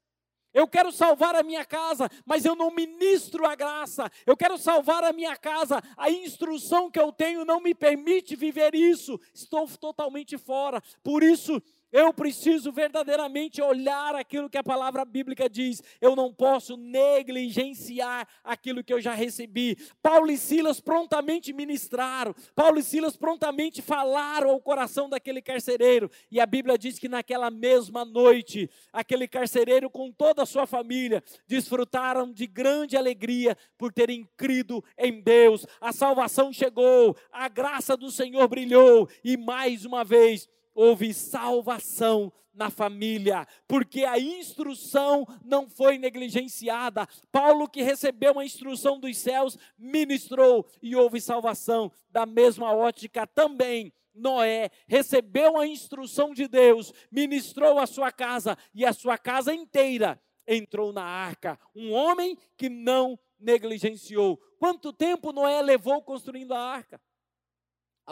Eu 0.54 0.68
quero 0.68 0.92
salvar 0.92 1.34
a 1.34 1.44
minha 1.44 1.64
casa, 1.64 2.10
mas 2.26 2.44
eu 2.44 2.56
não 2.56 2.72
ministro 2.72 3.46
a 3.46 3.56
graça. 3.56 4.12
Eu 4.26 4.36
quero 4.36 4.58
salvar 4.58 5.04
a 5.04 5.14
minha 5.14 5.38
casa. 5.38 5.82
A 5.96 6.10
instrução 6.10 6.92
que 6.92 7.00
eu 7.00 7.14
tenho 7.14 7.46
não 7.46 7.62
me 7.62 7.74
permite 7.74 8.36
viver 8.36 8.76
isso. 8.76 9.20
Estou 9.34 9.66
totalmente 9.68 10.38
fora. 10.38 10.82
Por 11.02 11.24
isso, 11.24 11.62
eu 11.92 12.14
preciso 12.14 12.72
verdadeiramente 12.72 13.62
olhar 13.62 14.16
aquilo 14.16 14.50
que 14.50 14.58
a 14.58 14.64
palavra 14.64 15.04
bíblica 15.04 15.50
diz. 15.50 15.82
Eu 16.00 16.16
não 16.16 16.34
posso 16.34 16.78
negligenciar 16.78 18.28
aquilo 18.44 18.84
que 18.84 18.94
eu 18.94 19.02
já 19.02 19.14
recebi. 19.14 19.78
Paulo 20.02 20.32
e 20.32 20.38
Silas 20.38 20.80
prontamente 20.80 21.52
ministraram. 21.52 22.34
Paulo 22.56 22.80
e 22.80 22.84
Silas 22.84 23.18
prontamente 23.18 23.82
falaram 23.82 24.52
ao 24.52 24.62
coração 24.62 25.10
daquele 25.10 25.42
carcereiro. 25.42 26.10
E 26.32 26.40
a 26.40 26.46
Bíblia 26.46 26.78
diz 26.78 26.98
que 26.98 27.10
naquela 27.10 27.52
mesma 27.52 28.06
noite, 28.06 28.70
aquele 28.94 29.28
carcereiro 29.28 29.90
com 29.90 30.12
toda 30.12 30.44
a 30.44 30.46
sua 30.46 30.66
família 30.66 31.24
desfrutaram 31.48 32.32
de 32.32 32.48
grande 32.48 32.96
alegria 32.96 33.58
por 33.78 33.92
terem 33.92 34.28
crido 34.38 34.84
em 34.98 35.22
Deus. 35.22 35.66
A 35.80 35.92
salvação 35.92 36.54
chegou, 36.54 37.16
a 37.32 37.50
graça 37.50 37.98
do 37.98 38.10
Senhor 38.10 38.48
brilhou 38.48 39.10
e 39.24 39.36
mais 39.36 39.86
uma 39.86 40.04
vez 40.04 40.48
houve 40.74 41.14
salvação 41.14 42.32
na 42.54 42.70
família, 42.70 43.48
porque 43.68 44.04
a 44.04 44.20
instrução 44.20 45.26
não 45.44 45.70
foi 45.70 45.98
negligenciada. 45.98 47.08
Paulo, 47.32 47.68
que 47.68 47.82
recebeu 47.82 48.34
uma 48.34 48.46
instrução 48.46 49.00
dos 49.00 49.18
céus, 49.18 49.58
ministrou 49.78 50.66
e 50.82 50.96
houve 50.96 51.22
salvação. 51.22 51.92
Da 52.10 52.26
mesma 52.26 52.74
ótica 52.74 53.26
também, 53.26 53.94
Noé 54.14 54.70
recebeu 54.88 55.58
a 55.58 55.66
instrução 55.66 56.34
de 56.34 56.48
Deus, 56.48 56.94
ministrou 57.10 57.80
a 57.80 57.88
sua 57.88 58.12
casa 58.12 58.58
e 58.74 58.86
a 58.86 58.92
sua 58.92 59.18
casa 59.18 59.54
inteira 59.54 60.22
entrou 60.46 60.92
na 60.92 61.04
arca. 61.04 61.58
Um 61.74 61.94
homem 61.94 62.38
que 62.58 62.70
não 62.70 63.18
negligenciou. 63.40 64.38
Quanto 64.60 64.92
tempo 64.92 65.32
Noé 65.32 65.62
levou 65.62 66.02
construindo 66.02 66.54
a 66.54 66.60
arca? 66.60 67.00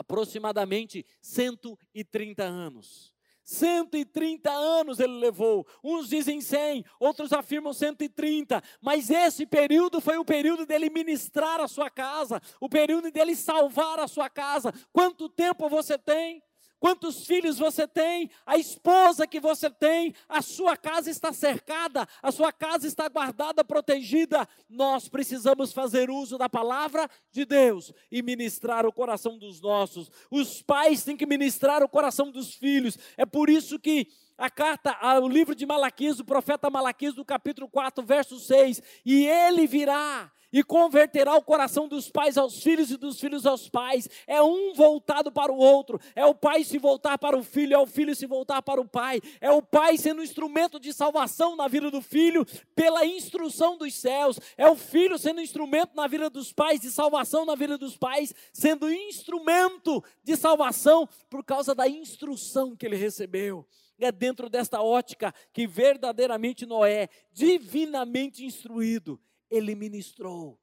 Aproximadamente 0.00 1.04
130 1.20 2.42
anos. 2.42 3.12
130 3.44 4.50
anos 4.50 4.98
ele 4.98 5.18
levou. 5.18 5.66
Uns 5.84 6.08
dizem 6.08 6.40
100, 6.40 6.84
outros 6.98 7.32
afirmam 7.32 7.72
130. 7.72 8.62
Mas 8.80 9.10
esse 9.10 9.44
período 9.44 10.00
foi 10.00 10.16
o 10.16 10.24
período 10.24 10.64
dele 10.64 10.88
ministrar 10.88 11.60
a 11.60 11.68
sua 11.68 11.90
casa, 11.90 12.40
o 12.60 12.68
período 12.68 13.10
dele 13.10 13.34
salvar 13.36 13.98
a 13.98 14.08
sua 14.08 14.30
casa. 14.30 14.72
Quanto 14.92 15.28
tempo 15.28 15.68
você 15.68 15.98
tem? 15.98 16.42
Quantos 16.80 17.26
filhos 17.26 17.58
você 17.58 17.86
tem, 17.86 18.30
a 18.46 18.56
esposa 18.56 19.26
que 19.26 19.38
você 19.38 19.70
tem, 19.70 20.14
a 20.28 20.40
sua 20.40 20.76
casa 20.76 21.10
está 21.10 21.32
cercada, 21.32 22.08
a 22.22 22.32
sua 22.32 22.50
casa 22.50 22.86
está 22.86 23.06
guardada, 23.08 23.62
protegida. 23.62 24.48
Nós 24.68 25.08
precisamos 25.08 25.72
fazer 25.72 26.10
uso 26.10 26.38
da 26.38 26.48
palavra 26.48 27.08
de 27.30 27.44
Deus 27.44 27.92
e 28.10 28.22
ministrar 28.22 28.86
o 28.86 28.92
coração 28.92 29.38
dos 29.38 29.60
nossos. 29.60 30.10
Os 30.30 30.62
pais 30.62 31.04
têm 31.04 31.16
que 31.16 31.26
ministrar 31.26 31.82
o 31.82 31.88
coração 31.88 32.30
dos 32.30 32.54
filhos. 32.54 32.98
É 33.16 33.26
por 33.26 33.50
isso 33.50 33.78
que 33.78 34.08
a 34.38 34.48
carta, 34.48 34.96
o 35.20 35.28
livro 35.28 35.54
de 35.54 35.66
Malaquias, 35.66 36.18
o 36.18 36.24
profeta 36.24 36.70
Malaquias, 36.70 37.14
do 37.14 37.24
capítulo 37.26 37.68
4, 37.68 38.02
verso 38.02 38.40
6, 38.40 38.82
e 39.04 39.26
ele 39.26 39.66
virá 39.66 40.32
e 40.52 40.62
converterá 40.62 41.34
o 41.36 41.42
coração 41.42 41.88
dos 41.88 42.10
pais 42.10 42.36
aos 42.36 42.62
filhos 42.62 42.90
e 42.90 42.96
dos 42.96 43.20
filhos 43.20 43.46
aos 43.46 43.68
pais. 43.68 44.08
É 44.26 44.42
um 44.42 44.72
voltado 44.74 45.30
para 45.30 45.52
o 45.52 45.56
outro. 45.56 46.00
É 46.14 46.24
o 46.24 46.34
pai 46.34 46.64
se 46.64 46.78
voltar 46.78 47.18
para 47.18 47.36
o 47.36 47.42
filho, 47.42 47.74
é 47.74 47.78
o 47.78 47.86
filho 47.86 48.14
se 48.14 48.26
voltar 48.26 48.62
para 48.62 48.80
o 48.80 48.88
pai. 48.88 49.20
É 49.40 49.50
o 49.50 49.62
pai 49.62 49.96
sendo 49.96 50.22
instrumento 50.22 50.78
de 50.80 50.92
salvação 50.92 51.56
na 51.56 51.68
vida 51.68 51.90
do 51.90 52.00
filho 52.00 52.44
pela 52.74 53.04
instrução 53.04 53.76
dos 53.76 53.94
céus. 53.94 54.38
É 54.56 54.68
o 54.68 54.76
filho 54.76 55.18
sendo 55.18 55.40
instrumento 55.40 55.94
na 55.94 56.06
vida 56.06 56.28
dos 56.28 56.52
pais 56.52 56.80
de 56.80 56.90
salvação 56.90 57.44
na 57.44 57.54
vida 57.54 57.78
dos 57.78 57.96
pais, 57.96 58.34
sendo 58.52 58.90
instrumento 58.90 60.02
de 60.22 60.36
salvação 60.36 61.08
por 61.28 61.44
causa 61.44 61.74
da 61.74 61.88
instrução 61.88 62.76
que 62.76 62.86
ele 62.86 62.96
recebeu. 62.96 63.66
É 63.98 64.10
dentro 64.10 64.48
desta 64.48 64.80
ótica 64.80 65.32
que 65.52 65.66
verdadeiramente 65.66 66.64
Noé, 66.64 67.08
divinamente 67.32 68.44
instruído, 68.44 69.20
ele 69.50 69.74
ministrou. 69.74 70.60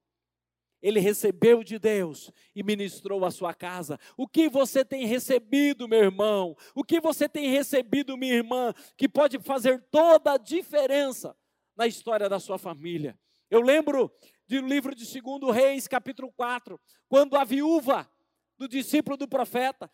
Ele 0.82 1.00
recebeu 1.00 1.64
de 1.64 1.80
Deus 1.80 2.32
e 2.56 2.62
ministrou 2.62 3.26
a 3.26 3.32
sua 3.32 3.54
casa. 3.54 4.00
O 4.16 4.28
que 4.28 4.48
você 4.48 4.86
tem 4.86 5.06
recebido, 5.06 5.88
meu 5.88 6.00
irmão? 6.00 6.56
O 6.76 6.84
que 6.84 7.00
você 7.00 7.28
tem 7.28 7.50
recebido, 7.50 8.16
minha 8.16 8.36
irmã, 8.36 8.74
que 8.96 9.10
pode 9.10 9.40
fazer 9.40 9.82
toda 9.90 10.34
a 10.34 10.38
diferença 10.38 11.36
na 11.76 11.88
história 11.88 12.30
da 12.30 12.40
sua 12.40 12.60
família? 12.60 13.20
Eu 13.50 13.62
lembro 13.62 14.12
do 14.48 14.62
livro 14.62 14.94
de 14.94 15.04
2 15.22 15.54
Reis, 15.56 15.88
capítulo 15.88 16.32
4, 16.34 16.80
quando 17.10 17.36
a 17.36 17.44
viúva 17.44 18.10
do 18.58 18.68
discípulo 18.68 19.18
do 19.18 19.28
profeta 19.28 19.92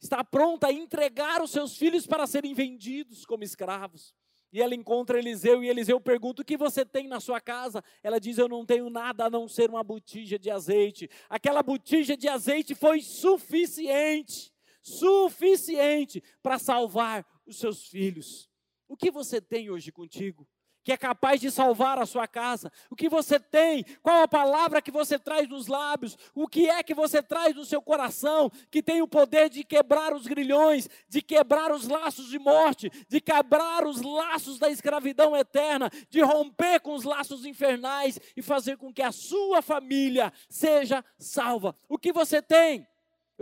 está 0.00 0.24
pronta 0.24 0.68
a 0.68 0.72
entregar 0.72 1.42
os 1.42 1.50
seus 1.50 1.76
filhos 1.76 2.06
para 2.06 2.26
serem 2.26 2.54
vendidos 2.54 3.24
como 3.24 3.44
escravos. 3.44 4.14
E 4.52 4.60
ela 4.60 4.74
encontra 4.74 5.18
Eliseu 5.18 5.64
e 5.64 5.68
Eliseu 5.68 6.00
pergunta: 6.00 6.42
O 6.42 6.44
que 6.44 6.56
você 6.56 6.84
tem 6.84 7.08
na 7.08 7.20
sua 7.20 7.40
casa? 7.40 7.82
Ela 8.02 8.20
diz: 8.20 8.38
Eu 8.38 8.48
não 8.48 8.66
tenho 8.66 8.90
nada 8.90 9.24
a 9.24 9.30
não 9.30 9.48
ser 9.48 9.70
uma 9.70 9.82
botija 9.82 10.38
de 10.38 10.50
azeite. 10.50 11.08
Aquela 11.28 11.62
botija 11.62 12.16
de 12.16 12.28
azeite 12.28 12.74
foi 12.74 13.00
suficiente 13.00 14.52
suficiente 14.82 16.22
para 16.42 16.58
salvar 16.58 17.24
os 17.46 17.56
seus 17.56 17.86
filhos. 17.86 18.50
O 18.88 18.96
que 18.96 19.10
você 19.10 19.40
tem 19.40 19.70
hoje 19.70 19.92
contigo? 19.92 20.46
Que 20.82 20.92
é 20.92 20.96
capaz 20.96 21.40
de 21.40 21.50
salvar 21.50 21.98
a 21.98 22.06
sua 22.06 22.26
casa. 22.26 22.70
O 22.90 22.96
que 22.96 23.08
você 23.08 23.38
tem? 23.38 23.84
Qual 24.02 24.22
a 24.22 24.28
palavra 24.28 24.82
que 24.82 24.90
você 24.90 25.18
traz 25.18 25.48
nos 25.48 25.66
lábios? 25.66 26.16
O 26.34 26.48
que 26.48 26.68
é 26.68 26.82
que 26.82 26.94
você 26.94 27.22
traz 27.22 27.54
no 27.54 27.64
seu 27.64 27.80
coração 27.80 28.50
que 28.70 28.82
tem 28.82 29.02
o 29.02 29.08
poder 29.08 29.48
de 29.48 29.64
quebrar 29.64 30.14
os 30.14 30.26
grilhões, 30.26 30.88
de 31.08 31.22
quebrar 31.22 31.72
os 31.72 31.88
laços 31.88 32.28
de 32.28 32.38
morte, 32.38 32.90
de 33.08 33.20
quebrar 33.20 33.86
os 33.86 34.02
laços 34.02 34.58
da 34.58 34.70
escravidão 34.70 35.36
eterna, 35.36 35.90
de 36.08 36.20
romper 36.20 36.80
com 36.80 36.94
os 36.94 37.04
laços 37.04 37.44
infernais 37.44 38.18
e 38.36 38.42
fazer 38.42 38.76
com 38.76 38.92
que 38.92 39.02
a 39.02 39.12
sua 39.12 39.62
família 39.62 40.32
seja 40.48 41.04
salva? 41.18 41.74
O 41.88 41.98
que 41.98 42.12
você 42.12 42.42
tem? 42.42 42.86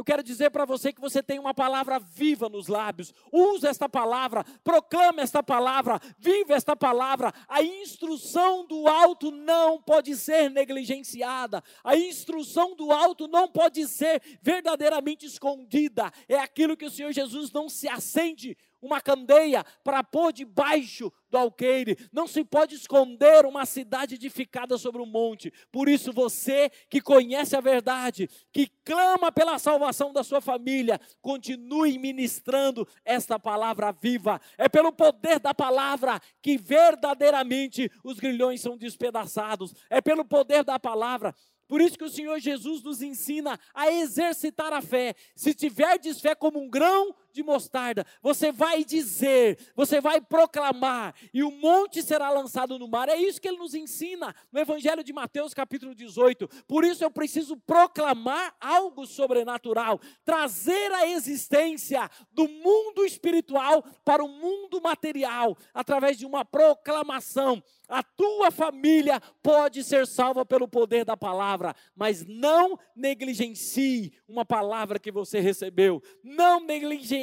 Eu 0.01 0.05
quero 0.05 0.23
dizer 0.23 0.49
para 0.49 0.65
você 0.65 0.95
que 0.95 1.01
você 1.01 1.23
tem 1.23 1.39
uma 1.39 1.53
palavra 1.53 1.99
viva 1.99 2.49
nos 2.49 2.69
lábios. 2.69 3.13
Use 3.31 3.67
esta 3.67 3.87
palavra, 3.87 4.43
proclame 4.65 5.21
esta 5.21 5.43
palavra, 5.43 6.01
vive 6.19 6.55
esta 6.55 6.75
palavra. 6.75 7.31
A 7.47 7.63
instrução 7.63 8.67
do 8.67 8.89
alto 8.89 9.31
não 9.31 9.79
pode 9.79 10.17
ser 10.17 10.49
negligenciada. 10.49 11.63
A 11.85 11.99
instrução 11.99 12.75
do 12.75 12.91
alto 12.91 13.29
não 13.29 13.47
pode 13.47 13.87
ser 13.87 14.23
verdadeiramente 14.41 15.27
escondida. 15.27 16.11
É 16.27 16.39
aquilo 16.39 16.79
que 16.79 16.87
o 16.87 16.91
Senhor 16.91 17.13
Jesus 17.13 17.53
não 17.53 17.69
se 17.69 17.87
acende 17.87 18.57
uma 18.83 19.01
candeia 19.01 19.65
para 19.85 20.03
pôr 20.03 20.33
debaixo 20.33 21.13
do 21.29 21.39
alqueire. 21.39 21.97
Não 22.13 22.27
se 22.27 22.45
pode 22.45 22.75
esconder 22.75 23.47
uma 23.47 23.65
cidade 23.67 24.15
edificada 24.15 24.77
sobre 24.79 25.01
um 25.01 25.07
monte. 25.07 25.53
Por 25.71 25.89
isso, 25.89 26.13
você 26.13 26.71
que 26.89 27.01
conhece 27.01 27.57
a 27.57 27.61
verdade, 27.61 28.29
que 28.53 28.69
clama 28.85 29.31
pela 29.31 29.59
salvação 29.59 30.13
da 30.13 30.25
sua 30.25 30.41
família, 30.41 31.01
continue 31.21 31.99
ministrando 31.99 32.87
esta 33.05 33.39
palavra 33.39 33.93
viva. 33.93 34.41
É 34.59 34.69
pelo 34.69 34.93
poder 34.93 35.39
da 35.39 35.55
palavra 35.55 36.21
que 36.43 36.57
verdadeiramente 36.57 37.91
os 38.03 38.19
grilhões 38.19 38.61
são 38.61 38.77
despedaçados. 38.77 39.75
É 39.89 40.01
pelo 40.01 40.25
poder 40.25 40.65
da 40.65 40.79
palavra 40.79 41.35
por 41.71 41.81
isso 41.81 41.97
que 41.97 42.03
o 42.03 42.11
Senhor 42.11 42.41
Jesus 42.41 42.83
nos 42.83 43.01
ensina 43.01 43.57
a 43.73 43.93
exercitar 43.93 44.73
a 44.73 44.83
fé. 44.83 45.15
Se 45.37 45.55
tiverdes 45.55 46.21
fé 46.21 46.35
como 46.35 46.59
um 46.59 46.69
grão 46.69 47.15
de 47.33 47.43
mostarda, 47.43 48.05
você 48.23 48.53
vai 48.53 48.85
dizer, 48.85 49.59
você 49.75 50.01
vai 50.01 50.21
proclamar, 50.21 51.15
e 51.33 51.43
o 51.43 51.51
monte 51.51 52.03
será 52.03 52.31
lançado 52.31 52.79
no 52.79 52.89
mar. 52.89 53.09
É 53.09 53.17
isso 53.17 53.41
que 53.41 53.49
ele 53.49 53.59
nos 53.59 53.75
ensina 53.75 54.35
no 54.53 54.61
Evangelho 54.61 55.05
de 55.05 55.13
Mateus, 55.13 55.55
capítulo 55.55 55.95
18. 55.95 56.49
Por 56.67 56.85
isso 56.85 57.05
eu 57.05 57.11
preciso 57.11 57.57
proclamar 57.57 58.55
algo 58.61 59.07
sobrenatural, 59.07 60.01
trazer 60.25 60.93
a 60.93 61.09
existência 61.09 62.09
do 62.33 62.49
mundo 62.49 63.05
espiritual 63.05 63.83
para 64.05 64.25
o 64.25 64.29
mundo 64.29 64.81
material, 64.81 65.57
através 65.75 66.19
de 66.19 66.27
uma 66.27 66.45
proclamação. 66.45 67.63
A 67.89 68.05
tua 68.05 68.53
família 68.53 69.21
pode 69.43 69.83
ser 69.83 70.07
salva 70.07 70.47
pelo 70.47 70.69
poder 70.69 71.05
da 71.05 71.17
palavra, 71.17 71.75
mas 71.97 72.25
não 72.25 72.79
negligencie 72.95 74.13
uma 74.29 74.45
palavra 74.45 74.99
que 74.99 75.11
você 75.11 75.41
recebeu. 75.41 76.01
Não 76.23 76.61
negligencie 76.61 77.20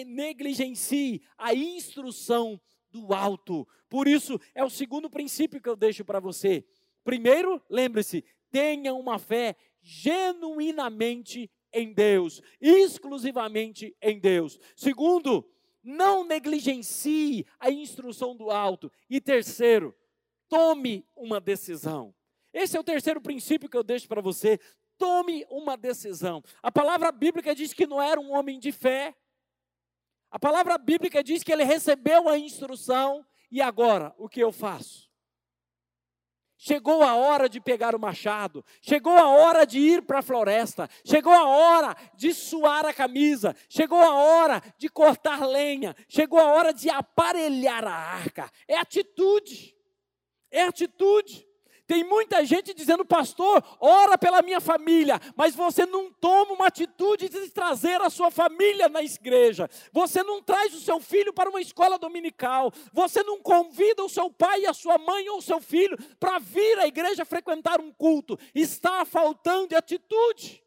a 1.38 1.54
instrução 1.54 2.60
do 2.90 3.14
alto. 3.14 3.68
Por 3.90 4.08
isso, 4.08 4.40
é 4.54 4.64
o 4.64 4.70
segundo 4.70 5.10
princípio 5.10 5.62
que 5.62 5.70
eu 5.70 5.76
deixo 5.76 6.04
para 6.04 6.20
você. 6.20 6.66
Primeiro, 7.04 7.62
lembre-se, 7.70 8.24
tenha 8.52 8.94
uma 8.94 9.18
fé 9.18 9.56
genuinamente 9.82 11.50
em 11.72 11.94
Deus, 11.94 12.42
exclusivamente 12.60 13.96
em 14.02 14.20
Deus. 14.20 14.60
Segundo, 14.76 15.48
não 15.84 16.26
negligencie 16.26 17.46
a 17.60 17.72
instrução 17.72 18.36
do 18.36 18.50
alto. 18.50 18.92
E 19.10 19.22
terceiro, 19.22 19.96
tome 20.50 21.06
uma 21.16 21.40
decisão. 21.40 22.14
Esse 22.54 22.76
é 22.76 22.80
o 22.80 22.84
terceiro 22.84 23.22
princípio 23.22 23.70
que 23.70 23.78
eu 23.78 23.84
deixo 23.84 24.08
para 24.08 24.22
você. 24.22 24.60
Tome 24.98 25.46
uma 25.50 25.78
decisão. 25.78 26.44
A 26.62 26.72
palavra 26.72 27.12
bíblica 27.12 27.54
diz 27.54 27.72
que 27.72 27.86
não 27.86 28.02
era 28.02 28.20
um 28.20 28.34
homem 28.34 28.60
de 28.60 28.72
fé. 28.72 29.16
A 30.30 30.38
palavra 30.38 30.78
bíblica 30.78 31.24
diz 31.24 31.44
que 31.44 31.52
ele 31.52 31.64
recebeu 31.64 32.28
a 32.28 32.38
instrução. 32.38 33.26
E 33.50 33.62
agora, 33.62 34.14
o 34.18 34.28
que 34.28 34.42
eu 34.42 34.52
faço? 34.52 35.08
Chegou 36.60 37.04
a 37.04 37.16
hora 37.16 37.48
de 37.48 37.62
pegar 37.62 37.96
o 37.96 38.00
machado, 38.00 38.66
chegou 38.82 39.16
a 39.16 39.30
hora 39.30 39.64
de 39.64 39.78
ir 39.78 40.02
para 40.02 40.20
a 40.20 40.24
floresta, 40.24 40.90
chegou 41.06 41.32
a 41.32 41.46
hora 41.46 41.96
de 42.16 42.34
suar 42.34 42.84
a 42.84 42.92
camisa, 42.92 43.56
chegou 43.70 44.02
a 44.02 44.16
hora 44.16 44.62
de 44.76 44.90
cortar 44.90 45.48
lenha, 45.48 45.96
chegou 46.10 46.40
a 46.40 46.52
hora 46.52 46.74
de 46.74 46.90
aparelhar 46.90 47.86
a 47.86 47.94
arca. 47.94 48.52
É 48.68 48.76
atitude. 48.76 49.76
É 50.50 50.64
atitude. 50.64 51.47
Tem 51.88 52.04
muita 52.04 52.44
gente 52.44 52.74
dizendo, 52.74 53.06
pastor, 53.06 53.64
ora 53.80 54.18
pela 54.18 54.42
minha 54.42 54.60
família, 54.60 55.22
mas 55.38 55.56
você 55.56 55.86
não 55.86 56.12
toma 56.12 56.52
uma 56.52 56.68
atitude 56.68 57.30
de 57.30 57.50
trazer 57.50 58.02
a 58.02 58.10
sua 58.10 58.30
família 58.30 58.90
na 58.90 59.02
igreja. 59.02 59.70
Você 59.94 60.22
não 60.22 60.44
traz 60.44 60.74
o 60.74 60.82
seu 60.82 61.00
filho 61.00 61.32
para 61.32 61.50
uma 61.50 61.62
escola 61.62 61.98
dominical. 61.98 62.74
Você 62.92 63.24
não 63.24 63.42
convida 63.42 64.04
o 64.04 64.10
seu 64.10 64.30
pai, 64.30 64.66
a 64.66 64.74
sua 64.74 64.98
mãe 64.98 65.30
ou 65.30 65.38
o 65.38 65.42
seu 65.42 65.62
filho 65.62 65.98
para 66.20 66.40
vir 66.40 66.78
à 66.78 66.86
igreja 66.86 67.24
frequentar 67.24 67.80
um 67.80 67.92
culto. 67.94 68.38
Está 68.54 69.06
faltando 69.06 69.70
de 69.70 69.76
atitude. 69.76 70.67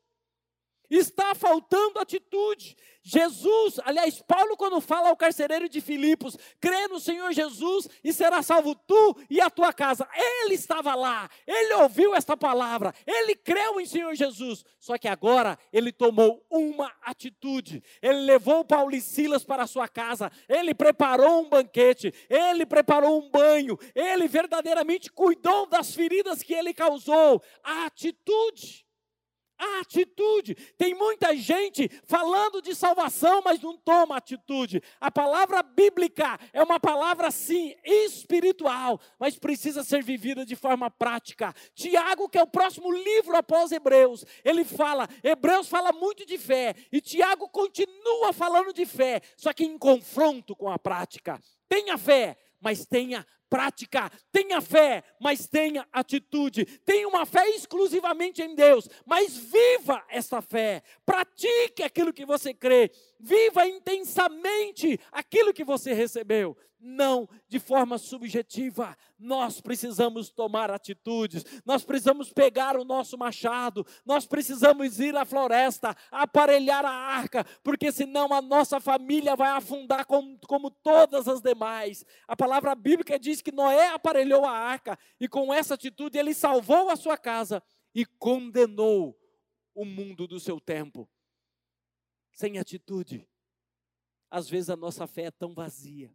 Está 0.91 1.34
faltando 1.34 2.01
atitude. 2.01 2.76
Jesus, 3.03 3.80
aliás, 3.84 4.20
Paulo, 4.20 4.57
quando 4.57 4.80
fala 4.80 5.09
ao 5.09 5.16
carcereiro 5.16 5.68
de 5.68 5.80
Filipos, 5.80 6.36
crê 6.61 6.86
no 6.88 7.01
Senhor 7.01 7.32
Jesus 7.32 7.88
e 8.05 8.12
será 8.12 8.43
salvo 8.43 8.74
tu 8.74 9.16
e 9.30 9.41
a 9.41 9.49
tua 9.49 9.72
casa. 9.72 10.07
Ele 10.14 10.55
estava 10.55 10.95
lá, 10.95 11.28
ele 11.47 11.74
ouviu 11.74 12.14
esta 12.14 12.36
palavra, 12.36 12.95
ele 13.07 13.34
creu 13.34 13.80
em 13.80 13.86
Senhor 13.86 14.14
Jesus. 14.14 14.64
Só 14.78 14.99
que 14.99 15.09
agora 15.09 15.59
ele 15.72 15.93
tomou 15.93 16.45
uma 16.51 16.93
atitude. 17.03 17.82
Ele 18.03 18.20
levou 18.20 18.64
Paulo 18.64 18.95
e 18.95 19.01
Silas 19.01 19.45
para 19.45 19.62
a 19.62 19.68
sua 19.68 19.88
casa, 19.88 20.30
ele 20.49 20.74
preparou 20.74 21.43
um 21.43 21.49
banquete, 21.49 22.12
ele 22.28 22.66
preparou 22.66 23.18
um 23.18 23.30
banho, 23.30 23.78
ele 23.95 24.28
verdadeiramente 24.28 25.11
cuidou 25.11 25.66
das 25.66 25.95
feridas 25.95 26.43
que 26.43 26.53
ele 26.53 26.74
causou. 26.74 27.43
A 27.62 27.86
atitude 27.86 28.84
a 29.61 29.80
atitude. 29.80 30.54
Tem 30.78 30.94
muita 30.94 31.36
gente 31.36 31.88
falando 32.04 32.62
de 32.62 32.74
salvação, 32.74 33.42
mas 33.44 33.61
não 33.61 33.76
toma 33.76 34.16
atitude. 34.16 34.82
A 34.98 35.11
palavra 35.11 35.62
bíblica 35.62 36.38
é 36.52 36.62
uma 36.62 36.80
palavra, 36.80 37.30
sim, 37.30 37.74
espiritual, 37.84 38.98
mas 39.18 39.38
precisa 39.38 39.84
ser 39.84 40.02
vivida 40.02 40.46
de 40.46 40.56
forma 40.56 40.90
prática. 40.90 41.54
Tiago, 41.74 42.28
que 42.28 42.38
é 42.38 42.42
o 42.42 42.46
próximo 42.46 42.90
livro 42.90 43.36
após 43.36 43.70
Hebreus, 43.70 44.24
ele 44.42 44.64
fala, 44.64 45.06
Hebreus 45.22 45.68
fala 45.68 45.92
muito 45.92 46.24
de 46.24 46.38
fé, 46.38 46.74
e 46.90 47.00
Tiago 47.00 47.48
continua 47.48 48.32
falando 48.32 48.72
de 48.72 48.86
fé, 48.86 49.20
só 49.36 49.52
que 49.52 49.64
em 49.64 49.76
confronto 49.76 50.56
com 50.56 50.70
a 50.70 50.78
prática. 50.78 51.38
Tenha 51.68 51.98
fé, 51.98 52.36
mas 52.61 52.86
tenha 52.86 53.26
prática. 53.51 54.11
Tenha 54.32 54.61
fé, 54.61 55.03
mas 55.20 55.48
tenha 55.48 55.86
atitude. 55.92 56.64
Tenha 56.86 57.09
uma 57.09 57.26
fé 57.26 57.46
exclusivamente 57.51 58.40
em 58.40 58.55
Deus, 58.55 58.88
mas 59.05 59.36
viva 59.36 60.03
essa 60.09 60.40
fé. 60.40 60.82
Pratique 61.05 61.82
aquilo 61.82 62.12
que 62.12 62.24
você 62.24 62.55
crê. 62.55 62.90
Viva 63.20 63.66
intensamente 63.66 64.98
aquilo 65.12 65.52
que 65.52 65.64
você 65.64 65.92
recebeu 65.92 66.56
não 66.80 67.28
de 67.46 67.58
forma 67.58 67.98
subjetiva. 67.98 68.96
Nós 69.18 69.60
precisamos 69.60 70.30
tomar 70.30 70.70
atitudes, 70.70 71.44
nós 71.64 71.84
precisamos 71.84 72.32
pegar 72.32 72.76
o 72.76 72.84
nosso 72.84 73.18
machado, 73.18 73.86
nós 74.04 74.26
precisamos 74.26 74.98
ir 74.98 75.14
à 75.14 75.24
floresta, 75.24 75.94
aparelhar 76.10 76.84
a 76.84 76.90
arca, 76.90 77.44
porque 77.62 77.92
senão 77.92 78.32
a 78.32 78.40
nossa 78.40 78.80
família 78.80 79.36
vai 79.36 79.50
afundar 79.50 80.06
como, 80.06 80.38
como 80.46 80.70
todas 80.70 81.28
as 81.28 81.42
demais. 81.42 82.04
A 82.26 82.34
palavra 82.34 82.74
bíblica 82.74 83.18
diz 83.18 83.42
que 83.42 83.52
Noé 83.52 83.88
aparelhou 83.88 84.46
a 84.46 84.52
arca 84.52 84.98
e 85.20 85.28
com 85.28 85.52
essa 85.52 85.74
atitude 85.74 86.18
ele 86.18 86.32
salvou 86.32 86.88
a 86.88 86.96
sua 86.96 87.18
casa 87.18 87.62
e 87.94 88.06
condenou 88.06 89.16
o 89.74 89.84
mundo 89.84 90.26
do 90.26 90.40
seu 90.40 90.58
tempo. 90.58 91.08
Sem 92.33 92.59
atitude, 92.59 93.28
às 94.31 94.49
vezes 94.49 94.70
a 94.70 94.76
nossa 94.76 95.07
fé 95.07 95.24
é 95.24 95.31
tão 95.31 95.55
vazia 95.55 96.14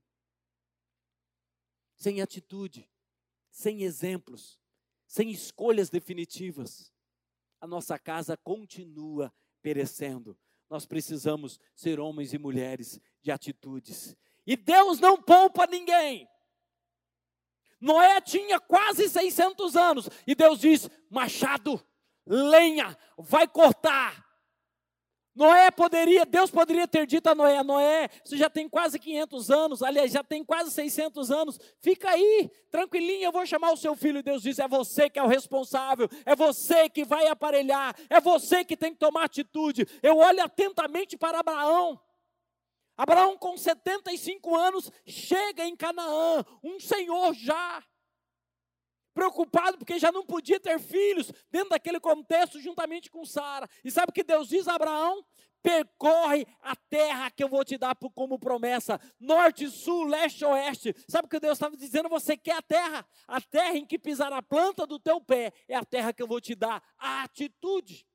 sem 1.95 2.21
atitude, 2.21 2.89
sem 3.49 3.83
exemplos, 3.83 4.59
sem 5.07 5.31
escolhas 5.31 5.89
definitivas, 5.89 6.93
a 7.59 7.67
nossa 7.67 7.97
casa 7.97 8.35
continua 8.37 9.33
perecendo. 9.61 10.37
Nós 10.69 10.85
precisamos 10.85 11.59
ser 11.75 11.99
homens 11.99 12.33
e 12.33 12.37
mulheres 12.37 12.99
de 13.21 13.31
atitudes. 13.31 14.15
E 14.45 14.55
Deus 14.55 14.99
não 14.99 15.21
poupa 15.21 15.65
ninguém. 15.65 16.27
Noé 17.79 18.19
tinha 18.19 18.59
quase 18.59 19.07
600 19.07 19.75
anos 19.75 20.09
e 20.25 20.35
Deus 20.35 20.59
diz: 20.59 20.89
machado, 21.09 21.83
lenha, 22.25 22.97
vai 23.17 23.47
cortar, 23.47 24.24
Noé 25.35 25.69
poderia, 25.69 26.25
Deus 26.25 26.49
poderia 26.49 26.87
ter 26.87 27.05
dito 27.05 27.27
a 27.27 27.35
Noé, 27.35 27.61
Noé, 27.61 28.09
você 28.23 28.37
já 28.37 28.49
tem 28.49 28.69
quase 28.69 28.97
500 28.97 29.51
anos, 29.51 29.83
aliás, 29.83 30.09
já 30.09 30.23
tem 30.23 30.45
quase 30.45 30.71
600 30.71 31.29
anos, 31.29 31.59
fica 31.81 32.09
aí, 32.09 32.49
tranquilinho, 32.71 33.25
eu 33.25 33.31
vou 33.33 33.45
chamar 33.45 33.73
o 33.73 33.77
seu 33.77 33.95
filho. 33.97 34.19
E 34.19 34.23
Deus 34.23 34.41
diz: 34.41 34.59
é 34.59 34.67
você 34.67 35.09
que 35.09 35.19
é 35.19 35.23
o 35.23 35.27
responsável, 35.27 36.07
é 36.25 36.33
você 36.35 36.87
que 36.87 37.03
vai 37.03 37.27
aparelhar, 37.27 37.93
é 38.09 38.21
você 38.21 38.63
que 38.63 38.77
tem 38.77 38.93
que 38.93 38.99
tomar 38.99 39.25
atitude. 39.25 39.85
Eu 40.01 40.17
olho 40.17 40.41
atentamente 40.41 41.17
para 41.17 41.39
Abraão. 41.39 41.99
Abraão, 42.97 43.37
com 43.37 43.57
75 43.57 44.55
anos, 44.55 44.89
chega 45.05 45.65
em 45.65 45.75
Canaã, 45.75 46.45
um 46.63 46.79
senhor 46.79 47.33
já 47.33 47.83
preocupado 49.15 49.77
porque 49.77 49.97
já 49.97 50.11
não 50.11 50.25
podia 50.25 50.59
ter 50.59 50.77
filhos 50.77 51.31
dentro 51.49 51.69
daquele 51.69 52.01
contexto 52.01 52.59
juntamente 52.59 53.09
com 53.09 53.25
Sara. 53.25 53.67
E 53.83 53.89
sabe 53.89 54.09
o 54.09 54.13
que 54.13 54.23
Deus 54.23 54.49
diz 54.49 54.67
a 54.67 54.75
Abraão? 54.75 55.25
Percorre 55.63 56.45
a 56.61 56.75
terra 56.75 57.31
que 57.31 57.43
eu 57.43 57.49
vou 57.49 57.65
te 57.65 57.75
dar 57.75 57.95
como 58.13 58.37
promessa, 58.37 58.99
norte, 59.19 59.67
sul, 59.67 60.03
leste, 60.03 60.45
oeste. 60.45 60.93
Sabe 61.09 61.25
o 61.25 61.29
que 61.29 61.39
Deus 61.39 61.53
estava 61.53 61.75
dizendo? 61.75 62.07
Você 62.09 62.37
quer 62.37 62.57
a 62.57 62.61
terra? 62.61 63.07
A 63.27 63.41
terra 63.41 63.75
em 63.75 63.85
que 63.85 63.97
pisar 63.97 64.31
a 64.31 64.43
planta 64.43 64.85
do 64.85 64.99
teu 64.99 65.19
pé 65.19 65.51
é 65.67 65.75
a 65.75 65.83
terra 65.83 66.13
que 66.13 66.21
eu 66.21 66.27
vou 66.27 66.39
te 66.39 66.53
dar. 66.53 66.83
A 66.99 67.23
atitude. 67.23 68.05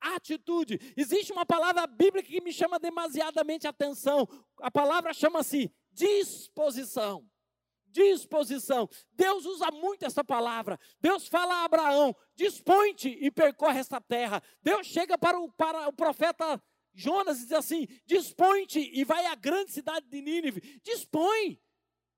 Atitude. 0.00 0.78
Existe 0.96 1.32
uma 1.32 1.44
palavra 1.44 1.86
bíblica 1.86 2.28
que 2.28 2.40
me 2.40 2.52
chama 2.52 2.78
demasiadamente 2.78 3.66
atenção. 3.66 4.26
A 4.60 4.70
palavra 4.70 5.12
chama-se 5.12 5.70
disposição 5.92 7.28
disposição. 7.96 8.88
Deus 9.12 9.46
usa 9.46 9.70
muito 9.70 10.04
essa 10.04 10.22
palavra. 10.22 10.78
Deus 11.00 11.26
fala 11.26 11.54
a 11.54 11.64
Abraão: 11.64 12.14
dispõe-te 12.34 13.08
e 13.08 13.30
percorre 13.30 13.80
esta 13.80 14.00
terra. 14.00 14.42
Deus 14.62 14.86
chega 14.86 15.16
para 15.16 15.38
o, 15.38 15.50
para 15.52 15.88
o 15.88 15.92
profeta 15.92 16.62
Jonas 16.94 17.38
e 17.38 17.44
diz 17.44 17.52
assim: 17.52 17.88
dispõe-te 18.04 18.90
e 18.92 19.04
vai 19.04 19.26
à 19.26 19.34
grande 19.34 19.72
cidade 19.72 20.06
de 20.08 20.20
Nínive. 20.20 20.60
Dispõe, 20.82 21.58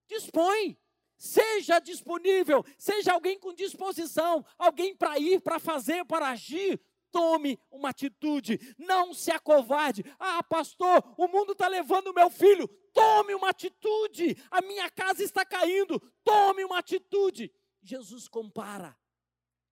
dispõe. 0.08 0.76
Seja 1.20 1.80
disponível, 1.80 2.64
seja 2.78 3.12
alguém 3.12 3.40
com 3.40 3.52
disposição, 3.52 4.46
alguém 4.56 4.94
para 4.94 5.18
ir, 5.18 5.40
para 5.40 5.58
fazer, 5.58 6.04
para 6.04 6.28
agir. 6.28 6.80
Tome 7.10 7.58
uma 7.70 7.88
atitude, 7.88 8.60
não 8.78 9.12
se 9.12 9.30
acovarde. 9.32 10.04
Ah, 10.18 10.42
pastor, 10.44 11.02
o 11.16 11.26
mundo 11.26 11.52
está 11.52 11.66
levando 11.66 12.08
o 12.08 12.14
meu 12.14 12.30
filho. 12.30 12.68
Tome 12.98 13.32
uma 13.32 13.50
atitude. 13.50 14.36
A 14.50 14.60
minha 14.60 14.90
casa 14.90 15.22
está 15.22 15.44
caindo. 15.44 16.00
Tome 16.24 16.64
uma 16.64 16.78
atitude. 16.78 17.52
Jesus 17.80 18.26
compara 18.26 18.98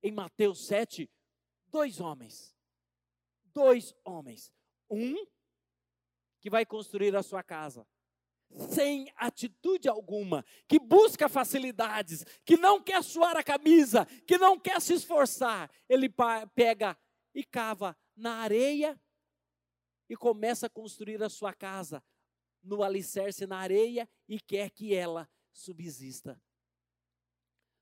em 0.00 0.12
Mateus 0.12 0.64
7 0.66 1.10
dois 1.66 2.00
homens. 2.00 2.56
Dois 3.46 3.92
homens. 4.04 4.52
Um 4.88 5.26
que 6.40 6.48
vai 6.48 6.64
construir 6.64 7.16
a 7.16 7.22
sua 7.22 7.42
casa 7.42 7.84
sem 8.70 9.12
atitude 9.16 9.88
alguma, 9.88 10.44
que 10.68 10.78
busca 10.78 11.28
facilidades, 11.28 12.24
que 12.44 12.56
não 12.56 12.80
quer 12.80 13.02
suar 13.02 13.36
a 13.36 13.42
camisa, 13.42 14.06
que 14.24 14.38
não 14.38 14.56
quer 14.56 14.80
se 14.80 14.94
esforçar, 14.94 15.68
ele 15.88 16.08
pega 16.54 16.96
e 17.34 17.44
cava 17.44 17.96
na 18.14 18.36
areia 18.36 18.98
e 20.08 20.14
começa 20.16 20.66
a 20.66 20.70
construir 20.70 21.20
a 21.24 21.28
sua 21.28 21.52
casa 21.52 22.00
no 22.66 22.82
alicerce 22.82 23.46
na 23.46 23.58
areia 23.58 24.08
e 24.28 24.40
quer 24.40 24.70
que 24.70 24.94
ela 24.94 25.28
subsista. 25.52 26.40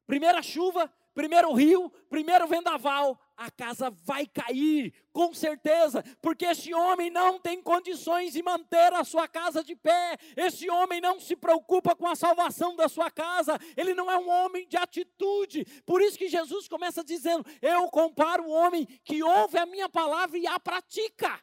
Primeira 0.07 0.43
chuva, 0.43 0.93
primeiro 1.14 1.53
rio, 1.55 1.91
primeiro 2.11 2.47
vendaval, 2.47 3.18
a 3.37 3.51
casa 3.51 3.89
vai 3.89 4.26
cair, 4.26 4.93
com 5.12 5.32
certeza, 5.32 6.05
porque 6.20 6.45
esse 6.45 6.74
homem 6.74 7.09
não 7.09 7.39
tem 7.39 7.62
condições 7.62 8.35
de 8.35 8.43
manter 8.43 8.93
a 8.93 9.03
sua 9.03 9.26
casa 9.26 9.64
de 9.64 9.74
pé, 9.74 10.18
esse 10.37 10.68
homem 10.68 11.01
não 11.01 11.18
se 11.18 11.35
preocupa 11.35 11.97
com 11.97 12.07
a 12.07 12.14
salvação 12.14 12.76
da 12.76 12.89
sua 12.89 13.11
casa, 13.11 13.59
ele 13.76 13.95
não 13.95 14.11
é 14.11 14.18
um 14.18 14.28
homem 14.28 14.68
de 14.68 14.76
atitude, 14.76 15.64
por 15.87 16.03
isso 16.03 16.18
que 16.18 16.28
Jesus 16.28 16.68
começa 16.68 17.03
dizendo: 17.03 17.45
Eu 17.62 17.89
comparo 17.89 18.45
o 18.45 18.51
homem 18.51 18.85
que 19.05 19.22
ouve 19.22 19.57
a 19.57 19.64
minha 19.64 19.89
palavra 19.89 20.37
e 20.37 20.47
a 20.47 20.61
pratica, 20.61 21.41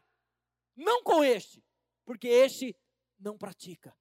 não 0.76 1.02
com 1.02 1.24
este, 1.24 1.64
porque 2.06 2.28
este 2.28 2.76
não 3.22 3.38
pratica, 3.38 3.96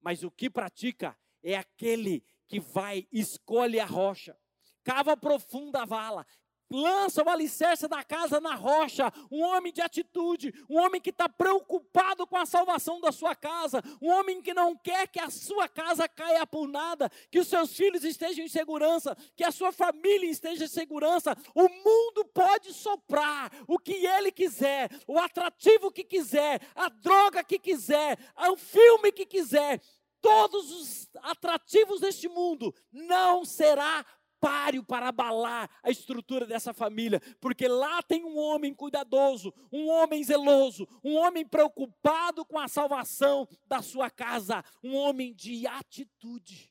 mas 0.00 0.22
o 0.22 0.30
que 0.30 0.50
pratica 0.50 1.16
é 1.42 1.56
aquele 1.56 2.24
que 2.48 2.58
vai, 2.58 3.06
escolhe 3.12 3.78
a 3.78 3.86
rocha, 3.86 4.38
cava 4.82 5.16
profunda 5.16 5.82
a 5.82 5.84
vala, 5.84 6.26
lança 6.72 7.22
o 7.22 7.28
alicerce 7.28 7.86
da 7.86 8.02
casa 8.02 8.40
na 8.40 8.54
rocha, 8.54 9.12
um 9.30 9.42
homem 9.42 9.72
de 9.72 9.82
atitude, 9.82 10.52
um 10.68 10.78
homem 10.78 11.00
que 11.00 11.10
está 11.10 11.28
preocupado 11.28 12.26
com 12.26 12.36
a 12.36 12.46
salvação 12.46 13.00
da 13.00 13.12
sua 13.12 13.34
casa, 13.34 13.82
um 14.00 14.08
homem 14.08 14.40
que 14.40 14.54
não 14.54 14.74
quer 14.74 15.06
que 15.06 15.20
a 15.20 15.30
sua 15.30 15.68
casa 15.68 16.08
caia 16.08 16.46
por 16.46 16.66
nada, 16.66 17.10
que 17.30 17.38
os 17.38 17.46
seus 17.46 17.76
filhos 17.76 18.04
estejam 18.04 18.44
em 18.44 18.48
segurança, 18.48 19.16
que 19.36 19.44
a 19.44 19.52
sua 19.52 19.70
família 19.70 20.30
esteja 20.30 20.64
em 20.64 20.68
segurança. 20.68 21.36
O 21.54 21.68
mundo 21.68 22.24
pode 22.32 22.72
soprar 22.72 23.52
o 23.68 23.78
que 23.78 24.06
ele 24.06 24.32
quiser, 24.32 24.90
o 25.06 25.18
atrativo 25.18 25.92
que 25.92 26.04
quiser, 26.04 26.60
a 26.74 26.88
droga 26.88 27.44
que 27.44 27.58
quiser, 27.58 28.18
o 28.50 28.56
filme 28.56 29.12
que 29.12 29.26
quiser. 29.26 29.80
Todos 30.20 30.70
os 30.70 31.08
atrativos 31.20 32.00
deste 32.00 32.28
mundo 32.28 32.72
não 32.92 33.44
será 33.44 34.06
páreo 34.42 34.82
para 34.82 35.08
abalar 35.08 35.70
a 35.84 35.88
estrutura 35.88 36.44
dessa 36.44 36.74
família, 36.74 37.20
porque 37.40 37.68
lá 37.68 38.02
tem 38.02 38.24
um 38.24 38.36
homem 38.36 38.74
cuidadoso, 38.74 39.54
um 39.70 39.88
homem 39.88 40.24
zeloso, 40.24 40.88
um 41.04 41.14
homem 41.14 41.46
preocupado 41.46 42.44
com 42.44 42.58
a 42.58 42.66
salvação 42.66 43.48
da 43.68 43.80
sua 43.80 44.10
casa, 44.10 44.64
um 44.82 44.96
homem 44.96 45.32
de 45.32 45.64
atitude. 45.68 46.68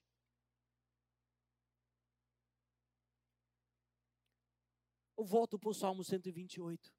Eu 5.17 5.23
volto 5.23 5.57
para 5.57 5.69
o 5.69 5.73
Salmo 5.73 6.03
128. 6.03 6.93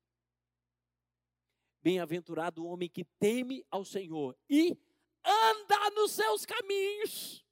Bem-aventurado 1.82 2.64
o 2.64 2.66
homem 2.66 2.88
que 2.88 3.04
teme 3.18 3.66
ao 3.70 3.84
Senhor 3.84 4.38
e 4.48 4.78
anda 5.22 5.90
nos 5.90 6.12
seus 6.12 6.46
caminhos. 6.46 7.44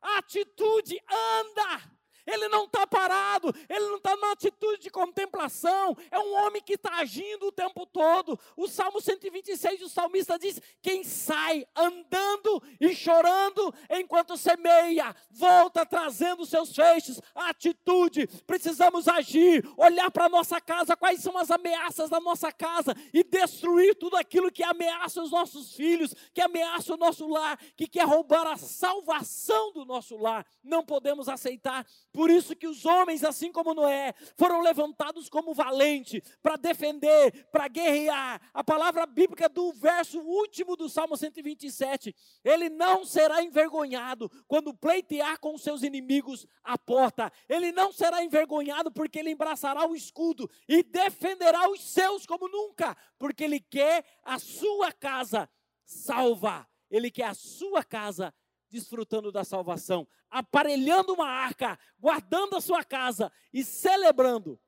atitude, 0.00 1.00
anda 1.08 2.01
ele 2.26 2.48
não 2.48 2.64
está 2.64 2.86
parado, 2.86 3.54
ele 3.68 3.86
não 3.86 3.96
está 3.96 4.14
numa 4.16 4.32
atitude 4.32 4.82
de 4.82 4.90
contemplação, 4.90 5.96
é 6.10 6.18
um 6.18 6.34
homem 6.34 6.62
que 6.62 6.74
está 6.74 6.96
agindo 6.96 7.46
o 7.46 7.52
tempo 7.52 7.86
todo. 7.86 8.38
O 8.56 8.68
Salmo 8.68 9.00
126, 9.00 9.82
o 9.82 9.88
salmista 9.88 10.38
diz: 10.38 10.60
Quem 10.80 11.04
sai 11.04 11.66
andando 11.74 12.62
e 12.80 12.94
chorando 12.94 13.74
enquanto 13.90 14.36
semeia, 14.36 15.14
volta 15.30 15.84
trazendo 15.84 16.46
seus 16.46 16.74
feixes, 16.74 17.20
atitude. 17.34 18.26
Precisamos 18.46 19.08
agir, 19.08 19.68
olhar 19.76 20.10
para 20.10 20.26
a 20.26 20.28
nossa 20.28 20.60
casa, 20.60 20.96
quais 20.96 21.20
são 21.20 21.36
as 21.36 21.50
ameaças 21.50 22.10
da 22.10 22.20
nossa 22.20 22.52
casa 22.52 22.94
e 23.12 23.22
destruir 23.24 23.94
tudo 23.96 24.16
aquilo 24.16 24.50
que 24.50 24.62
ameaça 24.62 25.22
os 25.22 25.30
nossos 25.30 25.74
filhos, 25.74 26.14
que 26.32 26.40
ameaça 26.40 26.94
o 26.94 26.96
nosso 26.96 27.28
lar, 27.28 27.58
que 27.76 27.86
quer 27.86 28.06
roubar 28.06 28.46
a 28.46 28.56
salvação 28.56 29.72
do 29.72 29.84
nosso 29.84 30.16
lar. 30.16 30.46
Não 30.62 30.84
podemos 30.84 31.28
aceitar 31.28 31.86
por 32.12 32.30
isso 32.30 32.54
que 32.54 32.66
os 32.66 32.84
homens, 32.84 33.24
assim 33.24 33.50
como 33.50 33.74
Noé, 33.74 34.12
foram 34.36 34.60
levantados 34.60 35.28
como 35.28 35.54
valente 35.54 36.22
para 36.42 36.56
defender, 36.56 37.46
para 37.50 37.68
guerrear. 37.68 38.40
A 38.52 38.62
palavra 38.62 39.06
bíblica 39.06 39.48
do 39.48 39.72
verso 39.72 40.20
último 40.20 40.76
do 40.76 40.88
Salmo 40.88 41.16
127, 41.16 42.14
ele 42.44 42.68
não 42.68 43.04
será 43.04 43.42
envergonhado 43.42 44.30
quando 44.46 44.74
pleitear 44.74 45.40
com 45.40 45.56
seus 45.56 45.82
inimigos 45.82 46.46
a 46.62 46.76
porta. 46.76 47.32
Ele 47.48 47.72
não 47.72 47.92
será 47.92 48.22
envergonhado 48.22 48.92
porque 48.92 49.18
ele 49.18 49.30
embraçará 49.30 49.86
o 49.86 49.96
escudo 49.96 50.50
e 50.68 50.82
defenderá 50.82 51.70
os 51.70 51.82
seus 51.82 52.26
como 52.26 52.46
nunca, 52.48 52.96
porque 53.18 53.44
ele 53.44 53.60
quer 53.60 54.04
a 54.22 54.38
sua 54.38 54.92
casa 54.92 55.48
salva. 55.84 56.68
Ele 56.90 57.10
quer 57.10 57.24
a 57.24 57.34
sua 57.34 57.82
casa 57.82 58.34
desfrutando 58.72 59.30
da 59.30 59.44
salvação, 59.44 60.08
aparelhando 60.30 61.12
uma 61.12 61.28
arca, 61.28 61.78
guardando 61.98 62.56
a 62.56 62.60
sua 62.60 62.82
casa 62.82 63.30
e 63.52 63.62
celebrando 63.62 64.58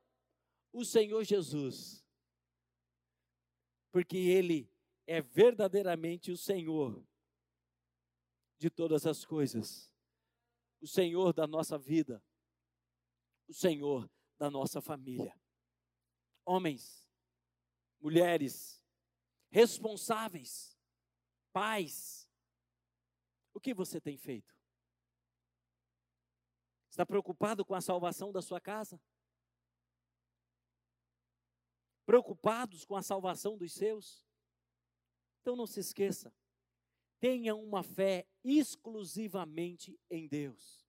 o 0.70 0.84
Senhor 0.84 1.24
Jesus. 1.24 2.06
Porque 3.90 4.18
Ele 4.18 4.70
é 5.06 5.22
verdadeiramente 5.22 6.30
o 6.30 6.36
Senhor 6.36 7.02
de 8.58 8.68
todas 8.68 9.06
as 9.06 9.24
coisas, 9.24 9.90
o 10.82 10.86
Senhor 10.86 11.32
da 11.32 11.46
nossa 11.46 11.78
vida, 11.78 12.22
o 13.48 13.54
Senhor 13.54 14.10
da 14.38 14.50
nossa 14.50 14.82
família. 14.82 15.34
Homens, 16.44 17.08
mulheres, 17.98 18.84
responsáveis, 19.50 20.78
pais, 21.52 22.23
o 23.54 23.60
que 23.60 23.72
você 23.72 24.00
tem 24.00 24.18
feito? 24.18 24.54
Está 26.90 27.06
preocupado 27.06 27.64
com 27.64 27.74
a 27.74 27.80
salvação 27.80 28.30
da 28.30 28.42
sua 28.42 28.60
casa? 28.60 29.00
Preocupados 32.04 32.84
com 32.84 32.96
a 32.96 33.02
salvação 33.02 33.56
dos 33.56 33.72
seus? 33.72 34.26
Então 35.40 35.56
não 35.56 35.66
se 35.66 35.80
esqueça, 35.80 36.34
tenha 37.20 37.54
uma 37.54 37.82
fé 37.82 38.26
exclusivamente 38.42 39.98
em 40.10 40.28
Deus. 40.28 40.86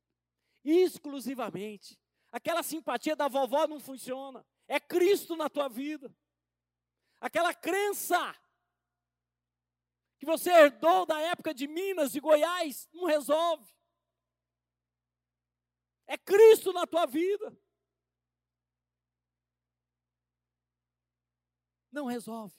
Exclusivamente. 0.63 1.99
Aquela 2.31 2.63
simpatia 2.63 3.15
da 3.15 3.27
vovó 3.27 3.67
não 3.67 3.79
funciona. 3.79 4.45
É 4.67 4.79
Cristo 4.79 5.35
na 5.35 5.49
tua 5.49 5.69
vida. 5.69 6.13
Aquela 7.19 7.53
crença 7.53 8.35
que 10.17 10.25
você 10.25 10.49
herdou 10.49 11.05
da 11.05 11.19
época 11.19 11.53
de 11.53 11.67
Minas 11.67 12.15
e 12.15 12.19
Goiás 12.19 12.87
não 12.93 13.05
resolve. 13.05 13.73
É 16.07 16.17
Cristo 16.17 16.71
na 16.71 16.85
tua 16.85 17.05
vida. 17.05 17.57
Não 21.91 22.05
resolve. 22.05 22.53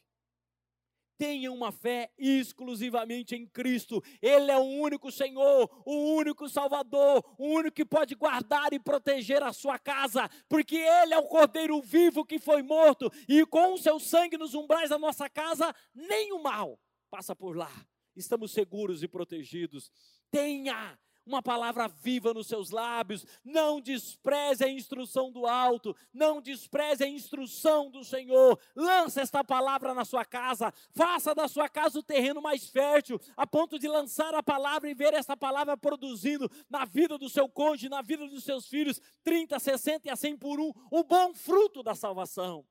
Tenha 1.18 1.50
uma 1.50 1.72
fé 1.72 2.12
exclusivamente 2.18 3.34
em 3.34 3.46
Cristo. 3.46 4.02
Ele 4.20 4.50
é 4.50 4.57
o 4.59 4.62
único 4.62 5.11
Senhor, 5.11 5.82
o 5.86 6.14
único 6.14 6.46
Salvador, 6.46 7.24
o 7.38 7.46
único 7.46 7.74
que 7.74 7.86
pode 7.86 8.14
guardar 8.14 8.74
e 8.74 8.78
proteger 8.78 9.42
a 9.42 9.52
sua 9.52 9.78
casa, 9.78 10.28
porque 10.46 10.76
Ele 10.76 11.14
é 11.14 11.18
o 11.18 11.28
Cordeiro 11.28 11.80
vivo 11.80 12.24
que 12.24 12.38
foi 12.38 12.62
morto, 12.62 13.11
e 13.26 13.46
com 13.46 13.72
o 13.72 13.78
seu 13.78 13.98
sangue 13.98 14.36
nos 14.36 14.52
umbrais 14.52 14.90
da 14.90 14.98
nossa 14.98 15.28
casa, 15.30 15.74
nem 15.94 16.32
o 16.32 16.42
mal 16.42 16.78
passa 17.16 17.34
por 17.34 17.56
lá. 17.56 17.72
Estamos 18.14 18.52
seguros 18.52 19.02
e 19.02 19.08
protegidos. 19.08 19.90
Tenha 20.30 20.98
uma 21.24 21.42
palavra 21.42 21.88
viva 21.88 22.34
nos 22.34 22.46
seus 22.46 22.68
lábios, 22.68 23.24
não 23.42 23.80
despreze 23.80 24.62
a 24.62 24.68
instrução 24.68 25.32
do 25.32 25.46
alto, 25.46 25.96
não 26.12 26.42
despreze 26.42 27.02
a 27.04 27.08
instrução 27.08 27.90
do 27.90 28.04
Senhor. 28.04 28.60
Lança 28.76 29.22
esta 29.22 29.42
palavra 29.42 29.94
na 29.94 30.04
sua 30.04 30.26
casa, 30.26 30.70
faça 30.90 31.34
da 31.34 31.48
sua 31.48 31.70
casa 31.70 31.98
o 31.98 32.02
terreno 32.02 32.42
mais 32.42 32.68
fértil, 32.68 33.18
a 33.34 33.46
ponto 33.46 33.78
de 33.78 33.88
lançar 33.88 34.34
a 34.34 34.42
palavra 34.42 34.90
e 34.90 34.94
ver 34.94 35.14
essa 35.14 35.34
palavra 35.34 35.74
produzindo 35.74 36.50
na 36.68 36.84
vida 36.84 37.16
do 37.16 37.30
seu 37.30 37.48
cônjuge, 37.48 37.88
na 37.88 38.02
vida 38.02 38.28
dos 38.28 38.44
seus 38.44 38.68
filhos, 38.68 39.00
30, 39.24 39.58
60 39.58 40.06
e 40.06 40.10
a 40.10 40.16
100 40.16 40.36
por 40.36 40.60
um, 40.60 40.70
o 40.90 41.02
bom 41.02 41.32
fruto 41.32 41.82
da 41.82 41.94
salvação. 41.94 42.64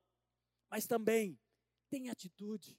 Mas 0.70 0.86
também 0.86 1.36
tem 1.90 2.10
atitude 2.10 2.78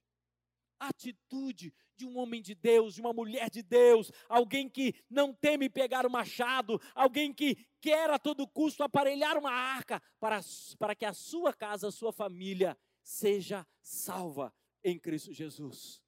atitude 0.80 1.74
de 1.96 2.06
um 2.06 2.18
homem 2.18 2.42
de 2.42 2.54
Deus, 2.54 2.94
de 2.94 3.02
uma 3.02 3.12
mulher 3.12 3.50
de 3.50 3.64
Deus, 3.64 4.12
alguém 4.30 4.70
que 4.70 4.94
não 5.10 5.34
teme 5.34 5.70
pegar 5.70 6.06
o 6.06 6.10
machado, 6.10 6.80
alguém 6.94 7.34
que 7.34 7.58
quer 7.82 8.10
a 8.10 8.20
todo 8.20 8.48
custo 8.48 8.84
aparelhar 8.84 9.38
uma 9.38 9.52
arca 9.52 10.02
para, 10.20 10.40
para 10.78 10.96
que 10.96 11.06
a 11.06 11.14
sua 11.14 11.54
casa, 11.54 11.88
a 11.88 11.92
sua 11.92 12.14
família 12.14 12.78
seja 13.02 13.66
salva 13.82 14.54
em 14.84 15.00
Cristo 15.00 15.34
Jesus. 15.34 16.02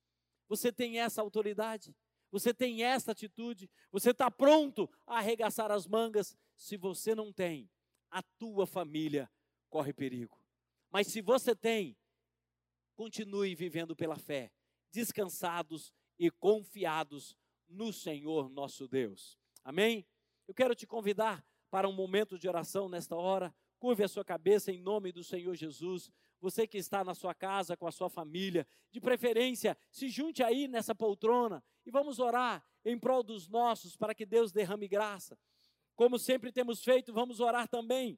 Você 0.47 0.71
tem 0.71 0.99
essa 0.99 1.21
autoridade? 1.21 1.95
Você 2.31 2.53
tem 2.53 2.83
essa 2.83 3.11
atitude? 3.11 3.69
Você 3.91 4.11
está 4.11 4.29
pronto 4.29 4.89
a 5.05 5.17
arregaçar 5.17 5.71
as 5.71 5.87
mangas? 5.87 6.37
Se 6.55 6.77
você 6.77 7.15
não 7.15 7.33
tem, 7.33 7.69
a 8.11 8.21
tua 8.37 8.67
família 8.67 9.29
corre 9.69 9.93
perigo. 9.93 10.39
Mas 10.91 11.07
se 11.07 11.21
você 11.21 11.55
tem, 11.55 11.97
continue 12.95 13.55
vivendo 13.55 13.95
pela 13.95 14.17
fé 14.17 14.51
descansados 14.91 15.93
e 16.17 16.29
confiados 16.29 17.37
no 17.67 17.93
Senhor 17.93 18.49
nosso 18.49 18.87
Deus. 18.87 19.39
Amém? 19.63 20.05
Eu 20.47 20.53
quero 20.53 20.73
te 20.73 20.87
convidar 20.87 21.45
para 21.69 21.87
um 21.87 21.93
momento 21.93 22.37
de 22.37 22.47
oração 22.47 22.89
nesta 22.89 23.15
hora. 23.15 23.53
Curve 23.77 24.03
a 24.03 24.07
sua 24.07 24.25
cabeça 24.25 24.71
em 24.71 24.81
nome 24.81 25.11
do 25.11 25.23
Senhor 25.23 25.55
Jesus. 25.55 26.11
Você 26.41 26.65
que 26.65 26.77
está 26.77 27.03
na 27.03 27.13
sua 27.13 27.33
casa 27.33 27.77
com 27.77 27.85
a 27.85 27.91
sua 27.91 28.09
família, 28.09 28.65
de 28.91 28.99
preferência, 28.99 29.77
se 29.91 30.09
junte 30.09 30.41
aí 30.41 30.67
nessa 30.67 30.95
poltrona 30.95 31.63
e 31.85 31.91
vamos 31.91 32.19
orar 32.19 32.65
em 32.83 32.97
prol 32.97 33.21
dos 33.21 33.47
nossos 33.47 33.95
para 33.95 34.15
que 34.15 34.25
Deus 34.25 34.51
derrame 34.51 34.87
graça. 34.87 35.37
Como 35.95 36.17
sempre 36.17 36.51
temos 36.51 36.83
feito, 36.83 37.13
vamos 37.13 37.39
orar 37.39 37.67
também 37.67 38.17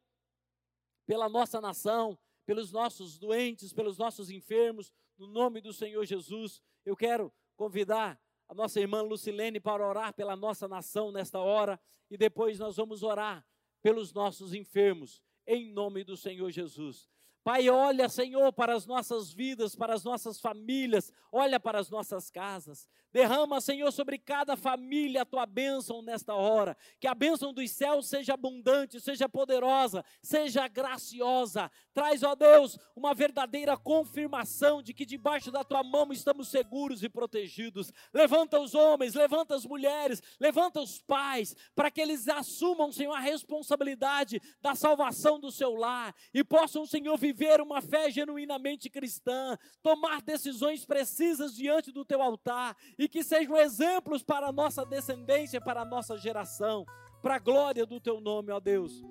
pela 1.06 1.28
nossa 1.28 1.60
nação, 1.60 2.18
pelos 2.46 2.72
nossos 2.72 3.18
doentes, 3.18 3.74
pelos 3.74 3.98
nossos 3.98 4.30
enfermos, 4.30 4.94
no 5.22 5.28
nome 5.28 5.62
do 5.62 5.72
Senhor 5.72 6.04
Jesus. 6.04 6.64
Eu 6.84 6.96
quero 6.96 7.32
convidar 7.56 8.20
a 8.50 8.56
nossa 8.56 8.80
irmã 8.80 9.04
Lucilene 9.04 9.60
para 9.60 9.88
orar 9.88 10.16
pela 10.16 10.36
nossa 10.36 10.68
nação 10.68 11.12
nesta 11.12 11.40
hora 11.40 11.80
e 12.10 12.18
depois 12.18 12.58
nós 12.58 12.78
vamos 12.78 13.04
orar 13.04 13.46
pelos 13.84 14.12
nossos 14.14 14.52
enfermos, 14.56 15.22
em 15.46 15.72
nome 15.72 16.04
do 16.04 16.18
Senhor 16.18 16.50
Jesus. 16.50 17.08
Pai, 17.44 17.70
olha, 17.70 18.08
Senhor, 18.08 18.54
para 18.54 18.76
as 18.76 18.86
nossas 18.86 19.34
vidas, 19.34 19.76
para 19.76 19.96
as 19.96 20.04
nossas 20.04 20.40
famílias, 20.40 21.12
olha 21.32 21.60
para 21.60 21.80
as 21.80 21.90
nossas 21.90 22.30
casas. 22.30 22.88
Derrama, 23.12 23.60
Senhor, 23.60 23.92
sobre 23.92 24.18
cada 24.20 24.56
família 24.56 25.24
a 25.24 25.26
tua 25.26 25.46
bênção 25.46 26.04
nesta 26.04 26.36
hora. 26.36 26.78
Que 27.00 27.08
a 27.08 27.16
bênção 27.16 27.52
dos 27.52 27.70
céus 27.72 28.08
seja 28.08 28.36
abundante, 28.36 29.02
seja 29.02 29.28
poderosa, 29.28 30.06
seja 30.22 30.68
graciosa. 30.68 31.70
Traz, 31.94 32.22
ó 32.22 32.36
Deus, 32.36 32.78
uma 32.96 33.14
verdadeira 33.14 33.76
confirmação 33.76 34.82
de 34.82 34.94
que 34.94 35.06
debaixo 35.06 35.52
da 35.52 35.64
tua 35.64 35.84
mão 35.84 36.14
estamos 36.14 36.48
seguros 36.48 37.04
e 37.04 37.10
protegidos. 37.10 37.92
Levanta 38.14 38.60
os 38.60 38.76
homens, 38.76 39.16
levanta 39.16 39.56
as 39.56 39.66
mulheres, 39.66 40.22
levanta 40.40 40.80
os 40.80 41.02
pais, 41.02 41.56
para 41.76 41.90
que 41.90 42.00
eles 42.00 42.28
assumam, 42.30 42.92
Senhor, 42.92 43.14
a 43.14 43.20
responsabilidade 43.20 44.40
da 44.62 44.76
salvação 44.76 45.40
do 45.40 45.52
seu 45.52 45.74
lar 45.74 46.16
e 46.34 46.44
possam, 46.44 46.86
Senhor, 46.86 47.18
viver 47.18 47.31
uma 47.62 47.82
fé 47.82 48.10
genuinamente 48.10 48.90
cristã, 48.90 49.58
tomar 49.82 50.22
decisões 50.22 50.86
precisas 50.86 51.56
diante 51.56 51.92
do 51.92 52.06
teu 52.06 52.22
altar 52.22 52.76
e 52.98 53.08
que 53.08 53.24
sejam 53.24 53.58
exemplos 53.58 54.24
para 54.24 54.48
a 54.48 54.52
nossa 54.52 54.86
descendência, 54.86 55.62
para 55.62 55.82
a 55.82 55.86
nossa 55.86 56.18
geração, 56.18 56.86
para 57.22 57.36
a 57.36 57.40
glória 57.40 57.86
do 57.86 58.00
teu 58.00 58.20
nome, 58.20 58.52
ó 58.52 58.60
Deus. 58.60 59.04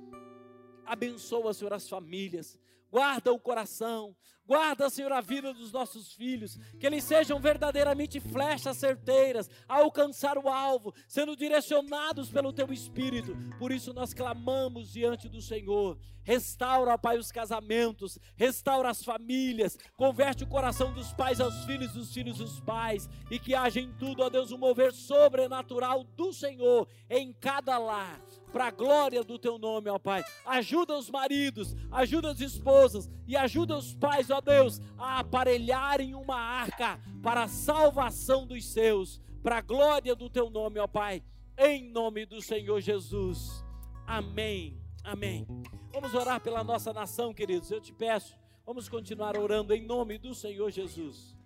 Abençoa, 0.85 1.55
Senhor, 1.55 1.73
as 1.73 1.89
famílias, 1.89 2.59
guarda 2.91 3.33
o 3.33 3.39
coração, 3.39 4.17
Guarda, 4.51 4.91
Senhor, 4.91 5.13
a 5.13 5.21
vida 5.21 5.55
dos 5.55 5.71
nossos 5.71 6.13
filhos, 6.13 6.59
que 6.81 6.85
eles 6.85 7.05
sejam 7.05 7.39
verdadeiramente 7.39 8.19
flechas 8.19 8.79
certeiras 8.79 9.49
a 9.69 9.77
alcançar 9.77 10.37
o 10.37 10.49
alvo, 10.49 10.93
sendo 11.07 11.37
direcionados 11.37 12.31
pelo 12.31 12.53
Teu 12.53 12.73
Espírito. 12.73 13.33
Por 13.61 13.71
isso 13.71 13.95
nós 13.95 14.13
clamamos 14.13 14.91
diante 14.91 15.29
do 15.29 15.41
Senhor. 15.41 15.97
Restaura, 16.25 16.99
Pai, 16.99 17.17
os 17.17 17.31
casamentos, 17.31 18.19
restaura 18.35 18.91
as 18.91 19.05
famílias, 19.05 19.79
converte 19.97 20.43
o 20.43 20.49
coração 20.49 20.93
dos 20.93 21.13
pais 21.13 21.41
aos 21.41 21.65
filhos, 21.65 21.93
dos 21.93 22.13
filhos 22.13 22.39
dos 22.39 22.59
pais, 22.59 23.09
e 23.31 23.39
que 23.39 23.55
haja 23.55 23.79
em 23.79 23.93
tudo, 23.93 24.25
ó 24.25 24.29
Deus, 24.29 24.51
um 24.51 24.59
mover 24.59 24.93
sobrenatural 24.93 26.03
do 26.03 26.33
Senhor 26.33 26.89
em 27.09 27.33
cada 27.33 27.79
lar 27.79 28.21
para 28.51 28.67
a 28.67 28.71
glória 28.71 29.23
do 29.23 29.39
teu 29.39 29.59
nome, 29.59 29.89
ó 29.89 29.99
Pai. 29.99 30.25
Ajuda 30.45 30.97
os 30.97 31.11
maridos, 31.11 31.75
ajuda 31.91 32.31
as 32.31 32.41
esposas 32.41 33.09
e 33.27 33.37
ajuda 33.37 33.77
os 33.77 33.95
pais, 33.95 34.31
ó 34.31 34.40
Deus, 34.41 34.81
a 34.99 35.21
aparelharem 35.21 36.15
uma 36.15 36.37
arca 36.37 37.01
para 37.23 37.45
a 37.45 37.49
salvação 37.49 38.47
dos 38.47 38.65
seus, 38.67 39.21
para 39.43 39.59
a 39.59 39.63
glória 39.63 40.15
do 40.15 40.29
teu 40.29 40.51
nome, 40.51 40.79
ó 40.79 40.87
Pai, 40.87 41.23
em 41.59 41.91
nome 41.91 42.27
do 42.27 42.41
Senhor 42.41 42.81
Jesus. 42.81 43.65
Amém. 44.07 44.81
Amém. 45.05 45.47
Vamos 45.93 46.15
orar 46.15 46.41
pela 46.41 46.63
nossa 46.63 46.93
nação, 46.93 47.33
queridos. 47.33 47.71
Eu 47.71 47.81
te 47.81 47.93
peço, 47.93 48.39
vamos 48.67 48.89
continuar 48.89 49.37
orando 49.37 49.75
em 49.75 49.85
nome 49.85 50.19
do 50.19 50.35
Senhor 50.35 50.71
Jesus. 50.71 51.37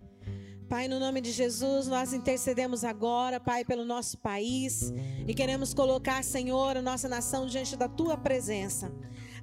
Pai, 0.67 0.87
no 0.87 0.99
nome 0.99 1.21
de 1.21 1.31
Jesus, 1.31 1.87
nós 1.87 2.11
intercedemos 2.11 2.83
agora, 2.83 3.39
Pai, 3.39 3.63
pelo 3.63 3.85
nosso 3.85 4.17
país 4.17 4.91
e 5.27 5.33
queremos 5.33 5.75
colocar, 5.75 6.23
Senhor, 6.23 6.75
a 6.75 6.81
nossa 6.81 7.07
nação 7.07 7.45
diante 7.45 7.75
da 7.75 7.87
tua 7.87 8.17
presença. 8.17 8.91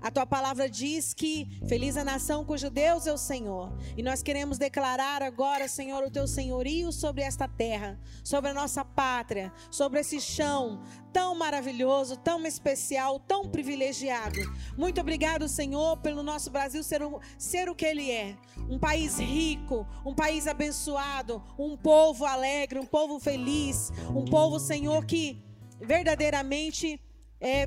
A 0.03 0.11
tua 0.11 0.27
palavra 0.27 0.69
diz 0.69 1.15
que 1.15 1.47
feliz 1.69 1.97
a 1.97 2.03
nação 2.03 2.45
cujo 2.45 2.69
Deus 2.69 3.07
é 3.07 3.13
o 3.13 3.17
Senhor. 3.17 3.73
E 3.97 4.03
nós 4.03 4.21
queremos 4.21 4.59
declarar 4.59 5.23
agora, 5.23 5.69
Senhor, 5.69 6.03
o 6.03 6.11
teu 6.11 6.27
senhorio 6.27 6.91
sobre 6.91 7.23
esta 7.23 7.47
terra, 7.47 8.01
sobre 8.25 8.51
a 8.51 8.55
nossa 8.55 8.85
pátria, 8.85 9.53
sobre 9.71 10.01
esse 10.01 10.21
chão 10.21 10.83
tão 11.13 11.37
maravilhoso, 11.37 12.17
tão 12.17 12.45
especial, 12.45 13.21
tão 13.21 13.49
privilegiado. 13.49 14.41
Muito 14.77 15.01
obrigado, 15.01 15.47
Senhor, 15.47 15.99
pelo 15.99 16.23
nosso 16.23 16.51
Brasil 16.51 16.83
ser 16.83 17.03
o, 17.03 17.21
ser 17.39 17.69
o 17.69 17.75
que 17.75 17.85
ele 17.85 18.11
é. 18.11 18.37
Um 18.69 18.79
país 18.79 19.19
rico, 19.19 19.87
um 20.05 20.15
país 20.15 20.49
abençoado, 20.49 21.41
um 21.57 21.77
povo 21.77 22.25
alegre, 22.25 22.81
um 22.81 22.87
povo 22.87 23.21
feliz, 23.21 23.93
um 24.09 24.25
povo, 24.25 24.59
Senhor, 24.59 25.05
que 25.05 25.41
verdadeiramente 25.81 27.01
é 27.41 27.67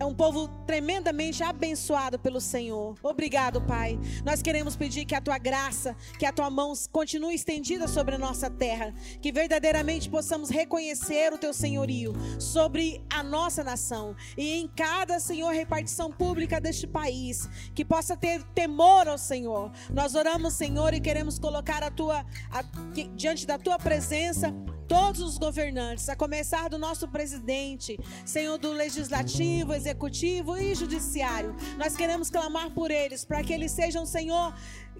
é 0.00 0.04
um 0.04 0.14
povo 0.14 0.48
tremendamente 0.64 1.42
abençoado 1.42 2.18
pelo 2.18 2.40
Senhor. 2.40 2.94
Obrigado, 3.02 3.60
Pai. 3.60 3.98
Nós 4.24 4.40
queremos 4.40 4.76
pedir 4.76 5.04
que 5.04 5.14
a 5.14 5.20
tua 5.20 5.38
graça, 5.38 5.96
que 6.18 6.24
a 6.24 6.32
tua 6.32 6.48
mão 6.48 6.72
continue 6.92 7.34
estendida 7.34 7.88
sobre 7.88 8.14
a 8.14 8.18
nossa 8.18 8.48
terra, 8.48 8.94
que 9.20 9.32
verdadeiramente 9.32 10.08
possamos 10.08 10.50
reconhecer 10.50 11.32
o 11.32 11.38
teu 11.38 11.52
senhorio 11.52 12.12
sobre 12.38 13.04
a 13.10 13.22
nossa 13.22 13.64
nação 13.64 14.14
e 14.36 14.60
em 14.60 14.68
cada, 14.68 15.18
Senhor, 15.18 15.52
repartição 15.52 16.12
pública 16.12 16.60
deste 16.60 16.86
país, 16.86 17.48
que 17.74 17.84
possa 17.84 18.16
ter 18.16 18.42
temor 18.54 19.08
ao 19.08 19.18
Senhor. 19.18 19.72
Nós 19.92 20.14
oramos, 20.14 20.54
Senhor, 20.54 20.94
e 20.94 21.00
queremos 21.00 21.38
colocar 21.38 21.82
a 21.82 21.90
tua 21.90 22.24
a, 22.50 22.62
que, 22.92 23.08
diante 23.16 23.46
da 23.46 23.58
tua 23.58 23.78
presença 23.78 24.54
todos 24.86 25.20
os 25.20 25.36
governantes, 25.36 26.08
a 26.08 26.16
começar 26.16 26.70
do 26.70 26.78
nosso 26.78 27.06
presidente, 27.08 27.98
Senhor 28.24 28.56
do 28.56 28.72
legislativo, 28.72 29.74
executivo 29.74 29.87
e 30.58 30.74
judiciário. 30.74 31.54
Nós 31.76 31.96
queremos 31.96 32.30
clamar 32.30 32.70
por 32.70 32.90
eles, 32.90 33.24
para 33.24 33.42
que 33.42 33.52
eles 33.52 33.72
sejam, 33.72 34.04
Senhor, 34.04 34.54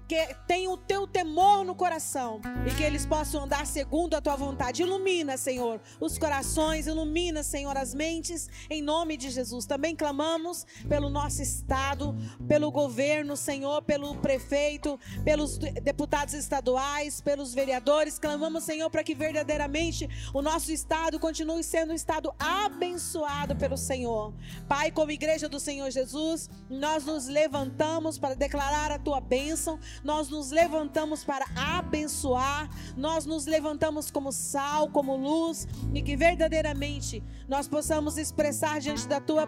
que 0.09 0.35
tenham 0.47 0.73
o 0.73 0.77
teu 0.77 1.05
temor 1.05 1.63
no 1.63 1.75
coração 1.75 2.41
e 2.65 2.73
que 2.73 2.81
eles 2.81 3.05
possam 3.05 3.43
andar 3.43 3.67
segundo 3.67 4.15
a 4.15 4.21
tua 4.21 4.35
vontade. 4.35 4.81
Ilumina, 4.81 5.37
Senhor, 5.37 5.79
os 5.99 6.17
corações, 6.17 6.87
ilumina, 6.87 7.43
Senhor, 7.43 7.77
as 7.77 7.93
mentes, 7.93 8.49
em 8.71 8.81
nome 8.81 9.15
de 9.15 9.29
Jesus. 9.29 9.67
Também 9.67 9.95
clamamos 9.95 10.65
pelo 10.87 11.11
nosso 11.11 11.43
estado, 11.43 12.15
pelo 12.47 12.71
governo, 12.71 13.37
Senhor, 13.37 13.83
pelo 13.83 14.15
prefeito, 14.15 14.99
pelos 15.23 15.59
deputados 15.59 16.33
estaduais, 16.33 17.21
pelos 17.21 17.53
vereadores. 17.53 18.17
Clamamos, 18.17 18.63
Senhor, 18.63 18.89
para 18.89 19.03
que 19.03 19.13
verdadeiramente 19.13 20.09
o 20.33 20.41
nosso 20.41 20.71
estado 20.71 21.19
continue 21.19 21.63
sendo 21.63 21.91
um 21.91 21.95
estado 21.95 22.33
abençoado 22.39 23.55
pelo 23.55 23.77
Senhor. 23.77 24.33
Pai, 24.67 24.89
como 24.89 25.11
igreja 25.11 25.47
do 25.47 25.59
Senhor 25.59 25.91
Jesus, 25.91 26.49
nós 26.67 27.05
nos 27.05 27.27
levantamos 27.27 28.17
para 28.17 28.33
declarar 28.33 28.91
a 28.91 28.97
tua 28.97 29.21
bênção 29.21 29.79
nós 30.03 30.29
nos 30.29 30.51
levantamos 30.51 31.23
para 31.23 31.45
abençoar, 31.55 32.69
nós 32.95 33.25
nos 33.25 33.45
levantamos 33.45 34.11
como 34.11 34.31
sal, 34.31 34.89
como 34.89 35.15
luz, 35.15 35.67
e 35.93 36.01
que 36.01 36.15
verdadeiramente 36.15 37.23
nós 37.47 37.67
possamos 37.67 38.17
expressar 38.17 38.79
diante 38.79 39.07
da 39.07 39.19
tua 39.19 39.47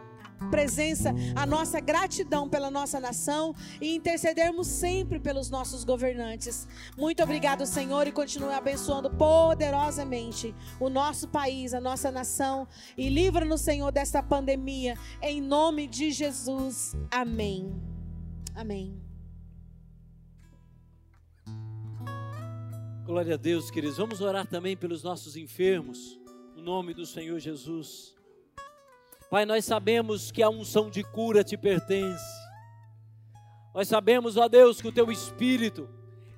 presença 0.49 1.13
a 1.35 1.45
nossa 1.45 1.79
gratidão 1.79 2.49
pela 2.49 2.71
nossa 2.71 2.99
nação 2.99 3.53
e 3.79 3.95
intercedermos 3.95 4.67
sempre 4.67 5.19
pelos 5.19 5.49
nossos 5.49 5.83
governantes. 5.83 6.67
Muito 6.97 7.21
obrigado, 7.21 7.65
Senhor, 7.65 8.07
e 8.07 8.11
continue 8.11 8.53
abençoando 8.53 9.09
poderosamente 9.11 10.55
o 10.79 10.89
nosso 10.89 11.27
país, 11.27 11.73
a 11.73 11.81
nossa 11.81 12.09
nação 12.09 12.67
e 12.97 13.09
livra-nos, 13.09 13.61
Senhor, 13.61 13.91
desta 13.91 14.23
pandemia 14.23 14.97
em 15.21 15.41
nome 15.41 15.87
de 15.87 16.11
Jesus. 16.11 16.95
Amém. 17.11 17.75
Amém. 18.55 19.10
Glória 23.11 23.33
a 23.33 23.37
Deus, 23.37 23.69
queridos. 23.69 23.97
Vamos 23.97 24.21
orar 24.21 24.47
também 24.47 24.77
pelos 24.77 25.03
nossos 25.03 25.35
enfermos, 25.35 26.17
no 26.55 26.63
nome 26.63 26.93
do 26.93 27.05
Senhor 27.05 27.37
Jesus. 27.39 28.15
Pai, 29.29 29.45
nós 29.45 29.65
sabemos 29.65 30.31
que 30.31 30.41
a 30.41 30.49
unção 30.49 30.89
de 30.89 31.03
cura 31.03 31.43
te 31.43 31.57
pertence. 31.57 32.23
Nós 33.75 33.89
sabemos, 33.89 34.37
ó 34.37 34.47
Deus, 34.47 34.81
que 34.81 34.87
o 34.87 34.93
teu 34.93 35.11
espírito 35.11 35.89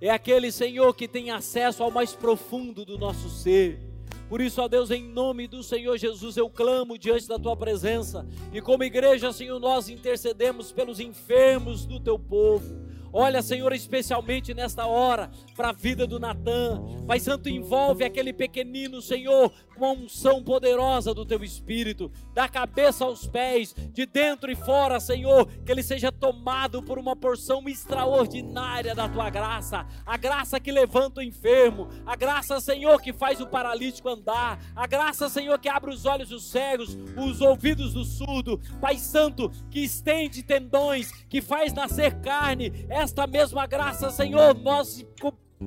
é 0.01 0.09
aquele 0.09 0.51
Senhor 0.51 0.95
que 0.95 1.07
tem 1.07 1.29
acesso 1.29 1.83
ao 1.83 1.91
mais 1.91 2.15
profundo 2.15 2.83
do 2.83 2.97
nosso 2.97 3.29
ser. 3.29 3.79
Por 4.27 4.41
isso, 4.41 4.59
ó 4.59 4.67
Deus, 4.67 4.89
em 4.89 5.03
nome 5.03 5.47
do 5.47 5.61
Senhor 5.61 5.95
Jesus, 5.95 6.37
eu 6.37 6.49
clamo 6.49 6.97
diante 6.97 7.27
da 7.27 7.37
tua 7.37 7.55
presença. 7.55 8.27
E 8.51 8.59
como 8.59 8.83
igreja, 8.83 9.31
Senhor, 9.31 9.59
nós 9.59 9.89
intercedemos 9.89 10.71
pelos 10.71 10.99
enfermos 10.99 11.85
do 11.85 11.99
teu 11.99 12.17
povo. 12.17 12.82
Olha, 13.15 13.43
Senhor, 13.43 13.71
especialmente 13.73 14.55
nesta 14.55 14.87
hora, 14.87 15.29
para 15.55 15.69
a 15.69 15.71
vida 15.71 16.07
do 16.07 16.19
Natan. 16.19 17.05
Pai 17.05 17.19
Santo, 17.19 17.47
envolve 17.47 18.03
aquele 18.03 18.33
pequenino, 18.33 19.03
Senhor, 19.03 19.53
com 19.75 19.85
a 19.85 19.91
unção 19.91 20.43
poderosa 20.43 21.13
do 21.13 21.25
teu 21.25 21.43
Espírito, 21.43 22.11
da 22.33 22.47
cabeça 22.47 23.05
aos 23.05 23.27
pés, 23.27 23.75
de 23.91 24.05
dentro 24.05 24.51
e 24.51 24.55
fora, 24.55 24.99
Senhor, 24.99 25.45
que 25.45 25.71
ele 25.71 25.83
seja 25.83 26.11
tomado 26.11 26.81
por 26.81 26.97
uma 26.97 27.15
porção 27.15 27.67
extraordinária 27.67 28.95
da 28.95 29.09
tua 29.09 29.29
graça, 29.29 29.85
a 30.05 30.17
graça 30.17 30.59
que 30.59 30.71
levanta 30.71 31.19
o 31.19 31.23
enfermo, 31.23 31.87
a 32.05 32.15
graça, 32.15 32.59
Senhor, 32.59 33.01
que 33.01 33.13
faz 33.13 33.41
o 33.41 33.47
paralítico 33.47 34.09
andar, 34.09 34.59
a 34.75 34.87
graça, 34.87 35.29
Senhor, 35.29 35.59
que 35.59 35.69
abre 35.69 35.91
os 35.91 36.05
olhos 36.05 36.29
dos 36.29 36.49
cegos, 36.49 36.97
os 37.17 37.41
ouvidos 37.41 37.93
do 37.93 38.03
surdo, 38.03 38.59
Pai 38.79 38.97
Santo, 38.97 39.49
que 39.69 39.79
estende 39.79 40.43
tendões, 40.43 41.11
que 41.27 41.41
faz 41.41 41.73
nascer 41.73 42.19
carne, 42.21 42.85
esta 42.89 43.27
mesma 43.27 43.65
graça, 43.65 44.09
Senhor, 44.09 44.53
nós 44.55 45.05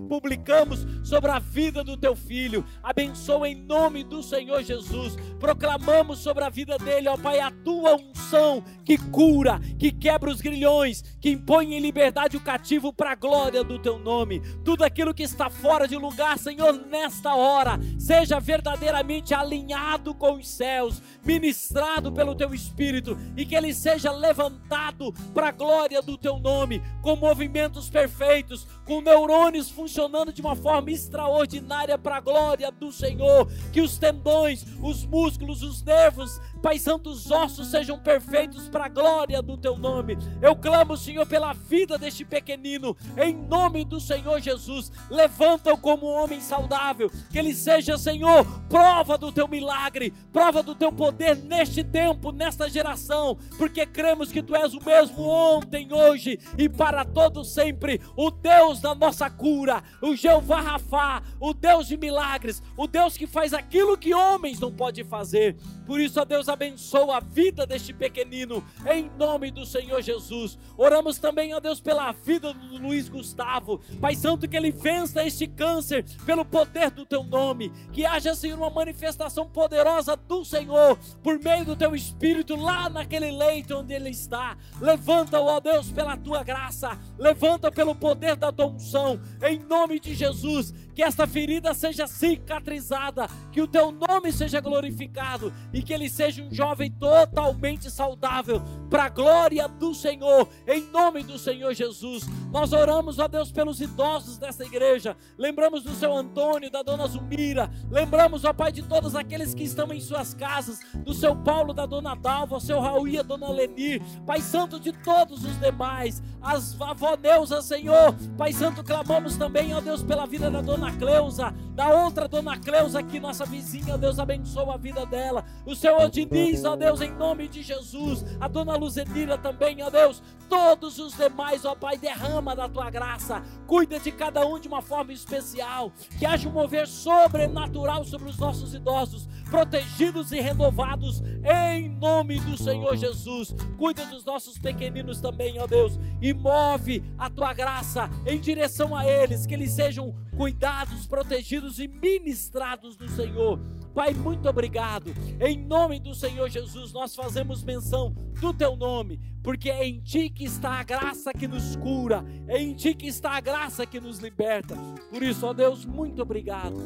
publicamos 0.08 0.86
sobre 1.02 1.30
a 1.30 1.38
vida 1.38 1.82
do 1.82 1.96
teu 1.96 2.14
filho. 2.14 2.64
Abençoa 2.82 3.48
em 3.48 3.54
nome 3.54 4.04
do 4.04 4.22
Senhor 4.22 4.62
Jesus. 4.62 5.16
Proclamamos 5.38 6.18
sobre 6.18 6.44
a 6.44 6.48
vida 6.48 6.78
dele, 6.78 7.08
ó 7.08 7.16
Pai, 7.16 7.40
a 7.40 7.50
tua 7.50 7.96
unção 7.96 8.62
que 8.84 8.96
cura, 8.98 9.60
que 9.78 9.90
quebra 9.90 10.30
os 10.30 10.40
grilhões, 10.40 11.02
que 11.20 11.30
impõe 11.30 11.74
em 11.74 11.80
liberdade 11.80 12.36
o 12.36 12.40
cativo 12.40 12.92
para 12.92 13.12
a 13.12 13.14
glória 13.14 13.64
do 13.64 13.78
teu 13.78 13.98
nome. 13.98 14.40
Tudo 14.64 14.84
aquilo 14.84 15.14
que 15.14 15.22
está 15.22 15.50
fora 15.50 15.88
de 15.88 15.96
lugar, 15.96 16.38
Senhor, 16.38 16.72
nesta 16.86 17.34
hora, 17.34 17.78
seja 17.98 18.38
verdadeiramente 18.38 19.34
alinhado 19.34 20.14
com 20.14 20.36
os 20.36 20.48
céus, 20.48 21.02
ministrado 21.24 22.12
pelo 22.12 22.34
teu 22.34 22.54
espírito 22.54 23.16
e 23.36 23.44
que 23.44 23.54
ele 23.54 23.74
seja 23.74 24.12
levantado 24.12 25.12
para 25.34 25.48
a 25.48 25.52
glória 25.52 26.00
do 26.00 26.16
teu 26.16 26.38
nome, 26.38 26.82
com 27.02 27.16
movimentos 27.16 27.90
perfeitos, 27.90 28.66
com 28.84 29.00
neurônios 29.00 29.70
funcionando 29.70 29.85
de 30.32 30.40
uma 30.40 30.56
forma 30.56 30.90
extraordinária 30.90 31.96
para 31.96 32.16
a 32.16 32.20
glória 32.20 32.70
do 32.70 32.92
Senhor. 32.92 33.48
Que 33.72 33.80
os 33.80 33.98
tendões, 33.98 34.64
os 34.82 35.04
músculos, 35.04 35.62
os 35.62 35.82
nervos, 35.82 36.40
Pai 36.62 36.78
Santo, 36.78 37.10
os 37.10 37.30
ossos 37.30 37.68
sejam 37.68 37.98
perfeitos 37.98 38.68
para 38.68 38.86
a 38.86 38.88
glória 38.88 39.40
do 39.40 39.56
teu 39.56 39.78
nome. 39.78 40.18
Eu 40.42 40.56
clamo, 40.56 40.96
Senhor, 40.96 41.26
pela 41.26 41.52
vida 41.52 41.96
deste 41.96 42.24
pequenino, 42.24 42.96
em 43.16 43.34
nome 43.34 43.84
do 43.84 44.00
Senhor 44.00 44.40
Jesus. 44.40 44.90
Levanta-o 45.08 45.78
como 45.78 46.08
um 46.08 46.14
homem 46.14 46.40
saudável, 46.40 47.10
que 47.30 47.38
ele 47.38 47.54
seja, 47.54 47.96
Senhor, 47.96 48.44
prova 48.68 49.16
do 49.16 49.30
teu 49.30 49.46
milagre, 49.46 50.12
prova 50.32 50.62
do 50.62 50.74
teu 50.74 50.90
poder 50.90 51.36
neste 51.36 51.84
tempo, 51.84 52.32
nesta 52.32 52.68
geração, 52.68 53.36
porque 53.56 53.86
cremos 53.86 54.32
que 54.32 54.42
tu 54.42 54.54
és 54.56 54.74
o 54.74 54.84
mesmo 54.84 55.22
ontem, 55.22 55.92
hoje 55.92 56.38
e 56.58 56.68
para 56.68 57.04
todo 57.04 57.44
sempre, 57.44 58.00
o 58.16 58.30
Deus 58.30 58.80
da 58.80 58.94
nossa 58.94 59.30
cura, 59.30 59.75
o 60.00 60.14
Jeová 60.14 60.60
Rafá, 60.60 61.22
o 61.40 61.52
Deus 61.52 61.88
de 61.88 61.96
milagres, 61.96 62.62
o 62.76 62.86
Deus 62.86 63.16
que 63.16 63.26
faz 63.26 63.52
aquilo 63.52 63.96
que 63.96 64.14
homens 64.14 64.60
não 64.60 64.72
podem 64.72 65.04
fazer. 65.04 65.56
Por 65.86 66.00
isso, 66.00 66.20
ó 66.20 66.24
Deus, 66.24 66.48
abençoa 66.48 67.18
a 67.18 67.20
vida 67.20 67.66
deste 67.66 67.92
pequenino, 67.92 68.64
em 68.90 69.10
nome 69.16 69.50
do 69.50 69.64
Senhor 69.64 70.02
Jesus. 70.02 70.58
Oramos 70.76 71.18
também, 71.18 71.54
ó 71.54 71.60
Deus, 71.60 71.80
pela 71.80 72.10
vida 72.12 72.52
do 72.52 72.78
Luiz 72.78 73.08
Gustavo. 73.08 73.80
Pai 74.00 74.14
Santo, 74.14 74.48
que 74.48 74.56
ele 74.56 74.72
vença 74.72 75.24
este 75.24 75.46
câncer 75.46 76.04
pelo 76.24 76.44
poder 76.44 76.90
do 76.90 77.06
teu 77.06 77.22
nome. 77.22 77.72
Que 77.92 78.04
haja, 78.04 78.34
Senhor, 78.34 78.58
uma 78.58 78.70
manifestação 78.70 79.48
poderosa 79.48 80.16
do 80.16 80.44
Senhor 80.44 80.98
por 81.22 81.38
meio 81.38 81.64
do 81.64 81.76
teu 81.76 81.94
espírito 81.94 82.56
lá 82.56 82.90
naquele 82.90 83.30
leito 83.30 83.76
onde 83.76 83.94
ele 83.94 84.10
está. 84.10 84.56
Levanta, 84.80 85.40
ó 85.40 85.60
Deus, 85.60 85.90
pela 85.92 86.16
tua 86.16 86.42
graça. 86.42 86.98
Levanta 87.18 87.70
pelo 87.70 87.94
poder 87.94 88.36
da 88.36 88.50
tua 88.50 88.66
unção, 88.66 89.20
em 89.42 89.55
nome 89.58 90.00
de 90.00 90.14
Jesus 90.14 90.72
que 90.96 91.02
esta 91.02 91.26
ferida 91.26 91.74
seja 91.74 92.06
cicatrizada, 92.06 93.28
que 93.52 93.60
o 93.60 93.68
teu 93.68 93.92
nome 93.92 94.32
seja 94.32 94.62
glorificado 94.62 95.52
e 95.70 95.82
que 95.82 95.92
ele 95.92 96.08
seja 96.08 96.42
um 96.42 96.50
jovem 96.50 96.90
totalmente 96.90 97.90
saudável, 97.90 98.62
para 98.88 99.04
a 99.04 99.08
glória 99.10 99.68
do 99.68 99.94
Senhor, 99.94 100.48
em 100.66 100.80
nome 100.90 101.22
do 101.22 101.38
Senhor 101.38 101.74
Jesus. 101.74 102.24
Nós 102.50 102.72
oramos, 102.72 103.20
a 103.20 103.26
Deus, 103.26 103.52
pelos 103.52 103.78
idosos 103.78 104.38
dessa 104.38 104.64
igreja, 104.64 105.14
lembramos 105.36 105.82
do 105.82 105.94
seu 105.94 106.16
Antônio, 106.16 106.70
da 106.70 106.82
dona 106.82 107.06
Zumira, 107.06 107.70
lembramos, 107.90 108.46
ó 108.46 108.54
Pai, 108.54 108.72
de 108.72 108.82
todos 108.82 109.14
aqueles 109.14 109.52
que 109.52 109.64
estão 109.64 109.92
em 109.92 110.00
suas 110.00 110.32
casas, 110.32 110.80
do 111.04 111.12
seu 111.12 111.36
Paulo, 111.36 111.74
da 111.74 111.84
dona 111.84 112.16
Dalva, 112.16 112.58
seu 112.58 112.80
Raul 112.80 113.06
e 113.06 113.18
a 113.18 113.22
dona 113.22 113.50
Lenir, 113.50 114.00
Pai 114.24 114.40
Santo 114.40 114.80
de 114.80 114.92
todos 114.92 115.44
os 115.44 115.60
demais, 115.60 116.22
as 116.40 116.80
avó 116.80 117.18
Neuza, 117.20 117.60
Senhor, 117.60 118.14
Pai 118.38 118.54
Santo, 118.54 118.82
clamamos 118.82 119.36
também, 119.36 119.45
ó 119.74 119.80
Deus, 119.80 120.02
pela 120.02 120.26
vida 120.26 120.50
da 120.50 120.60
dona 120.60 120.92
Cleusa, 120.92 121.54
da 121.74 121.88
outra 121.88 122.26
dona 122.26 122.58
Cleusa 122.58 123.00
aqui, 123.00 123.20
nossa 123.20 123.44
vizinha, 123.44 123.96
Deus 123.96 124.18
abençoa 124.18 124.74
a 124.74 124.76
vida 124.76 125.06
dela. 125.06 125.44
O 125.64 125.74
seu 125.74 125.96
Odiniz, 125.98 126.64
ó 126.64 126.74
Deus, 126.76 127.00
em 127.00 127.10
nome 127.10 127.48
de 127.48 127.62
Jesus. 127.62 128.24
A 128.40 128.48
dona 128.48 128.76
Luzenira 128.76 129.36
também, 129.36 129.82
ó 129.82 129.90
Deus. 129.90 130.22
Todos 130.48 130.98
os 130.98 131.14
demais, 131.14 131.64
ó 131.64 131.74
Pai, 131.74 131.96
derrama 131.96 132.54
da 132.54 132.68
tua 132.68 132.88
graça. 132.90 133.42
Cuida 133.66 133.98
de 133.98 134.12
cada 134.12 134.46
um 134.46 134.58
de 134.58 134.68
uma 134.68 134.80
forma 134.80 135.12
especial. 135.12 135.92
Que 136.18 136.24
haja 136.24 136.48
um 136.48 136.52
mover 136.52 136.86
sobrenatural 136.86 138.04
sobre 138.04 138.28
os 138.28 138.38
nossos 138.38 138.74
idosos 138.74 139.28
protegidos 139.50 140.32
e 140.32 140.40
renovados 140.40 141.22
em 141.44 141.88
nome 141.88 142.40
do 142.40 142.56
Senhor 142.56 142.96
Jesus. 142.96 143.54
Cuida 143.78 144.06
dos 144.06 144.24
nossos 144.24 144.58
pequeninos 144.58 145.20
também, 145.20 145.60
ó 145.60 145.66
Deus, 145.66 145.98
e 146.20 146.32
move 146.32 147.02
a 147.18 147.28
tua 147.30 147.52
graça 147.52 148.08
em 148.26 148.40
direção 148.40 148.94
a 148.94 149.06
eles, 149.06 149.35
que 149.44 149.54
eles 149.54 149.72
sejam 149.72 150.14
cuidados, 150.36 151.06
protegidos 151.06 151.80
e 151.80 151.88
ministrados 151.88 152.96
do 152.96 153.08
Senhor. 153.08 153.58
Pai, 153.92 154.14
muito 154.14 154.48
obrigado. 154.48 155.12
Em 155.40 155.58
nome 155.58 155.98
do 155.98 156.14
Senhor 156.14 156.48
Jesus, 156.48 156.92
nós 156.92 157.16
fazemos 157.16 157.64
menção 157.64 158.14
do 158.40 158.52
teu 158.52 158.76
nome, 158.76 159.18
porque 159.42 159.70
é 159.70 159.86
em 159.86 160.00
ti 160.00 160.30
que 160.30 160.44
está 160.44 160.74
a 160.74 160.82
graça 160.84 161.32
que 161.32 161.48
nos 161.48 161.76
cura, 161.76 162.24
é 162.46 162.60
em 162.62 162.74
ti 162.74 162.94
que 162.94 163.06
está 163.06 163.32
a 163.32 163.40
graça 163.40 163.86
que 163.86 163.98
nos 163.98 164.18
liberta. 164.18 164.76
Por 165.10 165.22
isso, 165.22 165.46
ó 165.46 165.52
Deus, 165.52 165.84
muito 165.84 166.22
obrigado. 166.22 166.76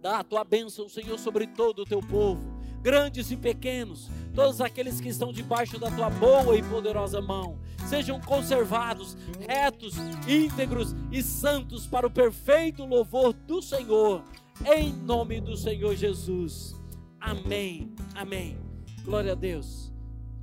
Dá 0.00 0.20
a 0.20 0.24
tua 0.24 0.44
bênção, 0.44 0.88
Senhor, 0.88 1.18
sobre 1.18 1.46
todo 1.46 1.82
o 1.82 1.84
teu 1.84 2.00
povo, 2.00 2.57
grandes 2.88 3.30
e 3.30 3.36
pequenos, 3.36 4.08
todos 4.34 4.62
aqueles 4.62 4.98
que 4.98 5.10
estão 5.10 5.30
debaixo 5.30 5.78
da 5.78 5.90
tua 5.90 6.08
boa 6.08 6.56
e 6.56 6.62
poderosa 6.62 7.20
mão, 7.20 7.58
sejam 7.86 8.18
conservados, 8.18 9.14
retos, 9.46 9.96
íntegros 10.26 10.96
e 11.12 11.22
santos 11.22 11.86
para 11.86 12.06
o 12.06 12.10
perfeito 12.10 12.86
louvor 12.86 13.34
do 13.34 13.60
Senhor 13.60 14.24
em 14.64 14.90
nome 14.90 15.38
do 15.38 15.54
Senhor 15.54 15.94
Jesus. 15.96 16.74
Amém. 17.20 17.92
Amém. 18.14 18.56
Glória 19.04 19.32
a 19.32 19.34
Deus. 19.34 19.92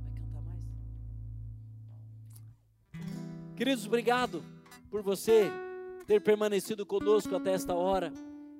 Vai 0.04 0.14
cantar 0.14 0.42
mais? 0.42 0.60
Queridos, 3.56 3.86
obrigado 3.86 4.40
por 4.88 5.02
você 5.02 5.50
ter 6.06 6.20
permanecido 6.20 6.86
conosco 6.86 7.34
até 7.34 7.54
esta 7.54 7.74
hora. 7.74 8.12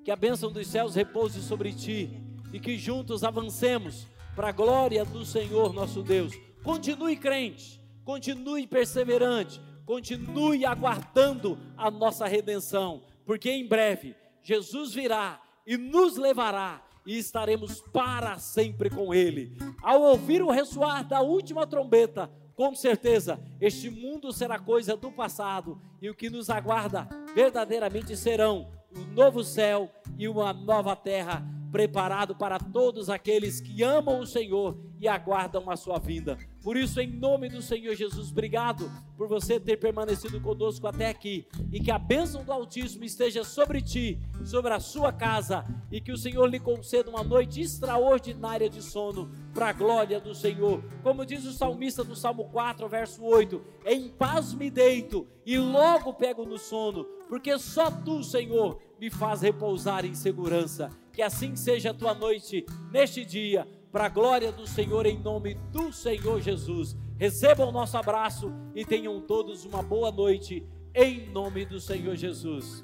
Que 0.03 0.11
a 0.11 0.15
bênção 0.17 0.51
dos 0.51 0.67
céus 0.67 0.93
repouse 0.93 1.41
sobre 1.41 1.71
ti 1.71 2.26
e 2.51 2.59
que 2.59 2.77
juntos 2.77 3.23
avancemos 3.23 4.07
para 4.35 4.49
a 4.49 4.51
glória 4.51 5.03
do 5.03 5.25
Senhor 5.25 5.73
nosso 5.73 6.03
Deus. 6.03 6.33
Continue 6.63 7.17
crente, 7.17 7.81
continue 8.03 8.67
perseverante, 8.67 9.61
continue 9.85 10.65
aguardando 10.65 11.57
a 11.75 11.89
nossa 11.89 12.27
redenção, 12.27 13.01
porque 13.25 13.49
em 13.49 13.67
breve 13.67 14.15
Jesus 14.43 14.93
virá 14.93 15.41
e 15.65 15.75
nos 15.77 16.17
levará 16.17 16.81
e 17.05 17.17
estaremos 17.17 17.81
para 17.81 18.37
sempre 18.37 18.89
com 18.89 19.13
Ele. 19.13 19.57
Ao 19.81 20.01
ouvir 20.01 20.41
o 20.43 20.51
ressoar 20.51 21.07
da 21.07 21.21
última 21.21 21.65
trombeta, 21.65 22.29
com 22.53 22.75
certeza 22.75 23.39
este 23.61 23.89
mundo 23.89 24.31
será 24.33 24.59
coisa 24.59 24.97
do 24.97 25.11
passado 25.11 25.81
e 26.01 26.09
o 26.09 26.15
que 26.15 26.29
nos 26.29 26.49
aguarda 26.49 27.07
verdadeiramente 27.33 28.15
serão 28.17 28.69
um 28.95 29.13
novo 29.13 29.43
céu 29.43 29.89
e 30.17 30.27
uma 30.27 30.51
nova 30.53 30.95
terra 30.95 31.45
preparado 31.71 32.35
para 32.35 32.57
todos 32.59 33.09
aqueles 33.09 33.59
que 33.59 33.83
amam 33.83 34.19
o 34.19 34.25
Senhor 34.25 34.77
e 34.99 35.07
aguardam 35.07 35.69
a 35.69 35.75
sua 35.75 35.99
vinda. 35.99 36.37
Por 36.61 36.75
isso, 36.75 36.99
em 36.99 37.07
nome 37.07 37.49
do 37.49 37.61
Senhor 37.61 37.95
Jesus, 37.95 38.31
obrigado 38.31 38.91
por 39.15 39.27
você 39.27 39.59
ter 39.59 39.77
permanecido 39.77 40.41
conosco 40.41 40.87
até 40.87 41.09
aqui 41.09 41.47
e 41.71 41.79
que 41.79 41.91
a 41.91 41.99
bênção 41.99 42.43
do 42.43 42.51
Altíssimo 42.51 43.03
esteja 43.03 43.43
sobre 43.43 43.81
ti, 43.81 44.19
sobre 44.43 44.73
a 44.73 44.79
sua 44.79 45.13
casa 45.13 45.65
e 45.91 46.01
que 46.01 46.11
o 46.11 46.17
Senhor 46.17 46.47
lhe 46.47 46.59
conceda 46.59 47.09
uma 47.09 47.23
noite 47.23 47.61
extraordinária 47.61 48.69
de 48.69 48.81
sono 48.81 49.29
para 49.53 49.69
a 49.69 49.73
glória 49.73 50.19
do 50.19 50.35
Senhor. 50.35 50.83
Como 51.03 51.25
diz 51.25 51.45
o 51.45 51.53
salmista 51.53 52.03
do 52.03 52.15
Salmo 52.15 52.45
4, 52.45 52.87
verso 52.89 53.23
8: 53.23 53.61
Em 53.85 54.09
paz 54.09 54.53
me 54.53 54.69
deito 54.69 55.27
e 55.45 55.57
logo 55.57 56.13
pego 56.13 56.45
no 56.45 56.57
sono, 56.57 57.05
porque 57.29 57.57
só 57.57 57.89
tu, 57.89 58.23
Senhor, 58.23 58.79
me 58.99 59.09
faz 59.09 59.41
repousar 59.41 60.05
em 60.05 60.13
segurança. 60.13 60.89
Que 61.17 61.23
assim 61.23 61.55
seja 61.55 61.89
a 61.89 61.93
tua 61.95 62.13
noite 62.13 62.63
neste 62.91 63.25
dia, 63.25 63.67
para 63.91 64.05
a 64.05 64.07
glória 64.07 64.51
do 64.51 64.67
Senhor, 64.67 65.03
em 65.07 65.17
nome 65.17 65.55
do 65.71 65.91
Senhor 65.91 66.39
Jesus. 66.39 66.95
Recebam 67.17 67.69
o 67.69 67.71
nosso 67.71 67.97
abraço 67.97 68.53
e 68.75 68.85
tenham 68.85 69.19
todos 69.21 69.65
uma 69.65 69.81
boa 69.81 70.11
noite, 70.11 70.63
em 70.93 71.27
nome 71.31 71.65
do 71.65 71.79
Senhor 71.79 72.15
Jesus. 72.15 72.83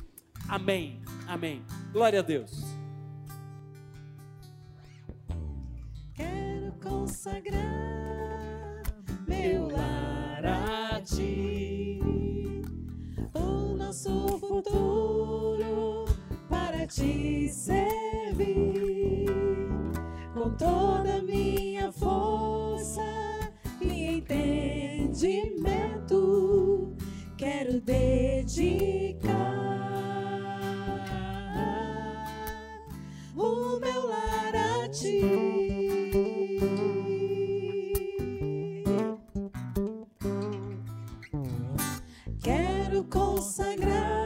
Amém. 0.49 0.99
Amém. 1.27 1.63
Glória 1.91 2.21
a 2.21 2.23
Deus. 2.23 2.63
Quero 6.15 6.73
consagrar 6.81 7.61
meu 9.27 9.67
lar 9.67 10.43
a 10.43 11.01
ti, 11.01 11.99
o 13.35 13.75
nosso 13.77 14.39
futuro 14.39 15.22
te 16.87 17.49
servir 17.49 19.27
com 20.33 20.49
toda 20.51 21.21
minha 21.21 21.91
força 21.91 23.03
e 23.79 24.17
entendimento. 24.17 26.95
Quero 27.37 27.79
dedicar 27.81 29.21
o 33.35 33.79
meu 33.79 34.07
lar 34.07 34.55
a 34.55 34.87
ti. 34.89 35.21
Quero 42.41 43.03
consagrar 43.05 44.22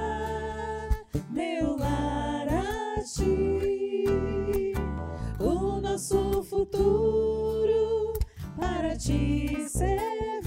nosso 5.97 6.43
futuro 6.43 8.13
para 8.55 8.95
te 8.95 9.67
servir 9.67 10.45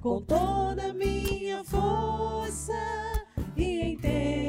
com 0.00 0.22
toda 0.22 0.90
a 0.90 0.94
minha 0.94 1.64
força 1.64 2.72
e 3.56 3.80
entendimento. 3.80 4.47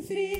Feel. 0.00 0.37